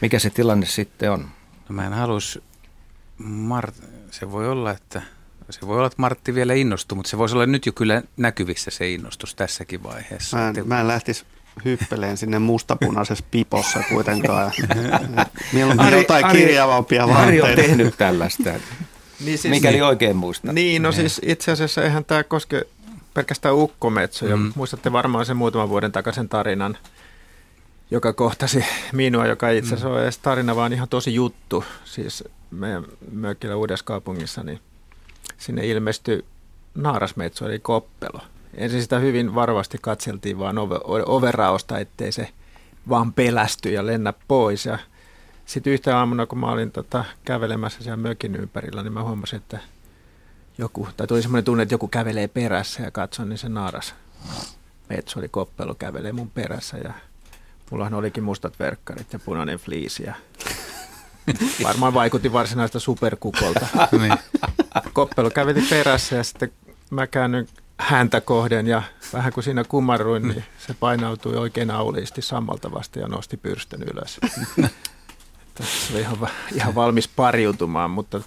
[0.00, 1.20] mikä se tilanne sitten on?
[1.68, 2.42] No mä en haluaisi,
[3.20, 5.02] Mart- se voi olla, että
[5.50, 8.70] se voi olla, että Martti vielä innostuu, mutta se voisi olla nyt jo kyllä näkyvissä
[8.70, 10.36] se innostus tässäkin vaiheessa.
[10.36, 11.24] Mä en, mä en lähtisi
[11.64, 14.52] hyppeleen sinne mustapunaisessa pipossa kuitenkaan.
[15.52, 18.50] Mieluummin Ari, jotain Ari, kirjavampia Ari on tehnyt tällaista,
[19.24, 20.54] niin siis, mikäli niin, oikein muistan.
[20.54, 22.66] Niin, no siis itse asiassa eihän tämä koske
[23.14, 24.36] pelkästään ukkometsoja.
[24.36, 24.52] Mm.
[24.54, 26.78] Muistatte varmaan sen muutaman vuoden takaisen tarinan,
[27.90, 29.94] joka kohtasi minua, joka itse asiassa mm.
[29.94, 31.64] on edes tarina, vaan ihan tosi juttu.
[31.84, 34.60] Siis meidän mökillä Uudessa kaupungissa, niin
[35.38, 36.24] sinne ilmestyi
[36.74, 38.20] naarasmetso, eli koppelo.
[38.54, 40.76] Ensin sitä hyvin varovasti katseltiin vaan ove,
[41.06, 42.28] overaosta, ettei se
[42.88, 44.66] vaan pelästy ja lennä pois.
[44.66, 44.78] Ja
[45.50, 49.58] sitten yhtä aamuna, kun mä olin tota, kävelemässä siellä mökin ympärillä, niin mä huomasin, että
[50.58, 53.94] joku, tai tuli semmoinen tunne, että joku kävelee perässä ja katsoin, niin se naaras
[54.88, 56.92] metso oli koppelu kävelee mun perässä ja
[57.70, 60.14] mullahan olikin mustat verkkarit ja punainen fliisi ja
[61.68, 63.66] varmaan vaikutti varsinaista superkukolta.
[64.00, 64.18] niin.
[64.92, 66.52] Koppelu käveli perässä ja sitten
[66.90, 67.48] mä käännyin
[67.78, 68.82] häntä kohden ja
[69.12, 74.20] vähän kuin siinä kumarruin, niin se painautui oikein auliisti sammaltavasti ja nosti pyrstön ylös.
[75.62, 78.20] se oli ihan, ihan valmis pariutumaan, mutta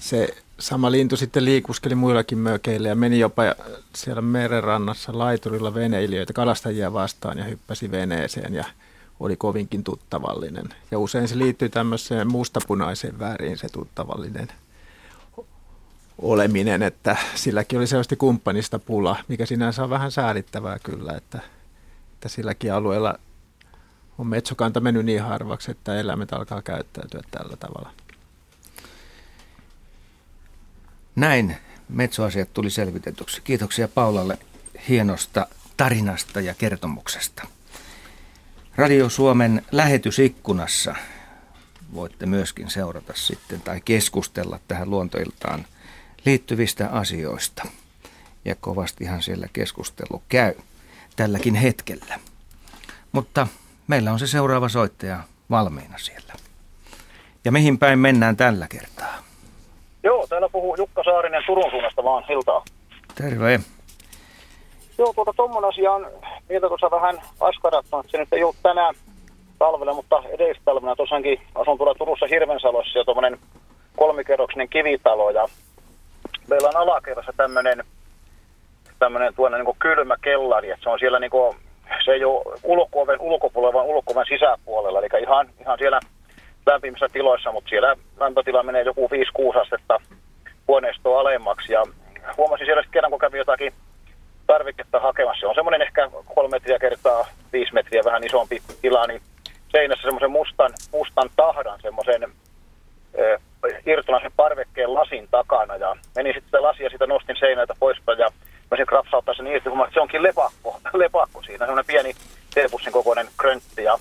[0.00, 3.42] se sama lintu sitten liikuskeli muillakin mökeillä ja meni jopa
[3.94, 8.64] siellä merenrannassa laiturilla veneilijöitä, kalastajia vastaan ja hyppäsi veneeseen ja
[9.20, 10.74] oli kovinkin tuttavallinen.
[10.90, 14.48] Ja usein se liittyy tämmöiseen mustapunaiseen väriin se tuttavallinen
[16.22, 21.40] oleminen, että silläkin oli selvästi kumppanista pula, mikä sinänsä on vähän säälittävää kyllä, että,
[22.12, 23.18] että silläkin alueella
[24.18, 27.92] on metsokanta mennyt niin harvaksi, että eläimet alkaa käyttäytyä tällä tavalla.
[31.16, 31.56] Näin
[31.88, 33.40] metsoasiat tuli selvitetyksi.
[33.42, 34.38] Kiitoksia Paulalle
[34.88, 35.46] hienosta
[35.76, 37.46] tarinasta ja kertomuksesta.
[38.76, 40.94] Radio Suomen lähetysikkunassa
[41.94, 45.66] voitte myöskin seurata sitten tai keskustella tähän luontoiltaan
[46.24, 47.68] liittyvistä asioista.
[48.44, 50.54] Ja kovastihan siellä keskustelu käy
[51.16, 52.20] tälläkin hetkellä.
[53.12, 53.46] Mutta
[53.88, 55.16] meillä on se seuraava soittaja
[55.50, 56.32] valmiina siellä.
[57.44, 59.14] Ja mihin päin mennään tällä kertaa?
[60.02, 62.64] Joo, täällä puhuu Jukka Saarinen Turun suunnasta vaan Hiltaa.
[63.14, 63.60] Terve.
[64.98, 66.06] Joo, tuota tuommoinen asia on,
[66.48, 68.94] miltä tuossa vähän askarattanut, se nyt ei ole tänään
[69.58, 73.38] talvella, mutta edellistalvena tosiaankin asun tuolla Turussa Hirvensalossa ja tuommoinen
[73.96, 75.46] kolmikerroksinen kivitalo ja
[76.48, 77.84] meillä on alakerrassa tämmöinen
[78.98, 81.56] tämmöinen tuonne niin kylmä kellari, että se on siellä niin kuin,
[82.04, 86.00] se ei ole ulkooven ulkopuolella, vaan ulkooven sisäpuolella, eli ihan, ihan siellä
[86.66, 89.10] lämpimissä tiloissa, mutta siellä lämpötila menee joku
[89.54, 90.00] 5-6 astetta
[90.68, 91.72] huoneistoa alemmaksi.
[91.72, 91.82] Ja
[92.36, 93.72] huomasin siellä sitten kerran, kun kävin jotakin
[94.46, 95.40] tarviketta hakemassa.
[95.40, 99.22] Se on semmoinen ehkä kolme metriä kertaa viisi metriä vähän isompi tila, niin
[99.68, 102.32] seinässä semmoisen mustan, mustan tahdan semmoisen
[103.86, 108.28] irtolaisen parvekkeen lasin takana ja menin sitten lasia sitä nostin seinältä poispäin ja
[108.70, 112.14] mä sen krapsauttaa sen irti, kun se onkin lepakko, lepakko siinä, semmoinen pieni
[112.54, 113.98] teepussin kokoinen kröntti ja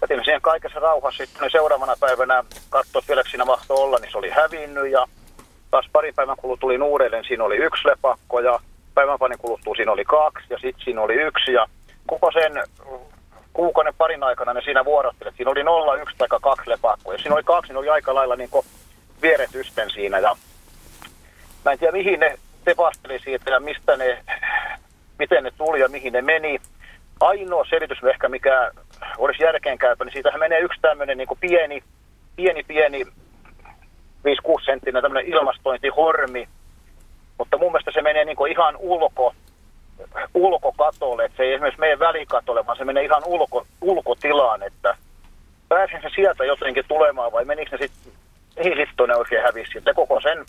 [0.00, 4.18] Jätin siihen kaikessa rauhassa sitten seuraavana päivänä katsoa, että vieläkö siinä mahtoi olla, niin se
[4.18, 5.06] oli hävinnyt ja
[5.70, 8.60] taas parin päivän kuluttua tuli uudelleen, siinä oli yksi lepakko ja
[8.94, 11.66] päivän parin kuluttua siinä oli kaksi ja sitten siinä oli yksi ja
[12.06, 12.52] koko sen
[13.52, 15.36] kuukauden parin aikana ne siinä vuorottelivat.
[15.36, 17.14] Siinä oli nolla, yksi tai kaksi lepakkoa.
[17.14, 18.50] Ja siinä oli kaksi, niin oli aika lailla niin
[19.22, 20.18] vieretysten siinä.
[20.18, 20.36] Ja
[21.64, 22.38] mä en tiedä, mihin ne
[22.68, 24.24] tepasteli siitä ja mistä ne,
[25.18, 26.58] miten ne tuli ja mihin ne meni.
[27.20, 28.70] Ainoa selitys ehkä, mikä
[29.18, 31.82] olisi järkeenkäypä, niin siitähän menee yksi tämmöinen niin pieni,
[32.36, 36.48] pieni, pieni 5-6 senttinen tämmöinen ilmastointihormi.
[37.38, 39.34] Mutta mun mielestä se menee niin ihan ulko,
[40.34, 44.96] ulkokatolle, että se ei esimerkiksi mene välikatolle, vaan se menee ihan ulko, ulkotilaan, että
[45.68, 48.12] pääsen se sieltä jotenkin tulemaan vai menikö ne sitten,
[48.56, 50.44] mihin sitten ne oikein hävisi sitten koko sen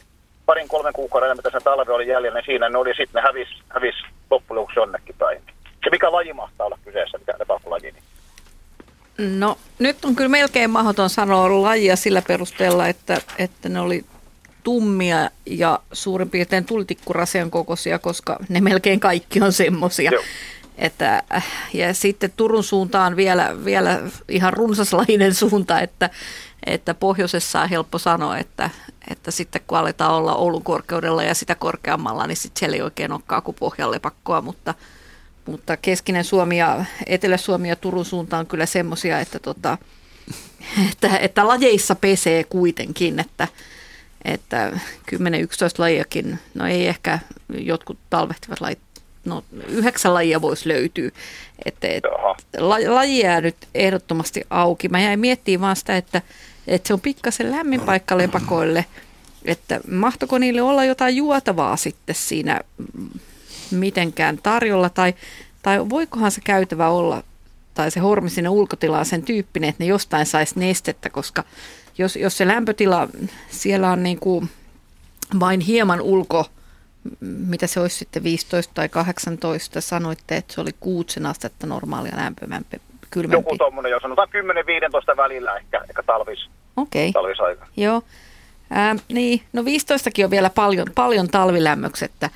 [0.50, 3.48] parin kolmen kuukauden, mitä se talve oli jäljellä, niin siinä ne oli sitten ne hävis,
[3.70, 3.96] hävis
[4.32, 5.42] loppujen jonnekin päin.
[5.86, 7.92] Ja mikä laji mahtaa olla kyseessä, mikä lepakkolaji?
[7.92, 9.40] Niin.
[9.40, 14.06] No nyt on kyllä melkein mahdoton sanoa lajia sillä perusteella, että, että ne oli
[14.64, 20.12] tummia ja suurin piirtein tulitikkurasian kokoisia, koska ne melkein kaikki on semmoisia.
[20.78, 21.24] Että,
[21.74, 24.00] ja sitten Turun suuntaan vielä, vielä
[24.30, 26.10] ihan runsaslainen suunta, että,
[26.66, 28.70] että pohjoisessa on helppo sanoa, että,
[29.12, 33.12] että sitten kun aletaan olla Oulun korkeudella ja sitä korkeammalla, niin sitten siellä ei oikein
[33.12, 34.74] olekaan kuin pohjallepakkoa, mutta,
[35.46, 39.78] mutta keskinen Suomi ja Etelä-Suomi ja Turun suunta on kyllä semmoisia, että, tota,
[40.92, 43.48] että, että lajeissa pesee kuitenkin, että,
[44.26, 44.72] että
[45.16, 45.16] 10-11
[45.78, 47.20] lajiakin, no ei ehkä
[47.58, 48.80] jotkut talvehtivat lajit,
[49.26, 51.12] no yhdeksän lajia voisi löytyä.
[51.66, 52.04] Että, et,
[52.88, 54.90] laji jää nyt ehdottomasti auki.
[54.90, 56.22] Mä jäin miettimään vaan sitä, että,
[56.70, 58.86] että se on pikkasen lämmin paikka lepakoille,
[59.46, 62.60] että mahtoko niille olla jotain juotavaa sitten siinä
[63.72, 65.14] mitenkään tarjolla, tai,
[65.62, 67.24] tai voikohan se käytävä olla,
[67.74, 71.44] tai se hormi sinne ulkotilaan sen tyyppinen, että ne jostain saisi nestettä, koska
[71.98, 73.08] jos, jos se lämpötila
[73.50, 74.50] siellä on niin kuin
[75.40, 76.46] vain hieman ulko,
[77.20, 82.78] mitä se olisi sitten 15 tai 18, sanoitte, että se oli kuutsen astetta normaalia lämpimämpi,
[83.12, 83.36] kylmempi.
[83.36, 84.30] Joku tuommoinen, jos sanotaan
[85.14, 86.50] 10-15 välillä ehkä, ehkä talvis,
[86.82, 87.12] okay.
[87.12, 87.68] talvisaika.
[87.78, 88.02] Joo.
[88.72, 92.30] Ää, niin, no 15 on vielä paljon, paljon talvilämmöksi, että,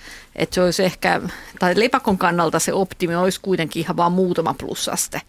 [0.51, 1.21] se olisi ehkä,
[1.59, 5.21] tai lepakon kannalta se optimi olisi kuitenkin ihan vaan muutama plussaste.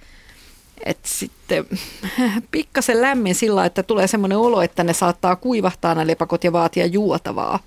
[0.84, 1.64] Että sitten
[2.50, 6.86] pikkasen lämmin sillä, että tulee semmoinen olo, että ne saattaa kuivahtaa ne lepakot ja vaatia
[6.86, 7.58] juotavaa.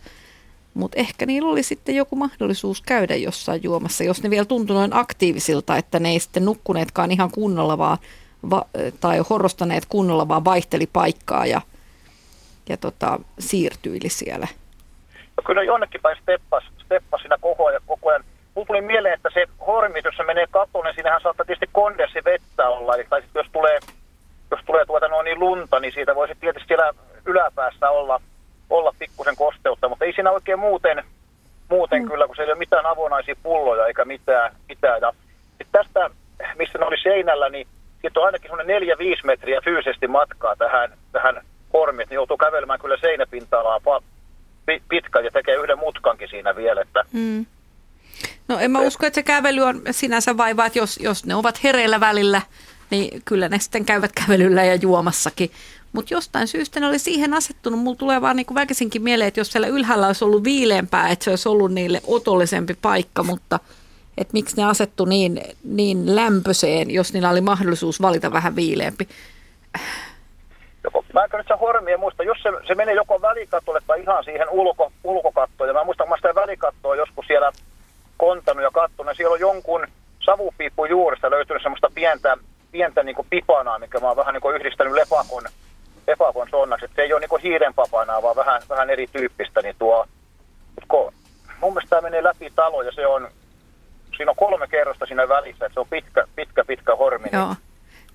[0.74, 4.96] Mutta ehkä niillä oli sitten joku mahdollisuus käydä jossain juomassa, jos ne vielä tuntui noin
[4.96, 7.98] aktiivisilta, että ne ei sitten nukkuneetkaan ihan kunnolla vaan,
[8.50, 8.66] va,
[9.00, 11.62] tai horrostaneet kunnolla, vaan vaihteli paikkaa ja–
[12.70, 14.48] ja tota, siirtyili siellä?
[15.38, 17.82] No kyllä jonnekin päin steppas, steppas siinä koko ajan.
[17.86, 18.24] Koko ajan.
[18.56, 22.24] Mulla tuli mieleen, että se hormi, jos se menee katoon, niin siinähän saattaa tietysti kondenssi
[22.26, 22.96] vettä olla.
[22.96, 23.80] Eli, tai jos tulee,
[24.52, 26.94] jos tulee tuota noin niin lunta, niin siitä voisi tietysti siellä
[27.26, 28.22] yläpäässä olla,
[28.70, 31.04] olla pikkusen kosteutta, mutta ei siinä oikein muuten,
[31.70, 32.08] muuten mm.
[32.08, 34.56] kyllä, kun siellä ei ole mitään avonaisia pulloja eikä mitään.
[34.70, 35.02] mitään.
[35.02, 35.14] Ja
[35.72, 36.10] tästä,
[36.58, 37.68] missä ne oli seinällä, niin
[38.02, 42.80] siitä on ainakin semmoinen 4-5 metriä fyysisesti matkaa tähän, tähän hormi, että ne joutuu kävelemään
[42.80, 44.02] kyllä seinäpinta-alaa
[44.90, 46.82] pitkä ja tekee yhden mutkankin siinä vielä.
[46.82, 47.46] Että mm.
[48.48, 51.64] No en mä usko, että se kävely on sinänsä vaivaa, että jos, jos ne ovat
[51.64, 52.42] hereillä välillä,
[52.90, 55.52] niin kyllä ne sitten käyvät kävelyllä ja juomassakin.
[55.94, 57.80] Mutta jostain syystä ne oli siihen asettunut.
[57.80, 61.30] Mulla tulee vaan niin väkisinkin mieleen, että jos siellä ylhäällä olisi ollut viileämpää, että se
[61.30, 63.60] olisi ollut niille otollisempi paikka, mutta
[64.18, 69.08] että miksi ne asettu niin, niin lämpöiseen, jos niillä oli mahdollisuus valita vähän viileämpi?
[70.84, 74.50] Joko, mä en nyt hormia muista, jos se, se menee joko välikatolle tai ihan siihen
[74.50, 77.52] ulko, ulkokattoon, ja mä muistan, mä sitä välikattoa joskus siellä
[78.18, 79.88] kontanut ja kattonut, ja siellä on jonkun
[80.20, 82.38] savupiippu juuresta löytynyt semmoista pientä,
[82.72, 85.44] pientä niin pipanaa, mikä mä oon vähän niin yhdistänyt lepakon,
[86.08, 90.06] lepakon sonnaksi, se ei ole niin hiirenpapanaa, vaan vähän, vähän erityyppistä, niin tuo,
[91.62, 93.28] mun mielestä tämä menee läpi talo, ja se on,
[94.18, 97.28] siinä on kolme kerrosta siinä välissä, että se on pitkä, pitkä, pitkä hormi.
[97.32, 97.56] Joo.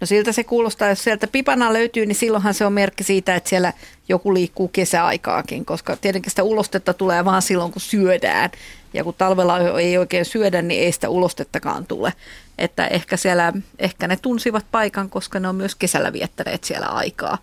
[0.01, 3.49] No siltä se kuulostaa, jos sieltä pipana löytyy, niin silloinhan se on merkki siitä, että
[3.49, 3.73] siellä
[4.09, 8.51] joku liikkuu kesäaikaakin, koska tietenkin sitä ulostetta tulee vaan silloin, kun syödään.
[8.95, 12.13] Ja kun talvella ei oikein syödä, niin ei sitä ulostettakaan tule.
[12.59, 17.39] Että ehkä, siellä, ehkä ne tunsivat paikan, koska ne on myös kesällä viettäneet siellä aikaa.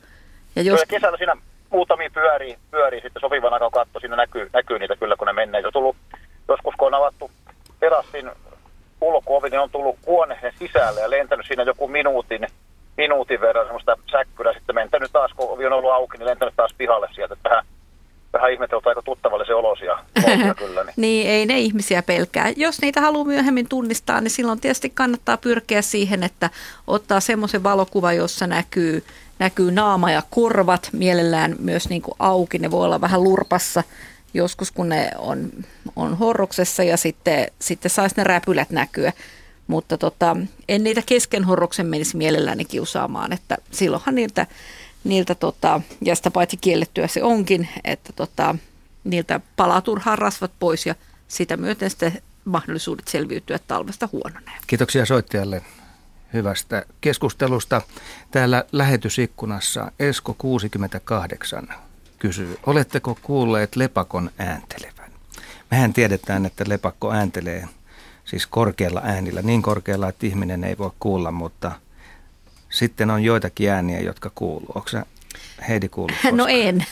[0.55, 0.81] Ja jos...
[0.87, 1.35] kesällä siinä
[1.69, 5.61] muutamia pyörii, pyörii sitten sopivan aikaan katto, siinä näkyy, näkyy niitä kyllä, kun ne menee.
[5.61, 5.95] Se on tullut
[6.47, 7.31] joskus, kun on avattu
[7.79, 8.31] terassin
[9.01, 12.47] ulkoovi, niin on tullut huoneen sisälle ja lentänyt siinä joku minuutin,
[12.97, 14.53] minuutin verran semmoista säkkyrää.
[14.53, 17.35] Sitten mentänyt taas, kun ovi on ollut auki, niin lentänyt taas pihalle sieltä.
[17.43, 17.65] Vähän,
[18.33, 19.97] vähän ihmeteltä aika tuttavallisen olosia,
[20.27, 20.83] olosia kyllä.
[20.83, 20.93] Niin.
[20.97, 22.53] niin, ei ne ihmisiä pelkää.
[22.55, 26.49] Jos niitä haluaa myöhemmin tunnistaa, niin silloin tietysti kannattaa pyrkiä siihen, että
[26.87, 29.03] ottaa semmoisen valokuva, jossa näkyy,
[29.39, 32.59] näkyy naama ja korvat, mielellään myös niin kuin auki.
[32.59, 33.83] Ne voi olla vähän lurpassa
[34.33, 35.51] joskus, kun ne on,
[35.95, 39.13] on horroksessa ja sitten, sitten saisi ne räpylät näkyä.
[39.67, 40.37] Mutta tota,
[40.69, 44.47] en niitä kesken horroksen menisi mielelläni kiusaamaan, että silloinhan niiltä,
[45.03, 48.55] niiltä tota, ja sitä paitsi kiellettyä se onkin, että tota,
[49.03, 50.95] niiltä palaa turhaan rasvat pois ja
[51.27, 54.53] sitä myöten sitten mahdollisuudet selviytyä talvesta huononee.
[54.67, 55.61] Kiitoksia soittajalle
[56.33, 57.81] hyvästä keskustelusta.
[58.31, 61.67] Täällä lähetysikkunassa Esko 68
[62.19, 65.11] kysyy, oletteko kuulleet lepakon ääntelevän?
[65.71, 67.67] Mehän tiedetään, että lepakko ääntelee
[68.25, 71.71] siis korkealla äänillä, niin korkealla, että ihminen ei voi kuulla, mutta
[72.69, 74.71] sitten on joitakin ääniä, jotka kuuluu.
[74.75, 75.01] Onko se
[75.67, 76.37] Heidi kuullut koskaan?
[76.37, 76.85] No en.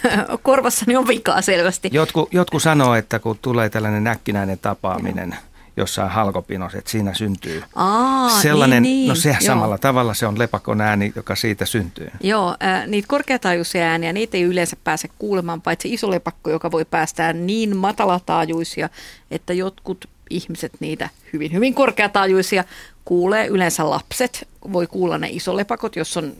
[0.43, 1.89] Korvassani on vikaa selvästi.
[1.93, 5.35] Jotkut, jotkut sanoo, että kun tulee tällainen näkkinäinen tapaaminen–
[5.77, 9.41] jossain halkopinossa, että siinä syntyy Aa, sellainen, niin, niin, no se joo.
[9.41, 12.11] samalla tavalla se on lepakon ääni, joka siitä syntyy.
[12.21, 16.85] Joo, äh, niitä korkeataajuisia ääniä, niitä ei yleensä pääse kuulemaan, paitsi iso lepakko, joka voi
[16.85, 18.89] päästää niin matalataajuisia,
[19.31, 22.63] että jotkut ihmiset niitä hyvin, hyvin korkeataajuisia
[23.05, 23.47] kuulee.
[23.47, 26.33] Yleensä lapset voi kuulla ne isolepakot, jos on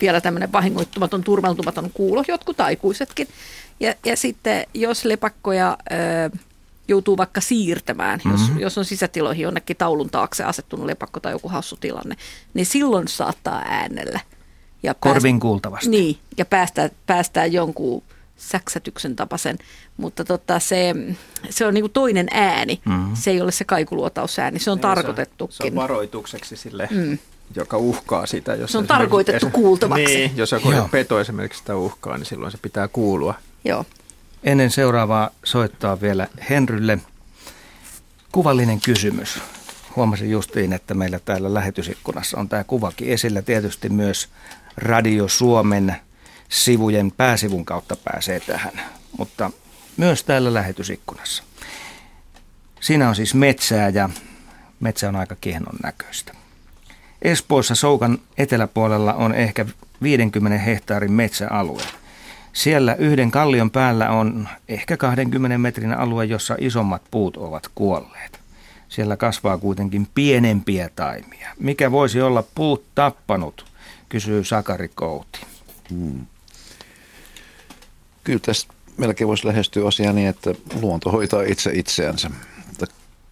[0.00, 3.28] vielä tämmöinen vahingoittumaton, turmeltumaton kuulo, jotkut aikuisetkin.
[3.80, 5.78] Ja, ja sitten jos lepakkoja...
[5.92, 6.40] Äh,
[6.88, 8.58] joutuu vaikka siirtämään, jos, Mhm.
[8.58, 12.16] jos on sisätiloihin jonnekin taulun taakse asettunut lepakko tai joku hassu tilanne,
[12.54, 14.20] niin silloin saattaa äänellä.
[14.82, 15.88] Ja Korvin kuultavasti.
[15.88, 18.02] Niin, ja päästää, päästää jonkun
[18.36, 19.58] säksätyksen tapaisen,
[19.96, 20.94] mutta tota, se,
[21.50, 22.80] se on niinku toinen ääni.
[22.84, 23.14] Mhm.
[23.14, 25.74] Se ei ole se kaikuluotausääni, se on Niin, Se on, tarkoitettukin.
[25.74, 27.18] varoitukseksi sille, Mm.
[27.56, 28.54] joka uhkaa sitä.
[28.54, 30.04] Jos Se on tarkoitettu kuultavaksi.
[30.04, 30.88] Niin, jos joku Joo.
[30.90, 33.34] peto esimerkiksi sitä uhkaa, niin silloin se pitää kuulua.
[33.64, 33.84] Joo.
[34.44, 36.98] Ennen seuraavaa soittaa vielä Henrylle.
[38.32, 39.38] Kuvallinen kysymys.
[39.96, 43.42] Huomasin justiin, että meillä täällä lähetysikkunassa on tämä kuvakin esillä.
[43.42, 44.28] Tietysti myös
[44.76, 45.96] Radio Suomen
[46.48, 48.80] sivujen pääsivun kautta pääsee tähän,
[49.18, 49.50] mutta
[49.96, 51.42] myös täällä lähetysikkunassa.
[52.80, 54.10] Siinä on siis metsää ja
[54.80, 56.32] metsä on aika kehnon näköistä.
[57.22, 59.66] Espoossa Soukan eteläpuolella on ehkä
[60.02, 61.82] 50 hehtaarin metsäalue.
[62.54, 68.40] Siellä yhden kallion päällä on ehkä 20 metrin alue, jossa isommat puut ovat kuolleet.
[68.88, 71.50] Siellä kasvaa kuitenkin pienempiä taimia.
[71.58, 73.64] Mikä voisi olla puut tappanut,
[74.08, 75.40] kysyy Sakari Kouti.
[75.90, 76.26] Hmm.
[78.24, 82.30] Kyllä tässä melkein voisi lähestyä asiaa niin, että luonto hoitaa itse itseänsä.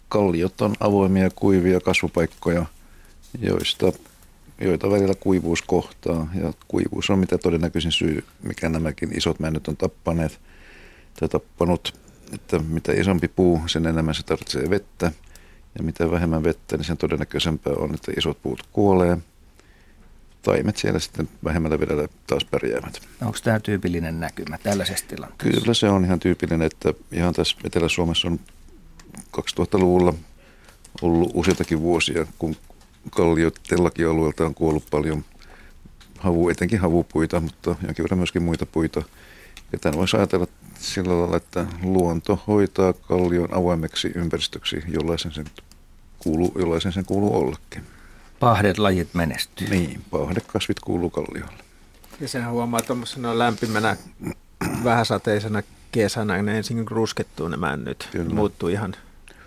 [0.09, 2.65] Kalliot on avoimia, kuivia kasvupaikkoja,
[3.41, 3.91] joista,
[4.61, 6.27] joita välillä kuivuus kohtaa.
[6.43, 10.39] Ja kuivuus on mitä todennäköisin syy, mikä nämäkin isot männyt on tappaneet
[11.19, 11.99] tai tappanut.
[12.33, 15.11] Että mitä isompi puu, sen enemmän se tarvitsee vettä.
[15.77, 19.17] Ja mitä vähemmän vettä, niin sen todennäköisempää on, että isot puut kuolee.
[20.41, 23.01] Taimet siellä sitten vähemmällä vedellä taas pärjäävät.
[23.21, 25.61] Onko tämä tyypillinen näkymä tällaisessa tilanteessa?
[25.61, 28.39] Kyllä se on ihan tyypillinen, että ihan tässä Etelä-Suomessa on
[29.37, 30.13] 2000-luvulla
[31.01, 32.55] ollut useitakin vuosia, kun
[33.11, 35.25] kalliot tellakin alueelta on kuollut paljon
[36.19, 39.03] havu, etenkin havupuita, mutta jonkin verran myöskin muita puita.
[39.71, 40.47] Ja tämän voisi ajatella
[40.79, 45.45] sillä lailla, että luonto hoitaa kallion avoimeksi ympäristöksi, jollaisen sen
[46.19, 47.83] kuuluu, jollaisen sen kuuluu ollakin.
[48.39, 49.69] Pahdet lajit menestyy.
[49.69, 51.63] Niin, pahdekasvit kuuluu kalliolle.
[52.19, 53.97] Ja sehän huomaa tuommoisena lämpimänä,
[54.83, 58.33] vähäsateisena kesänä, ne ensin ruskettuu ne männyt, Kyllä.
[58.33, 58.95] muuttuu ihan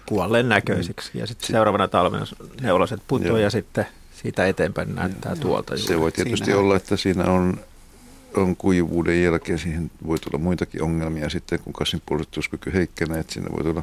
[0.07, 1.19] kuolleen näköisiksi.
[1.19, 2.27] Ja sitten seuraavana talvena
[2.61, 3.39] neulaset putoaa Joo.
[3.39, 3.87] ja sitten
[4.23, 5.77] siitä eteenpäin näyttää tuolta.
[5.77, 7.61] Se voi tietysti Siinä- olla, että siinä on,
[8.35, 13.65] on kuivuuden jälkeen, siihen voi tulla muitakin ongelmia sitten, kun kasvinpuolustuskyky heikkenee, että siinä voi
[13.65, 13.83] tulla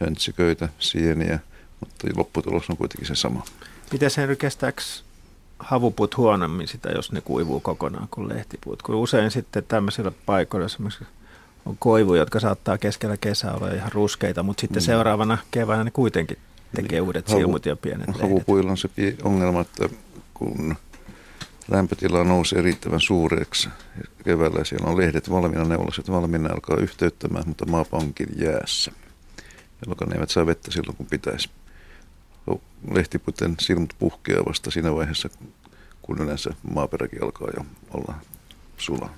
[0.00, 1.38] höntsiköitä, sieniä,
[1.80, 3.44] mutta lopputulos on kuitenkin se sama.
[3.92, 4.82] Miten se kestääkö
[5.58, 8.82] havupuut huonommin sitä, jos ne kuivuu kokonaan kuin lehtipuut?
[8.82, 11.04] Kun usein sitten tämmöisillä paikoilla esimerkiksi
[11.66, 14.86] on koivuja, jotka saattaa keskellä kesää olla ihan ruskeita, mutta sitten Mm.
[14.86, 16.38] seuraavana keväänä ne kuitenkin
[16.74, 18.22] tekee uudet Havu- silmut ja pienet lehdet.
[18.22, 18.88] Havupuilla on se
[19.22, 19.88] ongelma, että
[20.34, 20.76] kun
[21.70, 23.68] lämpötila nousee riittävän suureksi
[24.24, 28.92] keväällä, siellä on lehdet valmiina, neulaset valmiina, alkaa yhteyttämään, mutta maapa onkin jäässä,
[29.86, 31.50] jolloin ne eivät saa vettä silloin, kun pitäisi.
[32.92, 35.28] Lehtiputen silmut puhkeaa vasta siinä vaiheessa,
[36.02, 38.14] kun yleensä maaperäkin alkaa jo olla
[38.78, 39.14] sulaa.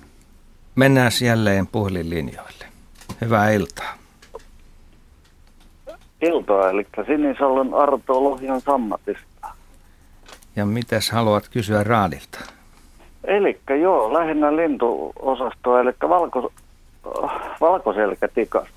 [0.75, 2.65] Mennään jälleen puhelinlinjoille.
[3.21, 3.93] Hyvää iltaa.
[6.21, 9.47] Iltaa, eli Sinisalon Arto Lohjan sammatista.
[10.55, 12.39] Ja mitäs haluat kysyä Raadilta?
[13.23, 16.51] Eli joo, lähinnä lintuosastoa, eli valko,
[17.61, 18.67] valkoselkätikas.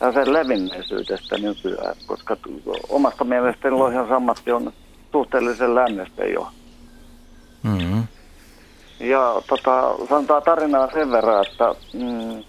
[0.00, 2.36] Ja sen levinneisyydestä nykyään, koska
[2.88, 4.72] omasta mielestäni Lohjan sammatti on
[5.12, 6.48] suhteellisen lännestä jo.
[7.62, 8.02] Mm-hmm.
[9.00, 12.44] Ja tota, sanotaan tarinaa sen verran, että mm,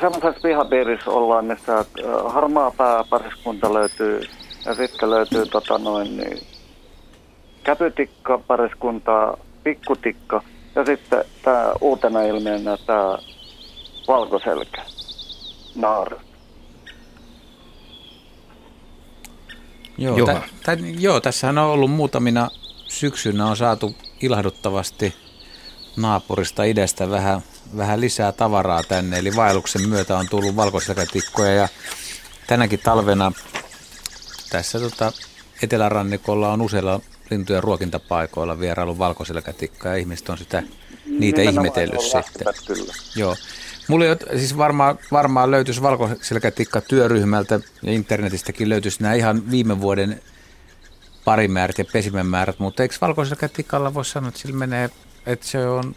[0.00, 1.84] semmoisessa pihapiirissä ollaan, missä äh,
[2.26, 4.20] harmaa pääpariskunta löytyy
[4.66, 6.38] ja sitten löytyy tota noin, niin,
[7.64, 10.42] käpytikka pariskuntaa, pikkutikka
[10.74, 13.18] ja sitten tämä uutena ilmiönä tämä
[14.08, 14.82] valkoselkä
[15.74, 16.16] naari.
[19.98, 20.32] Joo, Juha.
[20.34, 22.50] tä, tä, joo, tässähän on ollut muutamina
[22.88, 25.14] syksynä on saatu ilahduttavasti
[25.96, 27.40] naapurista idästä vähän,
[27.76, 29.18] vähän lisää tavaraa tänne.
[29.18, 31.68] Eli vaelluksen myötä on tullut valkoselkätikkoja ja
[32.46, 33.32] tänäkin talvena
[34.50, 35.12] tässä tota,
[35.62, 37.00] etelärannikolla on useilla
[37.30, 40.62] lintujen ruokintapaikoilla vierailu valkoselkätikka ja ihmiset on sitä,
[41.06, 42.22] niitä Nimenomaan ihmetellyt sitten.
[42.24, 42.92] lähtevät Kyllä.
[43.16, 43.36] Joo.
[43.88, 50.22] Mulla ei siis varmaan, varmaan löytyisi valkoselkätikka työryhmältä ja internetistäkin löytyisi nämä ihan viime vuoden
[51.24, 54.90] parimäärät ja pesimämäärät, mutta eikö valkoselkätikalla voi sanoa, että sillä menee,
[55.26, 55.94] että se on,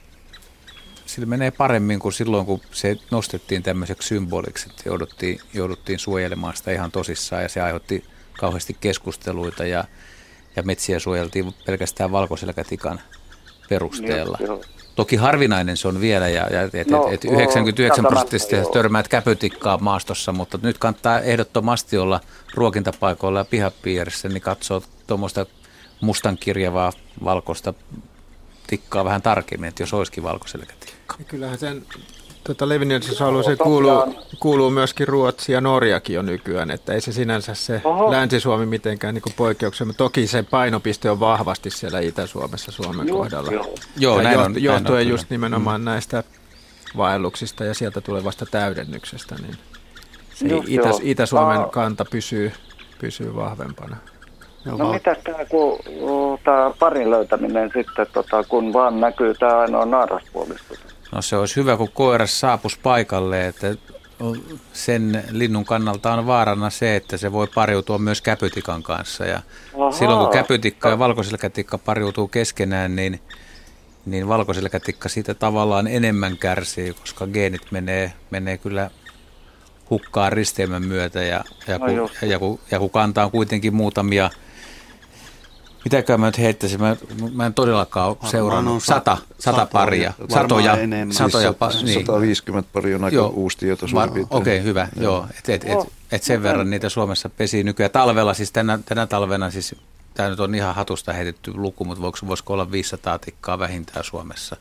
[1.06, 6.72] sillä menee paremmin kuin silloin, kun se nostettiin tämmöiseksi symboliksi, että jouduttiin, jouduttiin suojelemaan sitä
[6.72, 8.04] ihan tosissaan ja se aiheutti
[8.40, 9.84] kauheasti keskusteluita ja,
[10.56, 13.02] ja metsiä suojeltiin pelkästään valkoselkätikan
[13.70, 14.38] perusteella.
[14.40, 14.64] Joo, joo.
[14.96, 19.08] Toki harvinainen se on vielä ja, ja et, No, et, et 99 oo, prosenttisesti törmäät
[19.08, 22.20] käpytikkaa maastossa, mutta nyt kannattaa ehdottomasti olla
[22.54, 25.46] ruokintapaikoilla ja pihapiirissä, niin katsoa tuommoista
[26.02, 26.92] mustan kirjavaa
[27.24, 27.74] valkoista
[28.68, 31.16] tikkaa vähän tarkemmin, että jos olisikin valkoselkätikka.
[31.20, 31.86] Ja kyllähän sen
[32.44, 37.82] tota, levinneisyysalueeseen kuuluu, kuuluu myöskin Ruotsi ja Norjakin jo nykyään, että ei se sinänsä se
[37.84, 38.12] Oho.
[38.12, 43.52] Länsi-Suomi mitenkään niin poikkeuksia, mutta toki se painopiste on vahvasti siellä Itä-Suomessa Suomen Joo, kohdalla.
[43.52, 43.76] joo.
[43.98, 45.34] Joo, näin on- näin johtuen on just kyllä.
[45.38, 46.24] nimenomaan näistä
[46.98, 49.58] vaelluksista ja sieltä tulevasta täydennyksestä, niin
[50.34, 51.00] se Just Itä, joo.
[51.04, 52.52] Itä-Suomen kanta pysyy,
[53.00, 53.98] pysyy vahvempana.
[54.66, 55.80] No mitäs tämä kun
[56.44, 60.74] tämä parin löytäminen sitten, tota, kun vaan näkyy tämä ainoa naaraspuolisto?
[61.12, 63.76] No se olisi hyvä, kun koiras saapus paikalle, että
[64.74, 69.26] sen linnun kannalta on vaarana se, että se voi pariutua myös käpytikan kanssa.
[69.26, 69.42] Ja
[69.76, 69.92] Ahaa.
[69.92, 73.20] silloin kun käpytikka ja valkoselkätikka pariutuu keskenään, niin,
[74.06, 78.90] niin valkoselkätikka siitä tavallaan enemmän kärsii, koska geenit menee, menee kyllä
[79.90, 81.24] hukkaan risteymän myötä.
[81.24, 82.22] Ja, ja, No kun, just.
[82.22, 84.30] ja, kun, ja kun kanta on kuitenkin muutamia
[85.88, 86.96] Mitäkään mä nyt heittäisin, mä,
[87.34, 88.74] mä en todellakaan ole seurannut.
[88.74, 91.14] on sa- Sata, sata paria, satoja, enemmän.
[91.16, 92.06] satoja Siis pa- sat- niin.
[92.06, 93.28] 150 pari on aika Joo.
[93.28, 93.86] uusi tieto.
[94.04, 94.88] Okei, okay, hyvä.
[95.00, 95.80] Joo, et, et, et,
[96.12, 97.92] et sen verran niitä Suomessa pesii nykyään.
[97.92, 99.76] Talvella, siis tänä, tänä talvena, siis
[100.14, 104.56] tämä nyt on ihan hatusta heitetty luku, mutta voiko, voisiko olla 500 tikkaa vähintään Suomessa?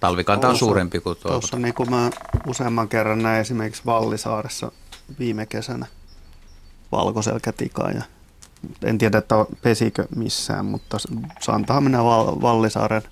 [0.00, 1.30] Talvikanta on Tuossa- suurempi kuin tuo.
[1.32, 2.10] Tuossa niin kuin mä
[2.46, 4.72] useamman kerran näin esimerkiksi Vallisaaressa
[5.18, 5.86] viime kesänä
[6.92, 8.02] valkoselkätikaa ja
[8.84, 10.96] en tiedä, että pesikö missään, mutta
[11.40, 13.02] Santahaminen ja Val- Vallisaaren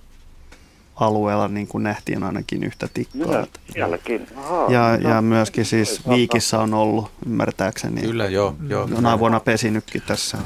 [0.97, 3.47] alueella niin kuin nähtiin ainakin yhtä tikkaa.
[3.73, 4.27] Sielläkin.
[4.37, 8.01] Ahaa, Ja, no, ja myöskin siis Viikissä on ollut, ymmärtääkseni.
[8.01, 8.89] Kyllä, joo, joo.
[8.89, 10.39] Jonain vuonna pesinytkin tässä.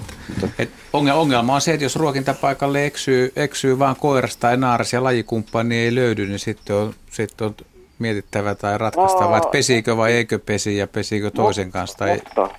[0.59, 5.05] Et onge- ongelma on se, että jos ruokintapaikalle eksyy, eksyy vaan koiras tai naaras ja
[5.05, 7.55] lajikumppani ei löydy, niin sitten on, sitten on
[7.99, 11.99] mietittävä tai ratkaistava, että pesikö vai eikö pesi ja pesikö toisen kanssa.
[11.99, 12.51] Tai, Mutta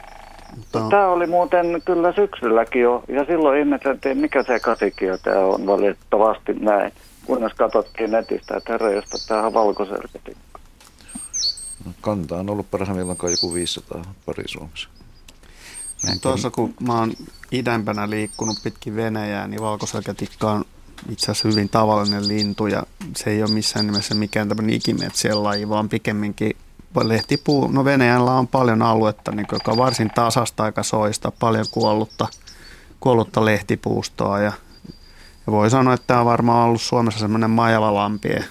[0.71, 6.53] tämä oli muuten kyllä syksylläkin jo, ja silloin ihmeteltiin, mikä se kasikio tämä on valitettavasti
[6.53, 6.91] näin.
[7.25, 10.59] Kunnes katsottiin netistä, että herra, josta tämä on valkoselkätikka.
[12.01, 14.89] Kanta on ollut parhaimmillaan kai joku 500 pari Suomessa.
[16.21, 17.13] Tuossa kun mä oon
[17.51, 20.65] idämpänä liikkunut pitkin Venäjää, niin valkoselkätikka on
[21.09, 22.83] itse asiassa hyvin tavallinen lintu ja
[23.15, 26.55] se ei ole missään nimessä mikään tämmöinen ikimetsien laji, vaan pikemminkin
[27.03, 32.27] lehtipuu, no Venäjällä on paljon aluetta, niin joka on varsin tasasta aika soista, paljon kuollutta,
[32.99, 34.39] kuollutta lehtipuustoa.
[34.39, 34.51] Ja,
[35.47, 38.45] ja voi sanoa, että tämä on varmaan ollut Suomessa semmoinen majavalampien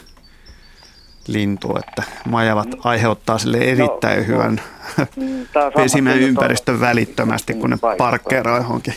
[1.27, 4.61] lintu, että majavat aiheuttaa sille erittäin hyvän
[5.53, 8.95] Tää pesimän ympäristön välittömästi, kun ne parkkeeraa johonkin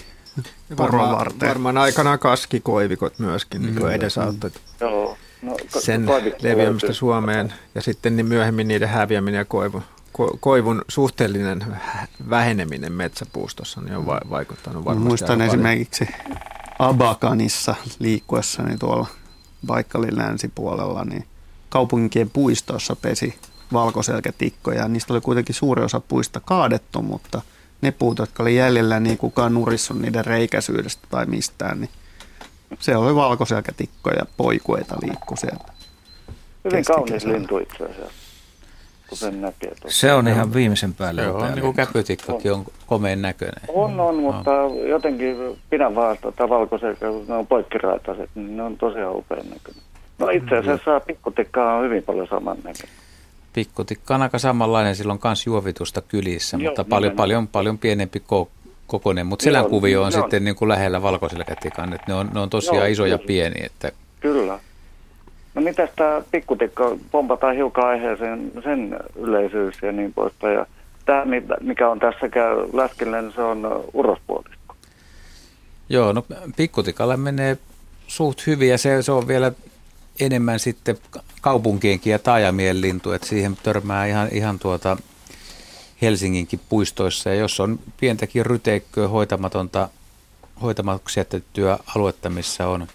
[0.78, 3.90] Varmaan, varmaan aikanaan kaskikoivikot myöskin niin Mm.
[3.90, 5.18] edesauttoi Joo.
[5.42, 6.06] No, sen
[6.42, 6.94] leviämistä.
[6.94, 9.82] Suomeen ja sitten niin myöhemmin niiden häviäminen ja koivun,
[10.14, 11.66] ko, koivun suhteellinen
[12.30, 16.08] väheneminen metsäpuustossa niin on va- vaikuttanut Mä varmasti muistan esimerkiksi
[16.80, 19.08] Abakanissa liikkuessani tuolla
[19.68, 21.26] Baikkalin länsipuolella, niin
[21.70, 23.40] kaupunkien puistoissa pesi
[23.74, 24.88] valkoselkätikkoja.
[24.88, 27.42] Niistä oli kuitenkin suuri osa puista kaadettu, mutta
[27.82, 31.90] ne puut, jotka oli jäljellä, niin kukaan nurissut niiden reikäisyydestä tai mistään, niin
[32.80, 35.74] se oli valkoselkätikkoja, poikueita liikku sieltä.
[36.66, 38.32] Hyvin kaunis lintu itse asiassa.
[39.88, 41.22] Se on ihan viimeisen päälle.
[41.22, 43.62] Se on niin kuin käpytikkakin on komeen näköinen.
[43.68, 44.52] On, on, mutta
[44.90, 45.36] jotenkin
[45.70, 49.84] pidän vaan tota valkoiselta, kun ne on poikkiraitaiset, niin ne on tosiaan upean näköinen.
[50.20, 52.96] No itse asiassa pikkutikka on hyvin paljon saman näköinen.
[53.54, 58.20] Pikkutikka on aika samanlainen, sillä on myös juovitusta kylissä, Joo, mutta paljon, paljon, paljon pienempi
[58.20, 58.48] ko-
[58.92, 59.26] kokoinen.
[59.26, 60.22] Mutta Joo, selänkuvio on joo.
[60.22, 63.28] sitten niin kuin lähellä valkoselkätikan, että ne on, ne on tosiaan Joo, isoja kyllä.
[63.28, 63.66] pieniä.
[63.66, 64.60] Että Kyllä.
[65.56, 70.56] No mitäs tämä pikkutikka, pompataan hiukan aiheeseen sen yleisyys ja niin poispäin.
[70.56, 70.66] Ja
[71.06, 71.26] tämä,
[71.62, 74.76] mikä on tässä käy läskillä, niin se on urospuolisko.
[75.90, 77.58] Joo, no pikkutikalle menee
[78.08, 79.52] suht hyvin ja se, se on vielä
[80.20, 80.98] enemmän sitten
[81.42, 84.98] kaupunkienkin ja taajamien lintu, että siihen törmää ihan, ihan tuota
[86.02, 89.90] Helsinginkin puistoissa ja jos on pientäkin ryteikköä hoitamatonta,
[90.62, 92.88] hoitamaksi jätettyä aluetta, missä on,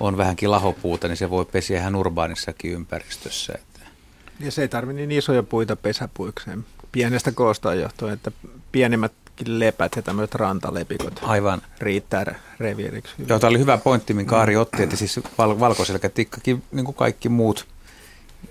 [0.00, 3.52] on vähänkin lahopuuta, niin se voi pesiä ihan urbaanissakin ympäristössä.
[3.56, 3.80] Että
[4.40, 6.64] Ja se ei tarvitse niin isoja puita pesäpuikseen.
[6.92, 8.30] Pienestä koostaan johtuen, että
[8.72, 11.62] pienemmätkin lepät ja tämmöiset rantalepikot Aivan.
[11.78, 13.14] riittää re- reviiriksi.
[13.28, 17.28] Joo, tämä oli hyvä pointti, minkä Ari otti, että siis val- valkoselkätikkakin, niin kuin kaikki
[17.28, 17.66] muut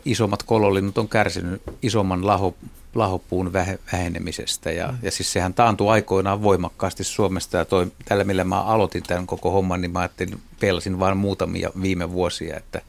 [0.06, 2.56] isommat kololinnut on kärsinyt isomman laho,
[2.96, 4.72] lahopuun vähenemisestä.
[4.72, 4.98] Ja, mm.
[5.02, 9.52] ja siis sehän taantui aikoinaan voimakkaasti Suomesta ja toi, tällä millä mä aloitin tämän koko
[9.52, 12.82] homman, niin mä ajattelin, pelasin vain muutamia viime vuosia, että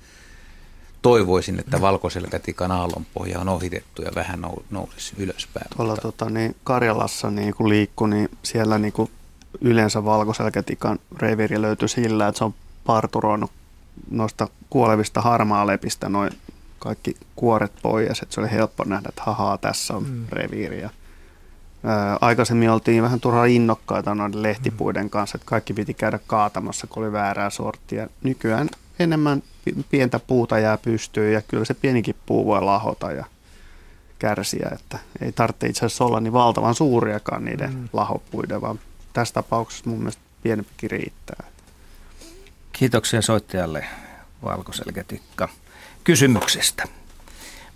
[1.02, 5.66] toivoisin, että valkoselkätikan aallonpohja on ohitettu ja vähän nousisi ylöspäin.
[5.76, 6.02] Tuolla mutta...
[6.02, 9.10] tota, niin Karjalassa niin kun liikku, niin siellä niin kun
[9.60, 12.54] yleensä valkoselkätikan reviiri löytyy sillä, että se on
[12.86, 13.50] parturoinut
[14.10, 16.30] noista kuolevista harmaalepistä noin
[16.80, 20.26] kaikki kuoret pois, että se oli helppo nähdä, että hahaa, tässä on mm.
[20.32, 20.90] reviiriä.
[21.84, 27.02] Ää, aikaisemmin oltiin vähän turhaa innokkaita noiden lehtipuiden kanssa, että kaikki piti käydä kaatamassa, kun
[27.02, 28.08] oli väärää sorttia.
[28.22, 29.42] Nykyään enemmän
[29.90, 33.24] pientä puuta jää pystyyn ja kyllä se pienikin puu voi lahota ja
[34.18, 37.88] kärsiä, että ei tarvitse itse asiassa olla niin valtavan suuriakaan niiden mm.
[37.92, 38.80] lahopuiden, vaan
[39.12, 41.44] tässä tapauksessa mun mielestä pienempikin riittää.
[42.72, 43.84] Kiitoksia soittajalle
[44.44, 45.48] Valkoselketikka
[46.04, 46.84] kysymyksestä.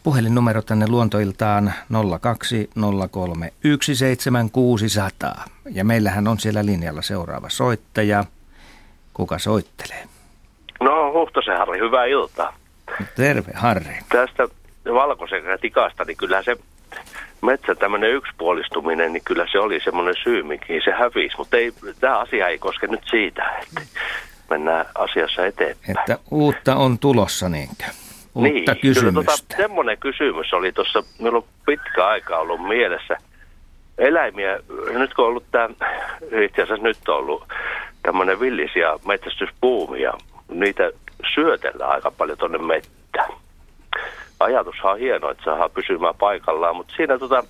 [0.03, 1.73] Puhelinnumero tänne luontoiltaan
[2.21, 5.45] 0203 17600.
[5.71, 8.25] Ja meillähän on siellä linjalla seuraava soittaja.
[9.15, 10.05] Kuka soittelee?
[10.81, 12.57] No Huhtosen Harri, hyvää iltaa.
[13.17, 13.95] Terve Harri.
[14.09, 14.49] Tästä
[14.95, 16.57] valkoisen tikasta, niin kyllä se
[17.43, 21.37] metsän tämmöinen yksipuolistuminen, niin kyllä se oli semmoinen syy, mihin se hävisi.
[21.39, 23.81] Mutta ei, tämä asia ei koske nyt siitä, että
[24.51, 25.99] mennään asiassa eteenpäin.
[25.99, 27.85] Että uutta on tulossa niinkö?
[28.35, 29.01] Uutta niin, kysymystä.
[29.01, 33.17] Kyllä, tota, semmoinen kysymys oli tuossa, meillä on pitkä aika ollut mielessä.
[33.99, 34.59] Eläimiä,
[34.99, 35.69] nyt kun on ollut tämä,
[36.45, 37.45] itse asiassa nyt on ollut
[38.03, 40.13] tämmöinen villisiä metsästyspuumia,
[40.49, 40.91] niitä
[41.35, 43.33] syötellään aika paljon tuonne mettään.
[44.41, 47.45] Ajatushan on hieno, että saadaan pysymään paikallaan, mutta siinä tota,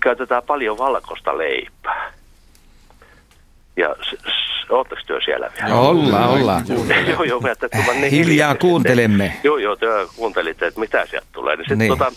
[0.00, 2.12] käytetään paljon valkoista leipää.
[3.80, 3.94] Ja
[4.70, 5.68] Oletteko työ siellä vielä?
[5.68, 6.64] No, ollaan, ollaan.
[7.08, 9.32] joo, joo, mä niin Hiljaa kuuntelemme.
[9.44, 9.86] Joo, joo, te
[10.16, 11.56] kuuntelitte, että mitä sieltä tulee.
[11.56, 11.88] Niin, sit, niin.
[11.88, 12.12] Tota,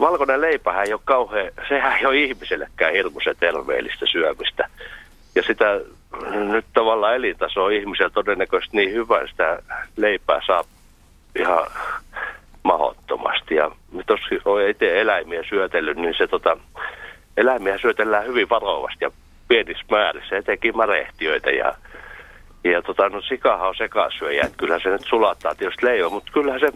[0.00, 4.68] valkoinen leipähän ei ole kauhean, sehän ei ole ihmisellekään hirmuisen terveellistä syömistä.
[5.34, 5.80] Ja sitä
[6.32, 9.62] nyt tavallaan elintaso on ihmisellä todennäköisesti niin hyvä, sitä
[9.96, 10.64] leipää saa
[11.38, 11.66] ihan
[12.62, 13.54] mahottomasti.
[13.54, 13.70] Ja
[14.06, 16.56] tuossa on itse eläimiä syötellyt, niin se tota,
[17.36, 19.10] eläimiä syötellään hyvin varovasti ja
[19.48, 21.74] pienissä määrissä, etenkin märehtiöitä ja
[22.72, 26.60] ja tota, no sikahan on sekasyöjä, että kyllä se nyt sulattaa tietysti leijo, mutta kyllähän
[26.60, 26.72] se,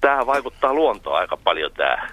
[0.00, 2.08] tähän vaikuttaa luontoon aika paljon tämä,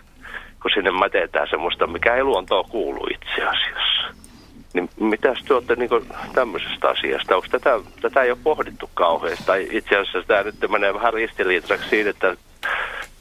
[0.61, 4.23] kun sinne mätetään semmoista, mikä ei luontoon kuulu itse asiassa.
[4.73, 5.89] Niin mitä te olette niin
[6.33, 7.35] tämmöisestä asiasta?
[7.35, 9.45] Onko tätä, tätä ei ole pohdittu kauheasti?
[9.45, 12.35] Tai itse asiassa tämä nyt menee vähän ristiriitaksi siitä, että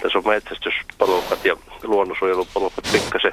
[0.02, 3.32] tässä on metsästyspalvelut ja luonnonsuojelupalvelut pikkasen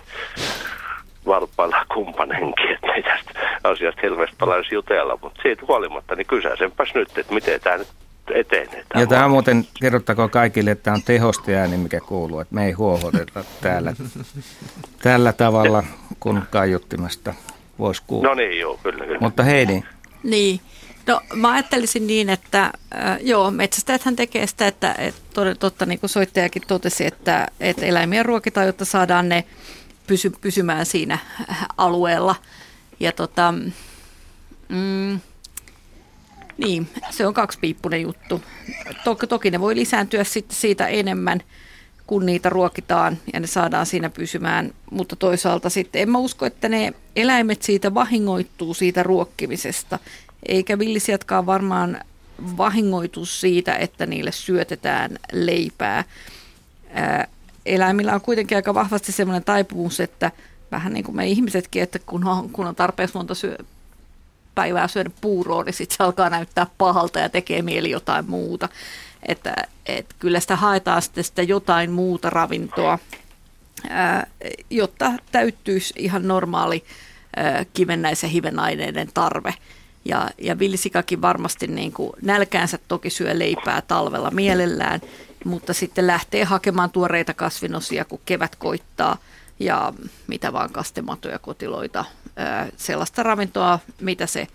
[1.29, 3.31] varpailla kumppanenkin, että ei tästä
[3.63, 7.87] asiasta hirveästi palaisi jutella, mutta siitä huolimatta niin kysäisenpäs nyt, että miten tämä nyt
[8.31, 8.85] etenee.
[8.89, 12.55] Tämä ja tämä on muuten, kerrottakoon kaikille, että tämä on tehosta ääni, mikä kuuluu, että
[12.55, 13.93] me ei huohodeta täällä
[15.03, 15.83] tällä tavalla,
[16.19, 17.33] kun kaiuttimesta
[17.79, 18.27] voisi kuulla.
[18.27, 19.19] No niin, joo, kyllä, kyllä.
[19.19, 19.83] Mutta Heidi.
[20.23, 20.59] Niin,
[21.09, 25.15] No mä ajattelisin niin, että äh, joo, metsästäjäthän tekee sitä, että et,
[25.59, 29.43] totta niin kuin soittajakin totesi, että, että eläimiä ruokitaan, jotta saadaan ne
[30.09, 31.17] pysy, pysymään siinä
[31.77, 32.35] alueella.
[32.99, 33.53] Ja tota,
[34.69, 35.19] mm,
[36.57, 38.41] niin, se on kaksipiippunen juttu.
[39.03, 41.41] Toki, toki ne voi lisääntyä sitten siitä enemmän,
[42.07, 44.73] kun niitä ruokitaan ja ne saadaan siinä pysymään.
[44.91, 49.99] Mutta toisaalta sitten en mä usko, että ne eläimet siitä vahingoittuu siitä ruokkimisesta.
[50.47, 52.01] Eikä villisiatkaan varmaan
[52.57, 56.03] vahingoitu siitä, että niille syötetään leipää.
[56.93, 57.27] Ää,
[57.69, 60.31] eläimillä on kuitenkin aika vahvasti sellainen taipumus, että
[60.71, 63.57] vähän niin kuin me ihmisetkin, että kun on, kun on tarpeeksi monta syö,
[64.55, 68.69] päivää syödä puuroa, niin sitten se alkaa näyttää pahalta ja tekee mieli jotain muuta.
[69.27, 69.53] Että,
[69.85, 72.99] et kyllä sitä haetaan sitten sitä jotain muuta ravintoa,
[73.89, 74.27] ää,
[74.69, 76.83] jotta täyttyisi ihan normaali
[77.35, 79.53] ää, kivennäisen hivenaineiden tarve.
[80.05, 85.01] Ja, ja villisikakin varmasti niin kuin nälkäänsä toki syö leipää talvella mielellään,
[85.45, 89.17] mutta sitten lähtee hakemaan tuoreita kasvinosia, kun kevät koittaa
[89.59, 89.93] ja
[90.27, 92.05] mitä vaan kastematoja, kotiloita,
[92.77, 94.47] sellaista ravintoa, mitä se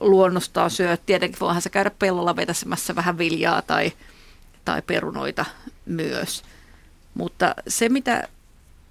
[0.00, 0.96] luonnostaan syö.
[0.96, 3.92] Tietenkin voihan se käydä pellolla vetäsemässä vähän viljaa tai,
[4.64, 5.44] tai perunoita
[5.86, 6.42] myös.
[7.14, 8.28] Mutta se, mitä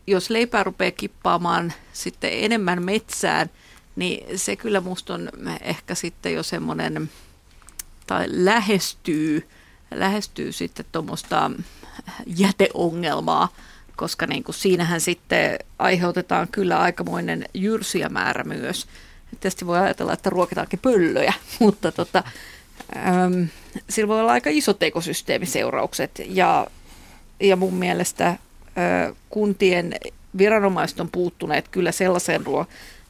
[0.08, 3.50] jos leipää rupeaa kippaamaan sitten enemmän metsään,
[3.96, 5.30] niin se kyllä musta on
[5.62, 7.10] ehkä sitten jo semmoinen,
[8.08, 9.48] tai lähestyy
[9.92, 11.52] lähestyy sitten tuommoista
[12.26, 13.50] jäteongelmaa,
[13.96, 18.88] koska niin kuin siinähän sitten aiheutetaan kyllä aikamoinen jyrsiä määrä myös.
[19.40, 22.24] Tietysti voi ajatella, että ruokitaankin pöllöjä, mutta tota,
[22.96, 23.48] äm,
[23.90, 26.68] sillä voi olla aika isot ekosysteemiseuraukset ja,
[27.40, 28.38] ja mun mielestä ä,
[29.30, 29.96] kuntien
[30.38, 32.66] viranomaiset on puuttuneet kyllä sellaiseen ruo,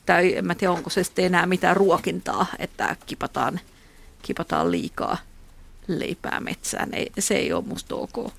[0.06, 3.60] tai en mä tiedä onko se sitten enää mitään ruokintaa, että kipataan,
[4.22, 5.18] kipataan liikaa
[5.88, 6.94] leipää metsään.
[6.94, 8.34] Ei, se ei ole musta ok.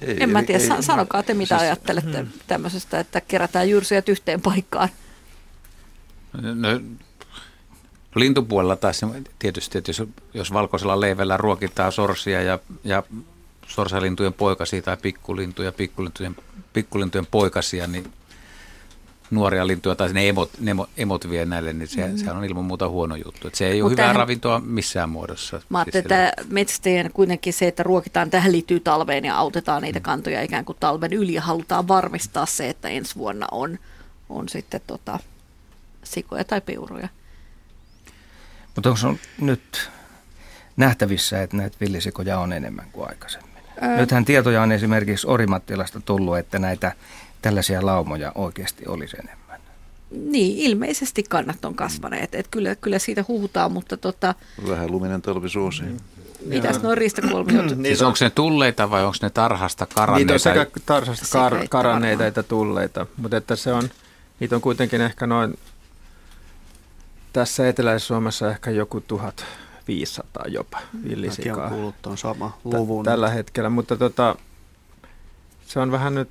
[0.00, 2.30] Ei, en mä tiedä, ei, sanokaa te mitä siis, ajattelette hmm.
[2.46, 4.88] tämmöisestä, että kerätään jyrsijät yhteen paikkaan.
[6.32, 6.68] No,
[8.14, 9.00] lintupuolella taas
[9.38, 10.02] tietysti, että jos,
[10.34, 13.02] jos valkoisella leivellä ruokitaan sorsia ja, ja
[13.66, 16.36] sorsalintujen poikasia tai pikkulintuja, pikkulintujen,
[16.72, 18.12] pikkulintujen poikasia, niin
[19.30, 22.16] nuoria lintuja tai ne emot, ne emot vie näille, niin se, mm.
[22.16, 23.48] sehän on ilman muuta huono juttu.
[23.48, 25.62] Että se ei Mutta ole hyvää tähän, ravintoa missään muodossa.
[25.68, 30.02] Mä ajattelin, että metsästäjien kuitenkin se, että ruokitaan, tähän liittyy talveen ja autetaan niitä mm.
[30.02, 33.78] kantoja ikään kuin talven yli ja halutaan varmistaa se, että ensi vuonna on,
[34.28, 35.18] on sitten tota,
[36.04, 37.08] sikoja tai peuroja.
[38.74, 39.90] Mutta onko nyt
[40.76, 43.50] nähtävissä, että näitä villisikoja on enemmän kuin aikaisemmin?
[43.80, 43.96] Ää...
[43.96, 46.92] Nythän tietoja on esimerkiksi Orimattilasta tullut, että näitä
[47.42, 49.60] tällaisia laumoja oikeasti olisi enemmän.
[50.10, 52.34] Niin, ilmeisesti kannat on kasvaneet.
[52.34, 54.34] Et kyllä, kyllä siitä huhutaan, mutta tota...
[54.68, 55.82] Vähän luminen talvisuosi.
[55.82, 55.96] Mm.
[56.46, 57.66] Mitäs nuo riistakolmiot?
[57.66, 60.32] niin siis onko ne tulleita vai onko ne tarhasta karanneita?
[60.32, 63.88] Niitä on sekä tarhasta kar- karanneita että tulleita, mutta että se on,
[64.40, 65.58] niitä on kuitenkin ehkä noin
[67.32, 71.56] tässä Etelä-Suomessa ehkä joku 1500 jopa villisikaa.
[71.56, 73.04] Mäkin kuullut tuon sama luvun.
[73.04, 74.36] Tällä hetkellä, mutta tota,
[75.66, 76.28] se on vähän nyt,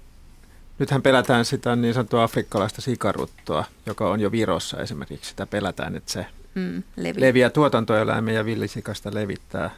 [0.79, 5.29] nythän pelätään sitä niin sanottua afrikkalaista sikaruttoa, joka on jo Virossa esimerkiksi.
[5.29, 6.25] Sitä pelätään, että se
[6.55, 7.21] mm, levi.
[7.21, 9.71] leviää tuotantoeläimiä ja villisikasta levittää.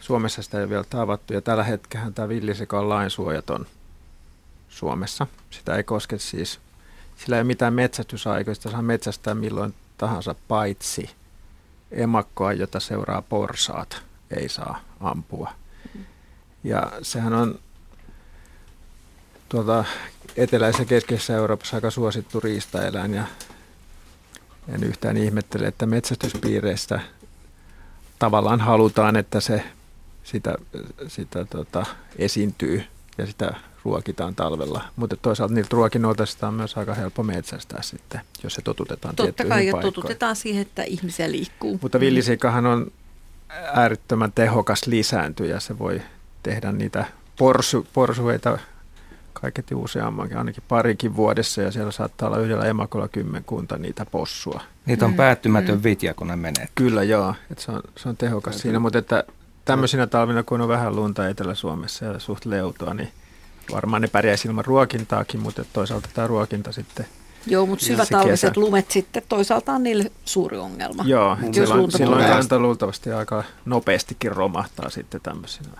[0.00, 3.66] Suomessa sitä ei ole vielä tavattu ja tällä hetkellä tämä villisika on lainsuojaton
[4.68, 5.26] Suomessa.
[5.50, 6.60] Sitä ei koske siis,
[7.16, 11.10] sillä ei ole mitään metsästysaikoista, saa metsästää milloin tahansa paitsi
[11.90, 14.02] emakkoa, jota seuraa porsaat,
[14.36, 15.52] ei saa ampua.
[16.64, 17.58] Ja sehän on
[19.48, 19.84] tuolta
[20.36, 23.24] eteläisessä keskeisessä Euroopassa aika suosittu riistaeläin ja
[24.74, 27.00] en yhtään ihmettele, että metsästyspiireistä
[28.18, 29.64] tavallaan halutaan, että se
[30.24, 30.54] sitä,
[31.06, 32.84] sitä tota, esiintyy
[33.18, 33.54] ja sitä
[33.84, 34.84] ruokitaan talvella.
[34.96, 39.44] Mutta toisaalta niiltä ruokinnoilta sitä on myös aika helppo metsästää sitten, jos se totutetaan Totta
[39.44, 41.78] kai, ja totutetaan siihen, että ihmisiä liikkuu.
[41.82, 42.92] Mutta villisikahan on
[43.74, 45.60] äärettömän tehokas lisääntyjä.
[45.60, 46.02] Se voi
[46.42, 47.04] tehdä niitä
[47.38, 48.58] porsu, porsueita
[49.32, 54.60] kaiketi useammankin, ainakin parikin vuodessa, ja siellä saattaa olla yhdellä emakolla kymmenkunta niitä possua.
[54.86, 55.16] Niitä on mm.
[55.16, 55.84] päättymätön mm.
[55.84, 56.68] vitja, kun ne menee.
[56.74, 58.62] Kyllä joo, että se, on, se on tehokas Pääty.
[58.62, 59.24] siinä, mutta että
[59.64, 63.08] tämmöisinä talvina, kun on vähän lunta Etelä-Suomessa ja suht leutoa, niin
[63.72, 67.06] varmaan ne pärjäisi ilman ruokintaakin, mutta toisaalta tämä ruokinta sitten
[67.46, 71.04] Joo, mutta syvätalviset lumet sitten toisaalta on niille suuri ongelma.
[71.06, 75.70] Joo, silloin, silloin kanta luultavasti aika nopeastikin romahtaa sitten tämmöisenä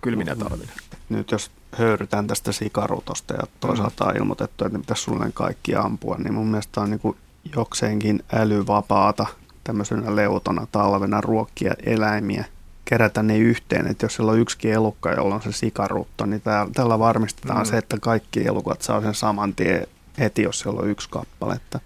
[0.00, 0.72] kylminä talvina.
[1.08, 6.34] Nyt jos höyrytään tästä sikarutosta ja toisaalta on ilmoitettu, että pitäisi sulle kaikki ampua, niin
[6.34, 7.16] mun mielestä on niin
[7.56, 9.26] jokseenkin älyvapaata
[9.64, 12.44] tämmöisenä leutona talvena ruokkia eläimiä–
[12.88, 16.42] kerätä ne yhteen, että jos siellä on yksi elukka, jolla on se sikarutto, niin
[16.74, 17.64] tällä varmistetaan mm.
[17.64, 19.86] se, että kaikki elukat saa sen saman tien
[20.18, 21.54] heti, jos siellä on yksi kappale.
[21.54, 21.80] Että,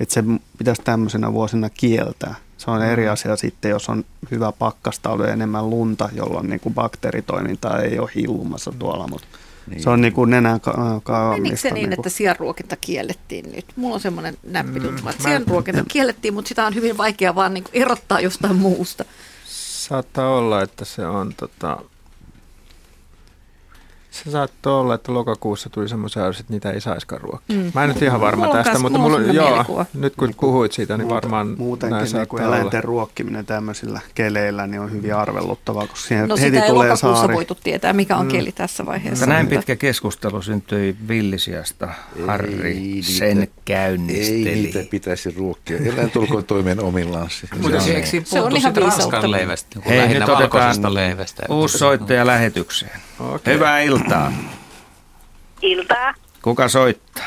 [0.00, 0.24] että se
[0.58, 2.34] pitäisi tämmöisenä vuosina kieltää.
[2.64, 3.12] Se on eri mm.
[3.12, 8.72] asia sitten, jos on hyvä pakkastaude enemmän lunta, jolloin niin kuin bakteeritoiminta ei ole hillumassa
[8.78, 9.26] tuolla, mutta
[9.66, 9.82] niin.
[9.82, 11.92] Se on niin kuin nenän ka- ka- Menikö se niin, niin kuin...
[11.92, 13.64] että sianruokinta kiellettiin nyt?
[13.76, 17.64] Mulla on semmoinen näppituntuma, että mm, sianruokinta kiellettiin, mutta sitä on hyvin vaikea vaan niin
[17.64, 19.04] kuin erottaa jostain muusta.
[19.46, 21.78] Saattaa olla, että se on tota,
[24.12, 27.56] se saattoi olla, että lokakuussa tuli semmoisia että niitä ei saiskaan ruokkia.
[27.56, 27.72] Mm.
[27.74, 31.08] Mä en nyt ihan varma mulla tästä, mutta mulla, joo, nyt kun puhuit siitä, niin
[31.08, 32.86] varmaan Muutenkin näin niin kuin eläinten olla.
[32.86, 37.34] ruokkiminen tämmöisillä keleillä niin on hyvin arveluttavaa, koska siihen no, heti sitä tulee ei saari.
[37.34, 38.32] voitu tietää, mikä on mm.
[38.32, 39.26] keli tässä vaiheessa.
[39.26, 41.88] näin pitkä keskustelu syntyi Villisiasta.
[42.26, 44.48] Harri ei sen niitä, käynnisteli.
[44.48, 45.78] Ei niitä pitäisi ruokkia.
[45.78, 47.28] Eläin tulkoon toimeen omillaan.
[47.60, 51.42] Mutta se, se on ihan ranskan leivästä, Hei, nyt otetaan leivästä.
[51.48, 53.00] uusi soittaja lähetykseen.
[53.20, 53.54] Okay.
[53.54, 54.01] Hyvää iltaa.
[55.62, 56.14] Iltaa.
[56.42, 57.26] Kuka soittaa?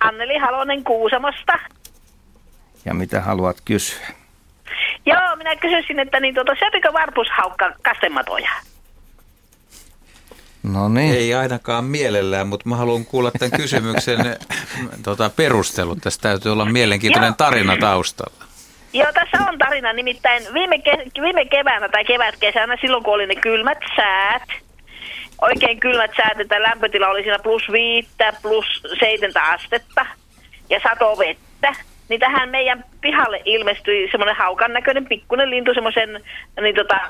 [0.00, 1.52] Anneli Halonen Kuusamosta.
[2.84, 4.06] Ja mitä haluat kysyä?
[5.06, 8.50] Joo, minä kysyisin, että niin tuota, syöpikö varpushaukka kastematoja?
[10.62, 11.14] No niin.
[11.14, 14.18] Ei ainakaan mielellään, mutta mä haluan kuulla tämän kysymyksen
[15.04, 15.98] tota, perustelut.
[16.02, 18.44] Tässä täytyy olla mielenkiintoinen tarina taustalla.
[18.92, 19.92] Joo, tässä on tarina.
[19.92, 24.42] Nimittäin viime, ke- viime keväänä tai kevätkesänä, silloin kun oli ne kylmät säät,
[25.42, 30.06] oikein kylmät säät, että lämpötila oli siinä plus viittä, plus seitsemän astetta
[30.70, 31.72] ja sato vettä.
[32.08, 36.24] niin tähän meidän pihalle ilmestyi semmoinen haukan näköinen pikkuinen lintu, semmoisen
[36.60, 37.00] niin tota,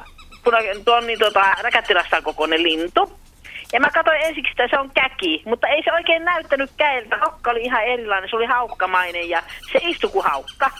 [0.84, 3.18] tuon niin tota, räkättirastaan kokoinen lintu.
[3.72, 7.16] Ja mä katsoin ensiksi, että se on käki, mutta ei se oikein näyttänyt käeltä.
[7.16, 9.42] Haukka oli ihan erilainen, se oli haukkamainen ja
[9.72, 10.70] se istui kuin haukka.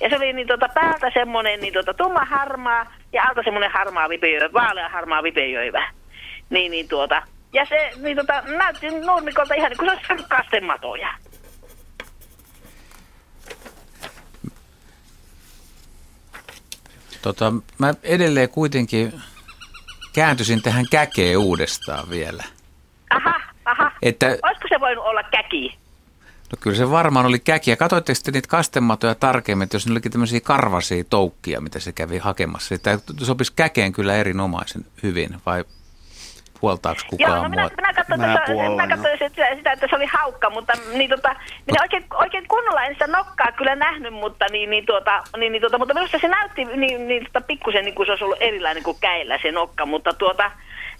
[0.00, 4.08] Ja se oli niin tota, päältä semmoinen niin tota, tumma harmaa ja alta semmoinen harmaa
[4.08, 5.97] vipejöivä, vaalea harmaa vipejöivä.
[6.50, 7.22] Niin, niin tuota.
[7.52, 11.08] Ja se niin tota, näytti nurmikolta ihan niin kuin se olisi saanut kastematoja.
[17.22, 19.22] Tota, mä edelleen kuitenkin
[20.12, 22.44] kääntyisin tähän käkeen uudestaan vielä.
[23.10, 23.92] Aha, aha.
[24.02, 25.78] Että, Olisiko se voinut olla käki?
[26.52, 27.70] no kyllä se varmaan oli käki.
[27.70, 31.92] Ja katsoitteko sitten niitä kastematoja tarkemmin, että jos ne olikin tämmöisiä karvasia toukkia, mitä se
[31.92, 32.74] kävi hakemassa.
[32.74, 35.64] Että sopisi käkeen kyllä erinomaisen hyvin, vai
[36.60, 37.70] puoltaako kukaan Joo, no minä, mua?
[37.76, 41.10] minä katsoin, Mä että, puollan, minä katsoin sitä, sitä, että se oli haukka, mutta niin,
[41.10, 41.36] tota,
[41.66, 45.60] minä oikein, oikein kunnolla en sitä nokkaa kyllä nähnyt, mutta, niin, niin, tuota, niin, niin,
[45.60, 48.82] tuota, mutta minusta se näytti niin, niin tota, pikkusen niin kuin se olisi ollut erilainen
[48.82, 50.50] kuin käillä se nokka, mutta tuota,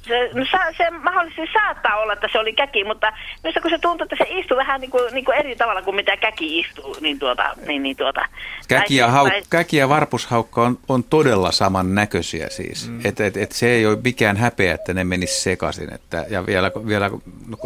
[0.02, 3.12] se, no, sa, se mahdollisesti saattaa olla, että se oli käki, mutta
[3.42, 5.96] minusta kun se tuntui, että se istui vähän niin kuin, niin kuin eri tavalla kuin
[5.96, 8.28] mitä käki istuu, niin tuota, niin, niin tuota.
[8.68, 12.90] Käki ja, tai- hau, tai- käki ja varpushaukka on, on todella samannäköisiä siis.
[12.90, 13.00] Mm.
[13.04, 15.94] Et, et, et se ei ole mikään häpeä, että ne menis sekaisin.
[15.94, 17.10] Että, ja vielä, vielä
[17.48, 17.56] no,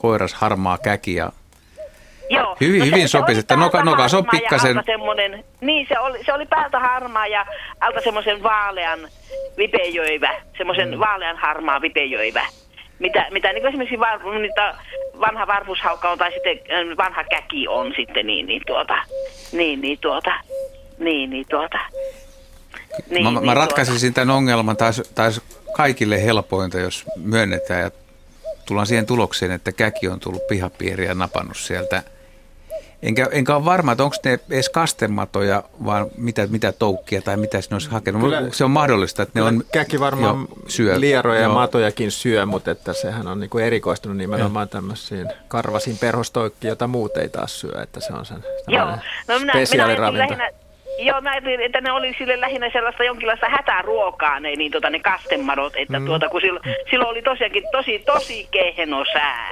[0.00, 1.32] koiras harmaa käki ja
[2.30, 2.56] Joo.
[2.60, 6.46] Hyvin- se- hyvin sopisi, että noka- nokas on pikkasen- semmonen, niin, se oli, se oli
[6.46, 7.46] päältä harmaa ja
[7.80, 8.98] alta semmoisen vaalean
[9.56, 10.98] vipejöivä, semmoisen mm.
[10.98, 12.46] vaalean harmaa vipejöivä.
[12.98, 14.74] Mitä, mitä niin esimerkiksi var, niitä
[15.20, 18.94] vanha varpushaukka on tai sitten äh, vanha käki on sitten niin, niin tuota,
[19.52, 20.30] niin, niin tuota,
[20.98, 21.78] niin, niin tuota.
[23.10, 25.42] Niin, mä, mä niin ratkaisisin tämän ongelman, taisi, taisi
[25.76, 27.90] kaikille helpointa, jos myönnetään ja
[28.66, 32.02] tullaan siihen tulokseen, että käki on tullut pihapiiriä ja napannut sieltä.
[33.04, 37.58] Enkä, enkä ole varma, että onko ne edes kastematoja, vaan mitä, mitä toukkia tai mitä
[37.58, 38.22] ne olisi hakenut.
[38.22, 39.62] Kyllä- se on mahdollista, että ne on...
[39.72, 41.00] Käki varmaan jo syö.
[41.00, 41.54] lieroja ja Joo.
[41.54, 47.28] matojakin syö, mutta että sehän on niinku erikoistunut nimenomaan tämmöisiin karvasiin perhostoikkiin, jota muut ei
[47.28, 48.86] taas syö, että se on sen Joo,
[49.28, 49.52] no minä,
[50.18, 50.50] lähinnä,
[50.98, 54.98] joo, mä ajattelin, että ne oli sille lähinnä sellaista jonkinlaista hätäruokaa, ne, niin, tota, ne
[54.98, 56.06] kastemadot, että mm.
[56.06, 59.50] tuota, kun silloin, silloin oli tosiaankin tosi, tosi kehno sää.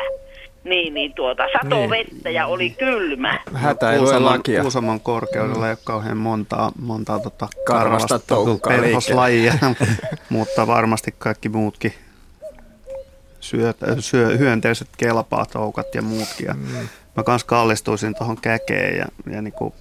[0.64, 1.90] Niin, niin tuota, sato Niin.
[1.90, 3.40] vettä ja oli kylmä.
[3.54, 4.60] Hätä ei Kuusamon, lakia.
[4.62, 9.54] Kuusamon korkeudella ei ole kauhean montaa, montaa tota Karvasta toukkaa perhoslajia,
[10.28, 11.94] mutta varmasti kaikki muutkin
[13.40, 16.46] syö, syö, hyönteiset kelpaa, toukat ja muutkin.
[16.46, 16.88] Ja Mm.
[17.16, 19.74] Mä kans kallistuisin tuohon käkeen ja, ja niinku,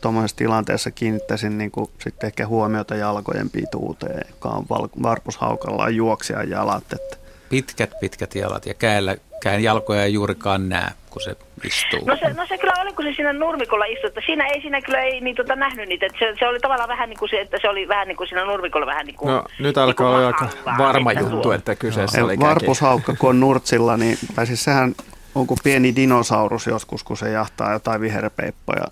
[0.00, 6.50] tuommoisessa tilanteessa kiinnittäisin niinku, sitten ehkä huomiota jalkojen pituuteen, joka on val, varpushaukalla on juoksijan
[6.50, 6.84] jalat.
[6.92, 7.16] Että
[7.50, 12.00] Pitkät, pitkät jalat ja käellä, käen jalkoja ei juurikaan näe, kun se istuu.
[12.06, 14.80] No se, no se kyllä oli, kun se siinä nurmikolla istui, että siinä ei siinä
[14.80, 16.06] kyllä ei niin, tota, nähnyt niitä.
[16.06, 18.28] Että se, se, oli tavallaan vähän niin kuin se, että se oli vähän niin kuin
[18.28, 19.28] siinä nurmikolla vähän niin kuin...
[19.28, 20.48] No nyt alkaa olla aika
[20.78, 22.48] varma juttu, että kyseessä oli käki.
[22.48, 24.94] Varpushaukka, kun on nurtsilla, niin, tai siis sehän
[25.34, 28.84] on kuin pieni dinosaurus joskus, kun se jahtaa jotain viherpeippoja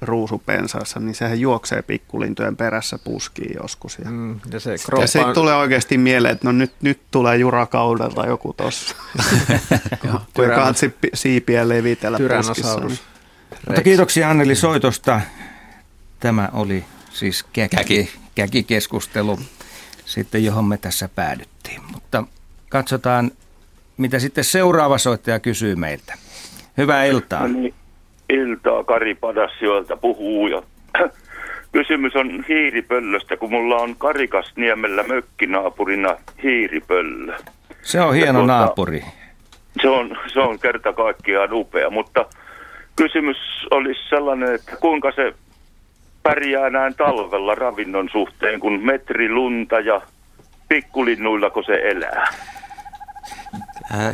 [0.00, 3.98] ruusupensaassa, niin sehän juoksee pikkulintujen perässä puskiin joskus.
[3.98, 8.26] Ja, Mm, ja se ja se tulee oikeasti mieleen, että no nyt, nyt tulee jurakaudelta
[8.26, 8.96] joku tossa.
[10.34, 13.04] kun kansi pi- siipiä levitellä Tyrannosaurus puskissa.
[13.50, 13.60] Niin.
[13.66, 15.20] Mutta kiitoksia Anneli soitosta.
[16.20, 19.38] Tämä oli siis käki, käkikeskustelu,
[20.04, 21.80] sitten johon me tässä päädyttiin.
[21.92, 22.24] Mutta
[22.68, 23.30] katsotaan,
[23.96, 26.14] mitä sitten seuraava soittaja kysyy meiltä.
[26.78, 27.40] Hyvää iltaa.
[27.40, 27.74] No niin,
[28.28, 30.62] iltaa Kari Padasjoelta puhuu ja
[31.72, 37.36] kysymys on hiiripöllöstä, kun mulla on Karikasniemellä mökkinaapurina hiiripöllö.
[37.82, 39.04] Se on hieno tuota- naapuri.
[39.82, 42.24] Se on, se on kerta kaikkiaan upea, mutta
[42.96, 43.36] kysymys
[43.70, 45.34] olisi sellainen, että kuinka se
[46.22, 50.00] pärjää näin talvella ravinnon suhteen, kun metri lunta ja
[50.68, 52.24] pikkulinnuillako se elää?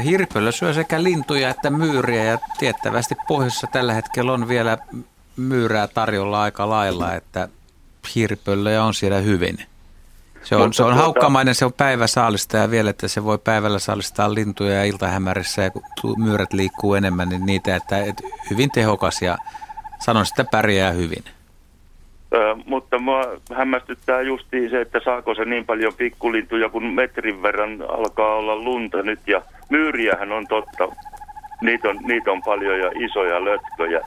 [0.04, 4.78] Hirpölö syö sekä lintuja että myyriä ja tiettävästi pohjoisessa tällä hetkellä on vielä
[5.36, 7.48] myyrää tarjolla aika lailla, että
[8.14, 9.58] hirpöllöjä on siellä hyvin.
[10.42, 13.38] Se on, Mutta se on tuota- haukkamainen, se on päiväsaalista ja vielä, että se voi
[13.38, 18.70] päivällä saalistaa lintuja ja iltahämärissä ja kun myyrät liikkuu enemmän, niin niitä, että, että hyvin
[18.70, 19.38] tehokas ja
[20.04, 21.24] sanon sitä pärjää hyvin.
[22.34, 23.22] Ö, mutta mua
[23.54, 29.02] hämmästyttää justiin se, että saako se niin paljon pikkulintuja, kun metrin verran alkaa olla lunta
[29.02, 29.20] nyt.
[29.26, 29.42] Ja
[29.72, 30.84] myyriähän on totta.
[31.60, 34.00] Niitä on, niitä on paljon ja isoja lötköjä.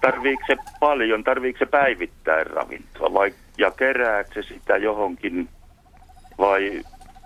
[0.00, 5.48] Tarviiko se paljon, tarviiko se päivittäin ravintoa vai, ja kerääkö se sitä johonkin
[6.38, 6.82] vai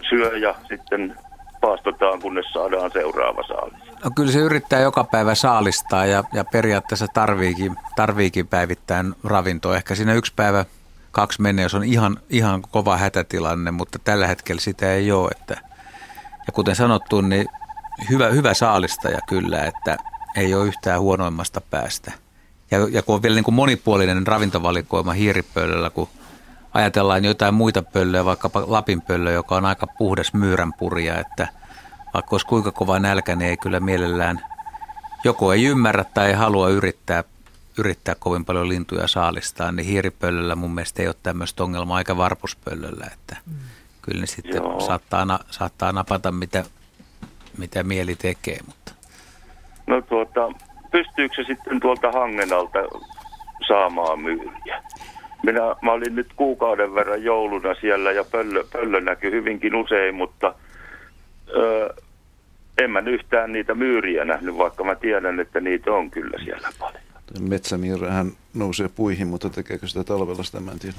[0.09, 1.17] syö ja sitten
[1.61, 4.03] paastotaan, kunnes saadaan seuraava saalis.
[4.05, 9.77] No kyllä se yrittää joka päivä saalistaa ja, ja periaatteessa tarviikin, tarviikin päivittäin ravintoa.
[9.77, 10.65] Ehkä siinä yksi päivä,
[11.13, 15.31] kaksi menee, jos on ihan, ihan kova hätätilanne, mutta tällä hetkellä sitä ei ole.
[15.41, 15.57] Että,
[16.47, 17.47] ja kuten sanottu, niin
[18.11, 19.97] hyvä, hyvä saalistaja kyllä, että
[20.37, 22.13] ei ole yhtään huonoimmasta päästä.
[22.71, 26.09] Ja, ja kun on vielä niin kuin monipuolinen ravintovalikoima hiiripöllöllä, kun
[26.75, 31.49] ajatellaan jotain muita pöllöjä, vaikkapa Lapin pöllö, joka on aika puhdas myyränpuria, että
[32.15, 34.41] vaikka olisi kuinka kova nälkä, niin ei kyllä mielellään
[35.25, 37.25] joko ei ymmärrä tai ei halua yrittää,
[37.79, 43.07] yrittää kovin paljon lintuja saalistaa, niin hiiripöllöllä mun mielestä ei ole tämmöistä ongelmaa, aika varpuspöllöllä,
[43.13, 43.55] että mm.
[44.03, 46.65] kyllä ne sitten saattaa, saattaa napata mitä,
[47.59, 48.59] mitä mieli tekee.
[48.67, 48.93] Mutta.
[49.87, 50.53] No tuota,
[50.91, 52.79] pystyykö se sitten tuolta Hangenalta
[53.69, 54.83] saamaan myyriä?
[55.43, 60.55] Minä, mä olin nyt kuukauden verran jouluna siellä ja pöllö, pöllö näkyi hyvinkin usein, mutta
[61.57, 61.95] ö,
[62.79, 67.03] en mä yhtään niitä myyriä nähnyt, vaikka mä tiedän, että niitä on kyllä siellä paljon.
[67.41, 70.97] Metsämiirrähän nousee puihin, mutta tekeekö sitä talvella sitä, mä en tiedä.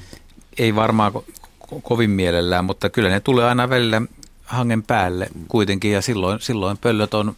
[0.60, 1.24] Ei varmaan ko-
[1.62, 4.02] ko- kovin mielellään, mutta kyllä ne tulee aina välillä
[4.48, 7.36] hangen päälle kuitenkin ja silloin, silloin pöllöt on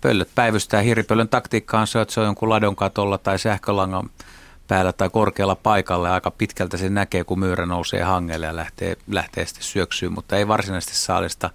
[0.00, 0.82] pöllöt päivystää.
[0.82, 4.10] Hiripöllön taktiikka on se, että se on jonkun ladon katolla tai sähkölangan
[4.68, 6.14] päällä tai korkealla paikalla.
[6.14, 10.48] Aika pitkältä se näkee, kun myyrä nousee hangelle ja lähtee, lähtee sitten syöksyyn, mutta ei
[10.48, 11.50] varsinaisesti saalista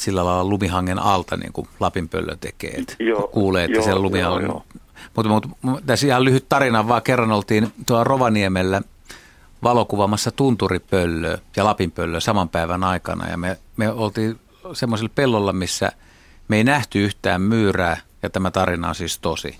[0.00, 2.70] sillä lailla lumihangen alta, niin kuin Lapin pöllö tekee.
[2.70, 4.50] Että joo, kuulee, että joo, siellä lumihangen...
[5.16, 8.82] Mutta, mutta tässä ihan lyhyt tarina, vaan kerran oltiin tuolla Rovaniemellä
[9.62, 13.30] valokuvaamassa tunturipöllöä ja Lapinpöllöä saman päivän aikana.
[13.30, 14.40] Ja me, me oltiin
[14.72, 15.92] semmoisella pellolla, missä
[16.48, 19.58] me ei nähty yhtään myyrää, ja tämä tarina on siis tosi.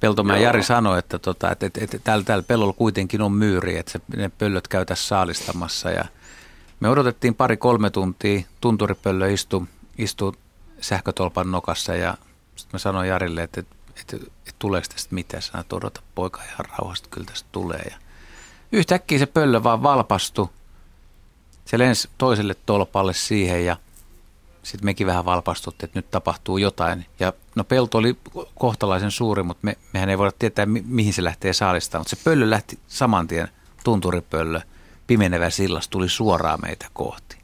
[0.00, 3.92] Peltomäen Jari sanoi, että, tota, että, että, että täällä, täällä pellolla kuitenkin on myyri, että
[3.92, 5.90] se, ne pöllöt käytäisiin saalistamassa.
[5.90, 6.04] Ja
[6.80, 9.66] me odotettiin pari-kolme tuntia, tunturipöllö istui,
[9.98, 10.32] istui
[10.80, 12.14] sähkötolpan nokassa ja
[12.56, 15.42] sitten mä sanoin Jarille, että, että, että, että tuleeko tästä mitään.
[15.42, 17.82] Sanoin, että odota poika ihan rauhasta, kyllä tästä tulee.
[17.90, 17.96] Ja
[18.72, 20.48] yhtäkkiä se pöllö vaan valpastui.
[21.64, 23.76] Se lensi toiselle tolpalle siihen ja–
[24.68, 27.06] sitten mekin vähän valpastuttiin, että nyt tapahtuu jotain.
[27.20, 28.18] Ja no pelto oli
[28.58, 32.00] kohtalaisen suuri, mutta me, mehän ei voida tietää, mi- mihin se lähtee saalistaan.
[32.00, 33.48] Mutta se pöllö lähti saman tien,
[33.84, 34.60] tunturipöllö,
[35.06, 37.36] pimenevä sillas, tuli suoraan meitä kohti.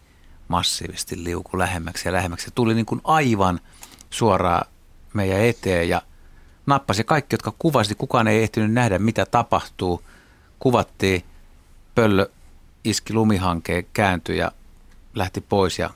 [0.49, 2.45] Massiivisesti liuku lähemmäksi ja lähemmäksi.
[2.45, 3.61] Se tuli niin kuin aivan
[4.11, 4.67] suoraan
[5.15, 6.03] meidän eteen ja
[6.67, 7.95] nappasi kaikki, jotka kuvasi.
[7.95, 10.03] Kukaan ei ehtinyt nähdä, mitä tapahtuu.
[10.65, 11.25] Kuvattiin,
[11.95, 12.27] pöllö
[12.85, 14.53] iski lumihankeen, kääntyi ja
[15.15, 15.91] lähti pois ja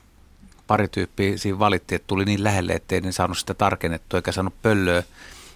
[0.67, 4.61] pari tyyppiä siinä valittiin, että tuli niin lähelle, ettei ne saanut sitä tarkennettua eikä saanut
[4.61, 5.03] pöllöä,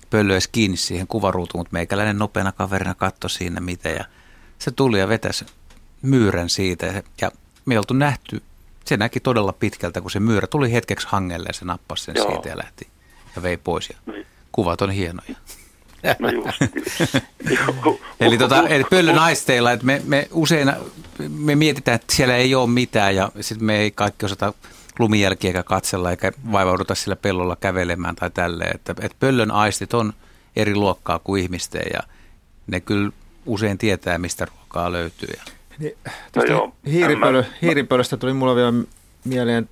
[0.10, 4.06] pöllöä edes kiinni siihen kuvaruutuun, mutta meikäläinen nopeana kaverina katsoi siinä mitä ja
[4.60, 5.46] se tuli ja vetäisi
[6.02, 7.32] myyrän siitä ja
[7.66, 8.42] me oltu nähty,
[8.86, 12.32] se näki todella pitkältä, kun se myyrä tuli hetkeksi hangelle ja se nappasi sen Joo.
[12.32, 12.88] siitä ja lähti
[13.36, 14.28] ja vei pois ja niin.
[14.52, 15.36] kuvat on hienoja.
[16.20, 16.30] No
[18.20, 20.74] eli, tota, eli pöllön aisteilla, että me, me usein
[21.30, 24.54] me mietitään, että siellä ei ole mitään ja sitten me ei kaikki osata
[25.00, 28.76] lumijälkiä katsella eikä vaivauduta sillä pellolla kävelemään tai tälleen.
[28.76, 30.14] Että, että pöllön aistit on
[30.56, 32.00] eri luokkaa kuin ihmisten ja
[32.68, 33.12] ne kyllä
[33.46, 35.34] usein tietää, mistä ruokaa löytyy.
[35.80, 35.98] Niin,
[36.36, 38.74] no joo, hiiripöllö, hiiripöllöstä tuli mulla vielä
[39.24, 39.70] mieleen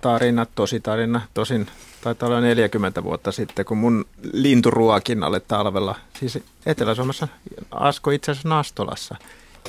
[0.00, 1.66] tarina, tosi tarina, tosin
[2.06, 7.28] taitaa olla 40 vuotta sitten, kun mun linturuokinnalle talvella, siis Etelä-Suomessa
[7.70, 9.16] Asko itse asiassa Nastolassa,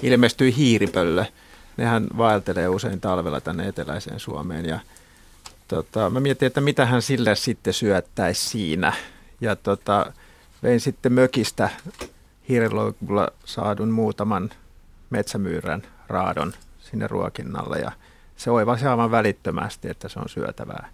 [0.04, 1.26] ilmestyi hiiripöllö–
[1.78, 4.80] nehän vaeltelee usein talvella tänne eteläiseen Suomeen ja
[5.68, 8.94] tota, mä mietin, että mitä hän sille sitten syöttäisi siinä.
[9.42, 10.14] Ja tota,
[10.64, 11.70] vein sitten mökistä
[12.50, 14.50] hiiriloukulla saadun muutaman
[15.10, 17.92] metsämyyrän raadon sinne ruokinnalle ja
[18.38, 20.90] se oivasi aivan välittömästi, että se on syötävää.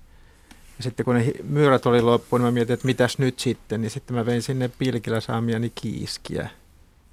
[0.77, 3.91] Ja sitten kun ne myyrät oli loppu, niin mä mietin, että mitäs nyt sitten, niin
[3.91, 6.49] sitten mä vein sinne pilkillä saamiani kiiskiä.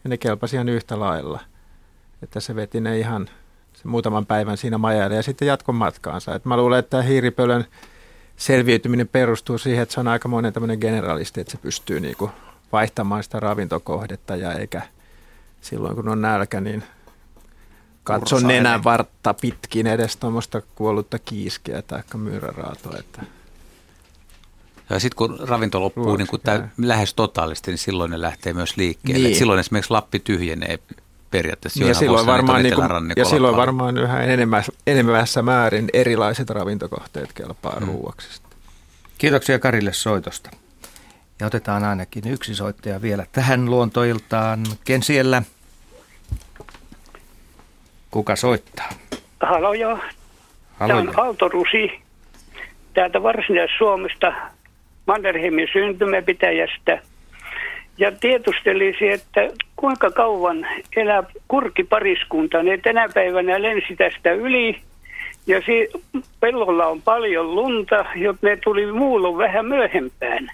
[0.04, 1.40] Ja ne kelpasi ihan yhtä lailla.
[2.22, 3.28] Että se veti ne ihan
[3.72, 6.34] se muutaman päivän siinä majalle ja sitten jatkon matkaansa.
[6.34, 7.64] Et mä luulen, että hiiripölön
[8.36, 12.30] selviytyminen perustuu siihen, että se on aika monen tämmöinen generalisti, että se pystyy niinku
[12.72, 14.82] vaihtamaan sitä ravintokohdetta ja eikä
[15.60, 16.84] silloin kun on nälkä, niin
[18.04, 22.96] katso nenän vartta pitkin edes tuommoista kuollutta kiiskeä tai myyräraatoa.
[22.98, 23.22] Että
[24.98, 29.28] sitten kun ravinto loppuu niin kun tää, lähes totaalisti, niin silloin ne lähtee myös liikkeelle.
[29.28, 29.38] Niin.
[29.38, 30.78] silloin esimerkiksi Lappi tyhjenee
[31.30, 37.32] periaatteessa ja silloin varmaan, niin kuin, ja silloin varmaan yhä enemmän, enemmässä määrin erilaiset ravintokohteet
[37.32, 37.86] kelpaa hmm.
[37.86, 38.42] ruuaksi.
[39.18, 40.50] Kiitoksia Karille soitosta.
[41.40, 44.60] Ja otetaan ainakin yksi soittaja vielä tähän luontoiltaan.
[44.84, 45.42] Ken siellä?
[48.10, 48.88] Kuka soittaa?
[49.40, 49.98] Halo joo.
[50.78, 52.02] Tämä on Aalto Rusi
[52.94, 54.32] täältä Varsinais-Suomesta
[55.10, 56.98] Mannerheimin syntymäpitäjästä.
[57.98, 59.40] Ja tiedustelisin, että
[59.76, 60.66] kuinka kauan
[60.96, 62.62] elää kurkipariskunta.
[62.62, 64.76] Ne tänä päivänä lensi tästä yli
[65.46, 65.88] ja si-
[66.40, 70.48] pellolla on paljon lunta, jotta ne tuli muulloin vähän myöhempään.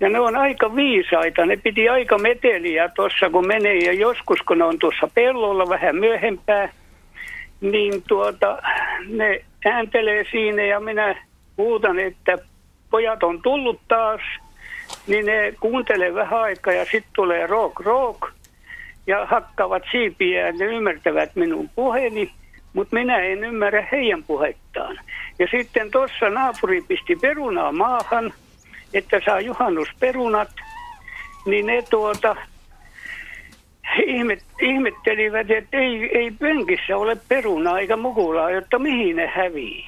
[0.00, 4.58] Ja ne on aika viisaita, ne piti aika meteliä tuossa kun menee ja joskus kun
[4.58, 6.68] ne on tuossa pellolla vähän myöhempään,
[7.60, 8.62] niin tuota,
[9.08, 11.24] ne ääntelee siinä ja minä
[11.58, 12.38] huutan, että
[12.90, 14.20] pojat on tullut taas,
[15.06, 18.20] niin ne kuuntelee vähän aikaa ja sitten tulee rock rock
[19.06, 22.32] ja hakkaavat siipiä ja ne ymmärtävät minun puheeni,
[22.72, 25.00] mutta minä en ymmärrä heidän puhettaan.
[25.38, 28.32] Ja sitten tuossa naapuri pisti perunaa maahan,
[28.94, 30.48] että saa juhannusperunat,
[31.46, 32.36] niin ne tuota,
[34.06, 39.84] ihmet, ihmettelivät, että ei, ei penkissä ole perunaa eikä mukulaa, jotta mihin ne hävii.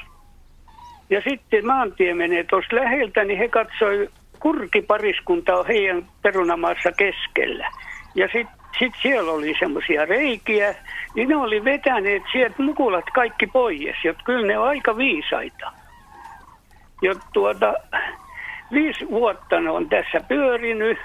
[1.11, 4.09] Ja sitten maantie menee tuossa läheltä, niin he katsoi
[4.41, 7.71] kurkipariskunta on heidän perunamaassa keskellä.
[8.15, 10.75] Ja sitten sit siellä oli semmoisia reikiä,
[11.15, 15.73] niin ne oli vetäneet sieltä mukulat kaikki pois, jotta kyllä ne on aika viisaita.
[17.03, 17.75] Jotta tuota,
[18.73, 20.99] viisi vuotta ne on tässä pyörinyt,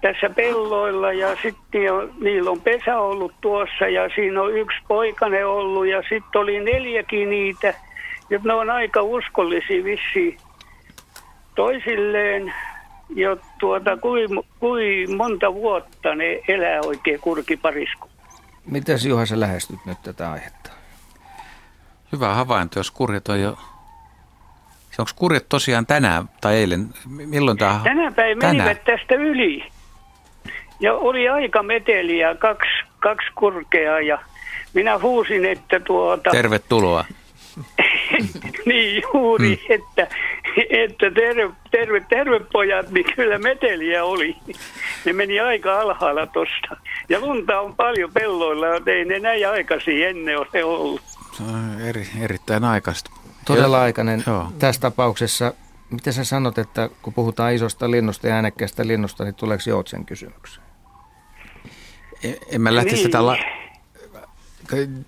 [0.00, 1.82] tässä pelloilla ja sitten
[2.20, 7.30] niillä on pesä ollut tuossa ja siinä on yksi poikane ollut ja sitten oli neljäkin
[7.30, 7.74] niitä.
[8.30, 10.38] Ja ne on aika uskollisia vissiin
[11.54, 12.54] toisilleen,
[13.14, 14.26] ja tuota, kui,
[14.60, 18.08] kui monta vuotta ne elää oikein kurkiparisku.
[18.66, 20.70] Mitäs Juha sä lähestyt nyt tätä aihetta?
[22.12, 23.58] Hyvä havainto, jos kurjet on jo...
[24.98, 26.88] Onko kurjet tosiaan tänään tai eilen?
[27.06, 27.80] Milloin tämä...
[27.84, 29.68] Tänä päivänä menivät tästä yli.
[30.80, 34.18] Ja oli aika meteliä, kaksi, kaksi kurkeaa ja
[34.74, 36.30] minä huusin, että tuota...
[36.30, 37.04] Tervetuloa.
[38.66, 39.74] niin juuri, mm.
[39.74, 40.08] että,
[40.70, 44.36] että terve, terve, terve pojat, niin kyllä meteliä oli.
[45.04, 46.76] Ne meni aika alhaalla tosta.
[47.08, 51.00] Ja lunta on paljon pelloilla, ei ne näin aikaisin ennen ole ollut.
[51.32, 53.10] Se on eri, erittäin aikaista.
[53.44, 54.24] Todella aikainen.
[54.26, 54.52] Joo.
[54.58, 55.54] Tässä tapauksessa,
[55.90, 60.66] mitä sä sanot, että kun puhutaan isosta linnusta ja äänekkäästä linnusta, niin tuleeko joutsen kysymykseen?
[62.24, 63.10] En, en mä lähtisi niin.
[63.10, 63.65] tätä la-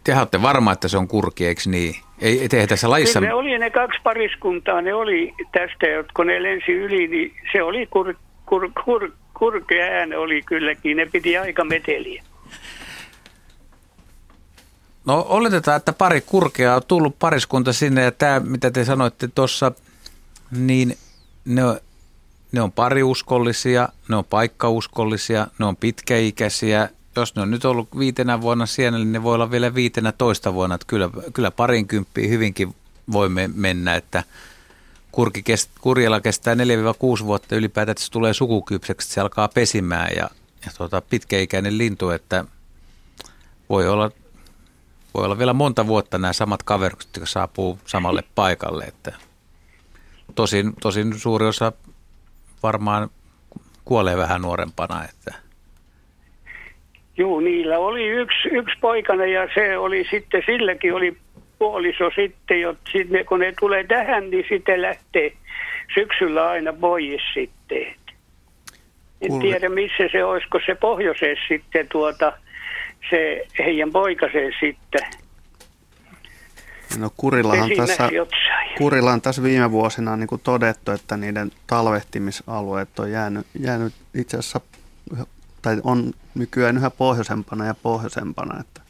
[0.05, 1.95] te olette varma, että se on kurki, eikö niin?
[2.19, 3.19] Ei, ei tässä lajissa...
[3.19, 5.87] Kyllä ne oli ne kaksi pariskuntaa, ne oli tästä,
[6.17, 8.15] kun ne lensi yli, niin se oli kur,
[8.47, 12.23] kur, kur, kurkea ääni oli kylläkin, ne piti aika meteliä.
[15.07, 19.73] No oletetaan, että pari kurkea on tullut pariskunta sinne ja tämä, mitä te sanoitte tuossa,
[20.51, 20.97] niin
[21.45, 21.79] ne on,
[22.53, 28.41] ne on pariuskollisia, ne on paikkauskollisia, ne on pitkäikäisiä, jos ne on nyt ollut viitenä
[28.41, 30.75] vuonna siellä, niin ne voi olla vielä viitenä toista vuonna.
[30.75, 32.75] Että kyllä, kyllä parinkymppiä hyvinkin
[33.13, 34.25] voimme mennä, että
[35.13, 40.09] kurki kest, kurjella kestää 4-6 vuotta ylipäätään, että se tulee sukukypseksi, että se alkaa pesimään
[40.17, 40.31] ja,
[40.67, 42.45] ja tuota, pitkäikäinen lintu, että
[43.69, 44.11] voi olla,
[45.15, 48.85] voi olla vielä monta vuotta nämä samat kaverit, jotka saapuu samalle paikalle.
[48.85, 49.13] Että
[50.35, 51.73] tosin, tosin suuri osa
[52.63, 53.11] varmaan
[53.85, 55.35] kuolee vähän nuorempana, että–
[57.19, 61.17] Joo, niillä oli yksi, yksi poikana ja se oli sitten, silläkin oli
[61.59, 65.33] puoliso sitten, että sitten kun ne tulee tähän, niin sitten lähtee
[65.95, 67.87] syksyllä aina pois sitten.
[69.21, 69.43] En Kuule.
[69.43, 72.33] tiedä missä se olisiko se pohjoisessa sitten tuota,
[73.11, 75.01] se heidän poikaseen sitten.
[76.99, 78.11] No Kurillahan tässä,
[78.79, 84.37] Kurillahan tässä viime vuosina on niin kuin todettu, että niiden talvehtimisalueet on jäänyt, jäänyt itse
[84.37, 84.61] asiassa
[85.63, 88.81] tai on nykyään yhä pohjoisempana ja pohjoisempana, että,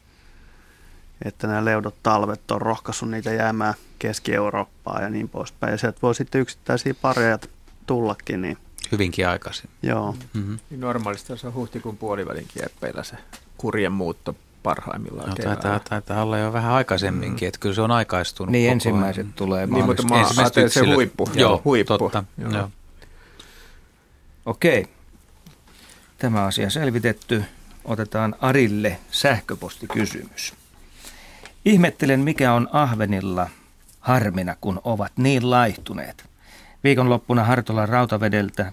[1.24, 5.70] että nämä leudot talvet on rohkaissut niitä jäämään Keski-Eurooppaan ja niin poispäin.
[5.70, 7.38] Ja sieltä voi sitten yksittäisiä pareja
[7.86, 8.42] tullakin.
[8.42, 8.58] Niin,
[8.92, 9.70] Hyvinkin aikaisin.
[9.82, 10.14] Joo.
[10.34, 10.58] Mm-hmm.
[10.70, 13.16] Niin normaalisti se on huhtikuun puolivälin kieppeillä se
[13.56, 17.48] kurjen muutto parhaimmillaan no, taitaa, taitaa olla jo vähän aikaisemminkin, mm.
[17.48, 18.52] että kyllä se on aikaistunut.
[18.52, 19.32] Niin ensimmäiset ajan.
[19.32, 21.30] tulee Niin, mutta ensimmäiset se huippu.
[21.34, 21.98] Joo, huippu.
[21.98, 22.24] totta.
[22.38, 22.52] Joo.
[22.52, 22.70] Joo.
[24.46, 24.88] Okei.
[26.18, 27.44] Tämä asia selvitetty.
[27.84, 30.54] Otetaan Arille sähköpostikysymys.
[31.64, 33.48] Ihmettelen, mikä on ahvenilla
[34.00, 36.24] harmina, kun ovat niin laihtuneet.
[36.84, 38.72] Viikonloppuna Hartolan rautavedeltä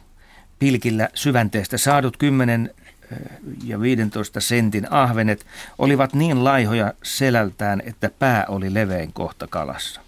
[0.59, 2.73] pilkillä syvänteestä saadut 10
[3.63, 5.45] ja 15 sentin ahvenet
[5.77, 10.01] olivat niin laihoja selältään, että pää oli levein kohta kalassa.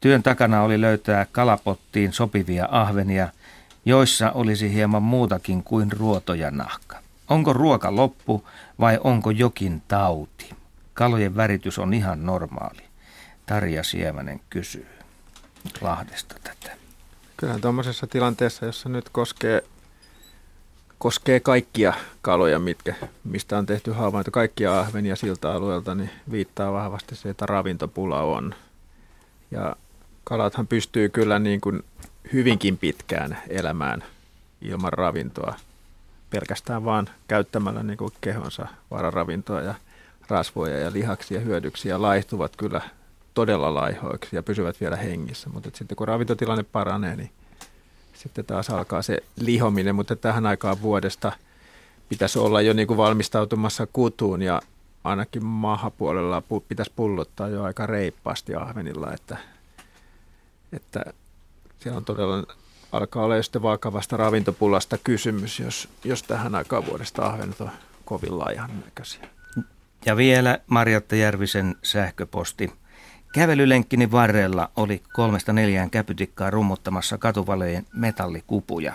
[0.00, 3.28] Työn takana oli löytää kalapottiin sopivia ahvenia,
[3.84, 6.98] joissa olisi hieman muutakin kuin ruoto ja nahka.
[7.28, 8.48] Onko ruoka loppu
[8.80, 10.50] vai onko jokin tauti?
[10.94, 12.82] Kalojen väritys on ihan normaali.
[13.46, 14.86] Tarja Siemänen kysyy
[15.80, 16.76] Lahdesta tätä.
[17.36, 19.64] Kyllähän tuommoisessa tilanteessa, jossa nyt koskee,
[20.98, 21.92] koskee kaikkia
[22.22, 22.94] kaloja, mitkä,
[23.24, 28.54] mistä on tehty havainto, kaikkia ahvenia siltä alueelta, niin viittaa vahvasti se, että ravintopula on.
[29.50, 29.76] Ja
[30.24, 31.84] kalathan pystyy kyllä niin kuin
[32.32, 34.04] hyvinkin pitkään elämään
[34.62, 35.54] ilman ravintoa,
[36.30, 39.74] pelkästään vaan käyttämällä niin kuin kehonsa vararavintoa ja
[40.28, 42.80] rasvoja ja lihaksia hyödyksiä laihtuvat kyllä
[43.34, 45.50] todella laihoiksi ja pysyvät vielä hengissä.
[45.50, 47.30] Mutta sitten kun ravintotilanne paranee, niin
[48.14, 51.32] sitten taas alkaa se lihominen, mutta tähän aikaan vuodesta
[52.08, 54.62] pitäisi olla jo niin kuin valmistautumassa kutuun ja
[55.04, 59.36] ainakin maahapuolella pitäisi pullottaa jo aika reippaasti ahvenilla, että,
[60.72, 61.04] että
[61.78, 62.54] siellä on todella
[62.92, 67.70] alkaa olla sitten vakavasta ravintopulasta kysymys, jos, jos tähän aikaan vuodesta ahvenet on
[68.04, 69.28] kovin laihan näköisiä.
[70.06, 72.72] Ja vielä Marjatta Järvisen sähköposti.
[73.34, 78.92] Kävelylenkkini varrella oli kolmesta neljään käpytikkaa rummuttamassa katuvaleen metallikupuja.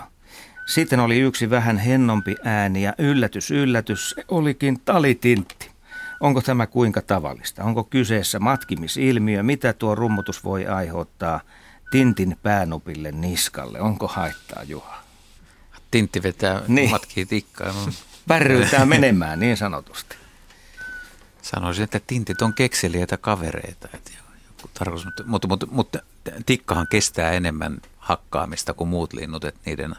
[0.66, 5.70] Sitten oli yksi vähän hennompi ääni ja yllätys, yllätys, olikin talitintti.
[6.20, 7.64] Onko tämä kuinka tavallista?
[7.64, 9.42] Onko kyseessä matkimisilmiö?
[9.42, 11.40] Mitä tuo rummutus voi aiheuttaa
[11.94, 13.80] tintin päänupille niskalle?
[13.80, 15.02] Onko haittaa, Juha?
[15.90, 16.90] Tintti vetää niin.
[16.90, 17.74] matkii tikkaa.
[18.28, 20.16] Värryytää menemään niin sanotusti.
[21.42, 23.88] Sanoisin, että tintit on kekseliäitä kavereita.
[23.94, 24.10] Että
[24.78, 25.98] tarkoitus, mutta, mutta, mutta, mutta
[26.46, 29.96] tikkahan kestää enemmän hakkaamista kuin muut linnut, että niiden,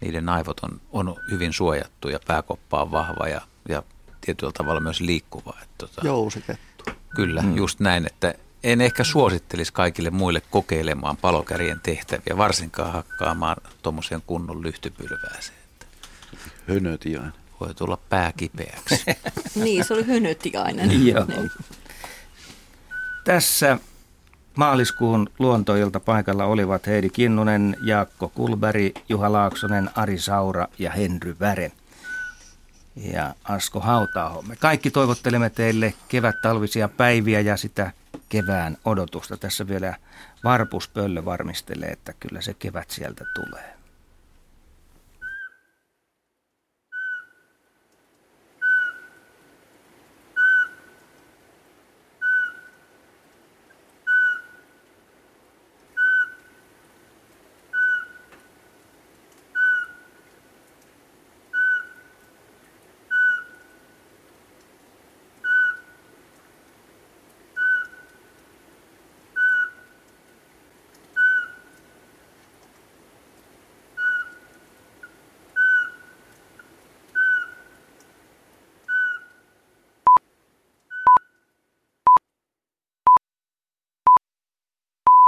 [0.00, 3.82] niiden aivot on, on hyvin suojattu ja pääkoppa on vahva ja, ja
[4.20, 5.58] tietyllä tavalla myös liikkuva.
[5.62, 6.84] Että, tota, Jousikettu.
[7.16, 7.56] Kyllä, mm.
[7.56, 14.62] just näin, että en ehkä suosittelisi kaikille muille kokeilemaan palokärjen tehtäviä, varsinkaan hakkaamaan tuommoisen kunnon
[14.62, 15.58] lyhtypylvääseen.
[16.68, 17.32] Hönötiainen.
[17.60, 19.04] Voi tulla pää kipeäksi.
[19.64, 21.06] niin, se oli hönötiainen.
[21.06, 21.26] Joo.
[23.24, 23.78] Tässä
[24.56, 31.72] maaliskuun luontoilta paikalla olivat Heidi Kinnunen, Jaakko Kulberi, Juha Laaksonen, Ari Saura ja Henry Väre
[32.96, 34.42] ja Asko Hautaaho.
[34.42, 37.92] Me kaikki toivottelemme teille kevät-talvisia päiviä ja sitä
[38.34, 39.36] kevään odotusta.
[39.36, 39.94] Tässä vielä
[40.44, 43.73] Varpuspöllö varmistelee, että kyllä se kevät sieltä tulee.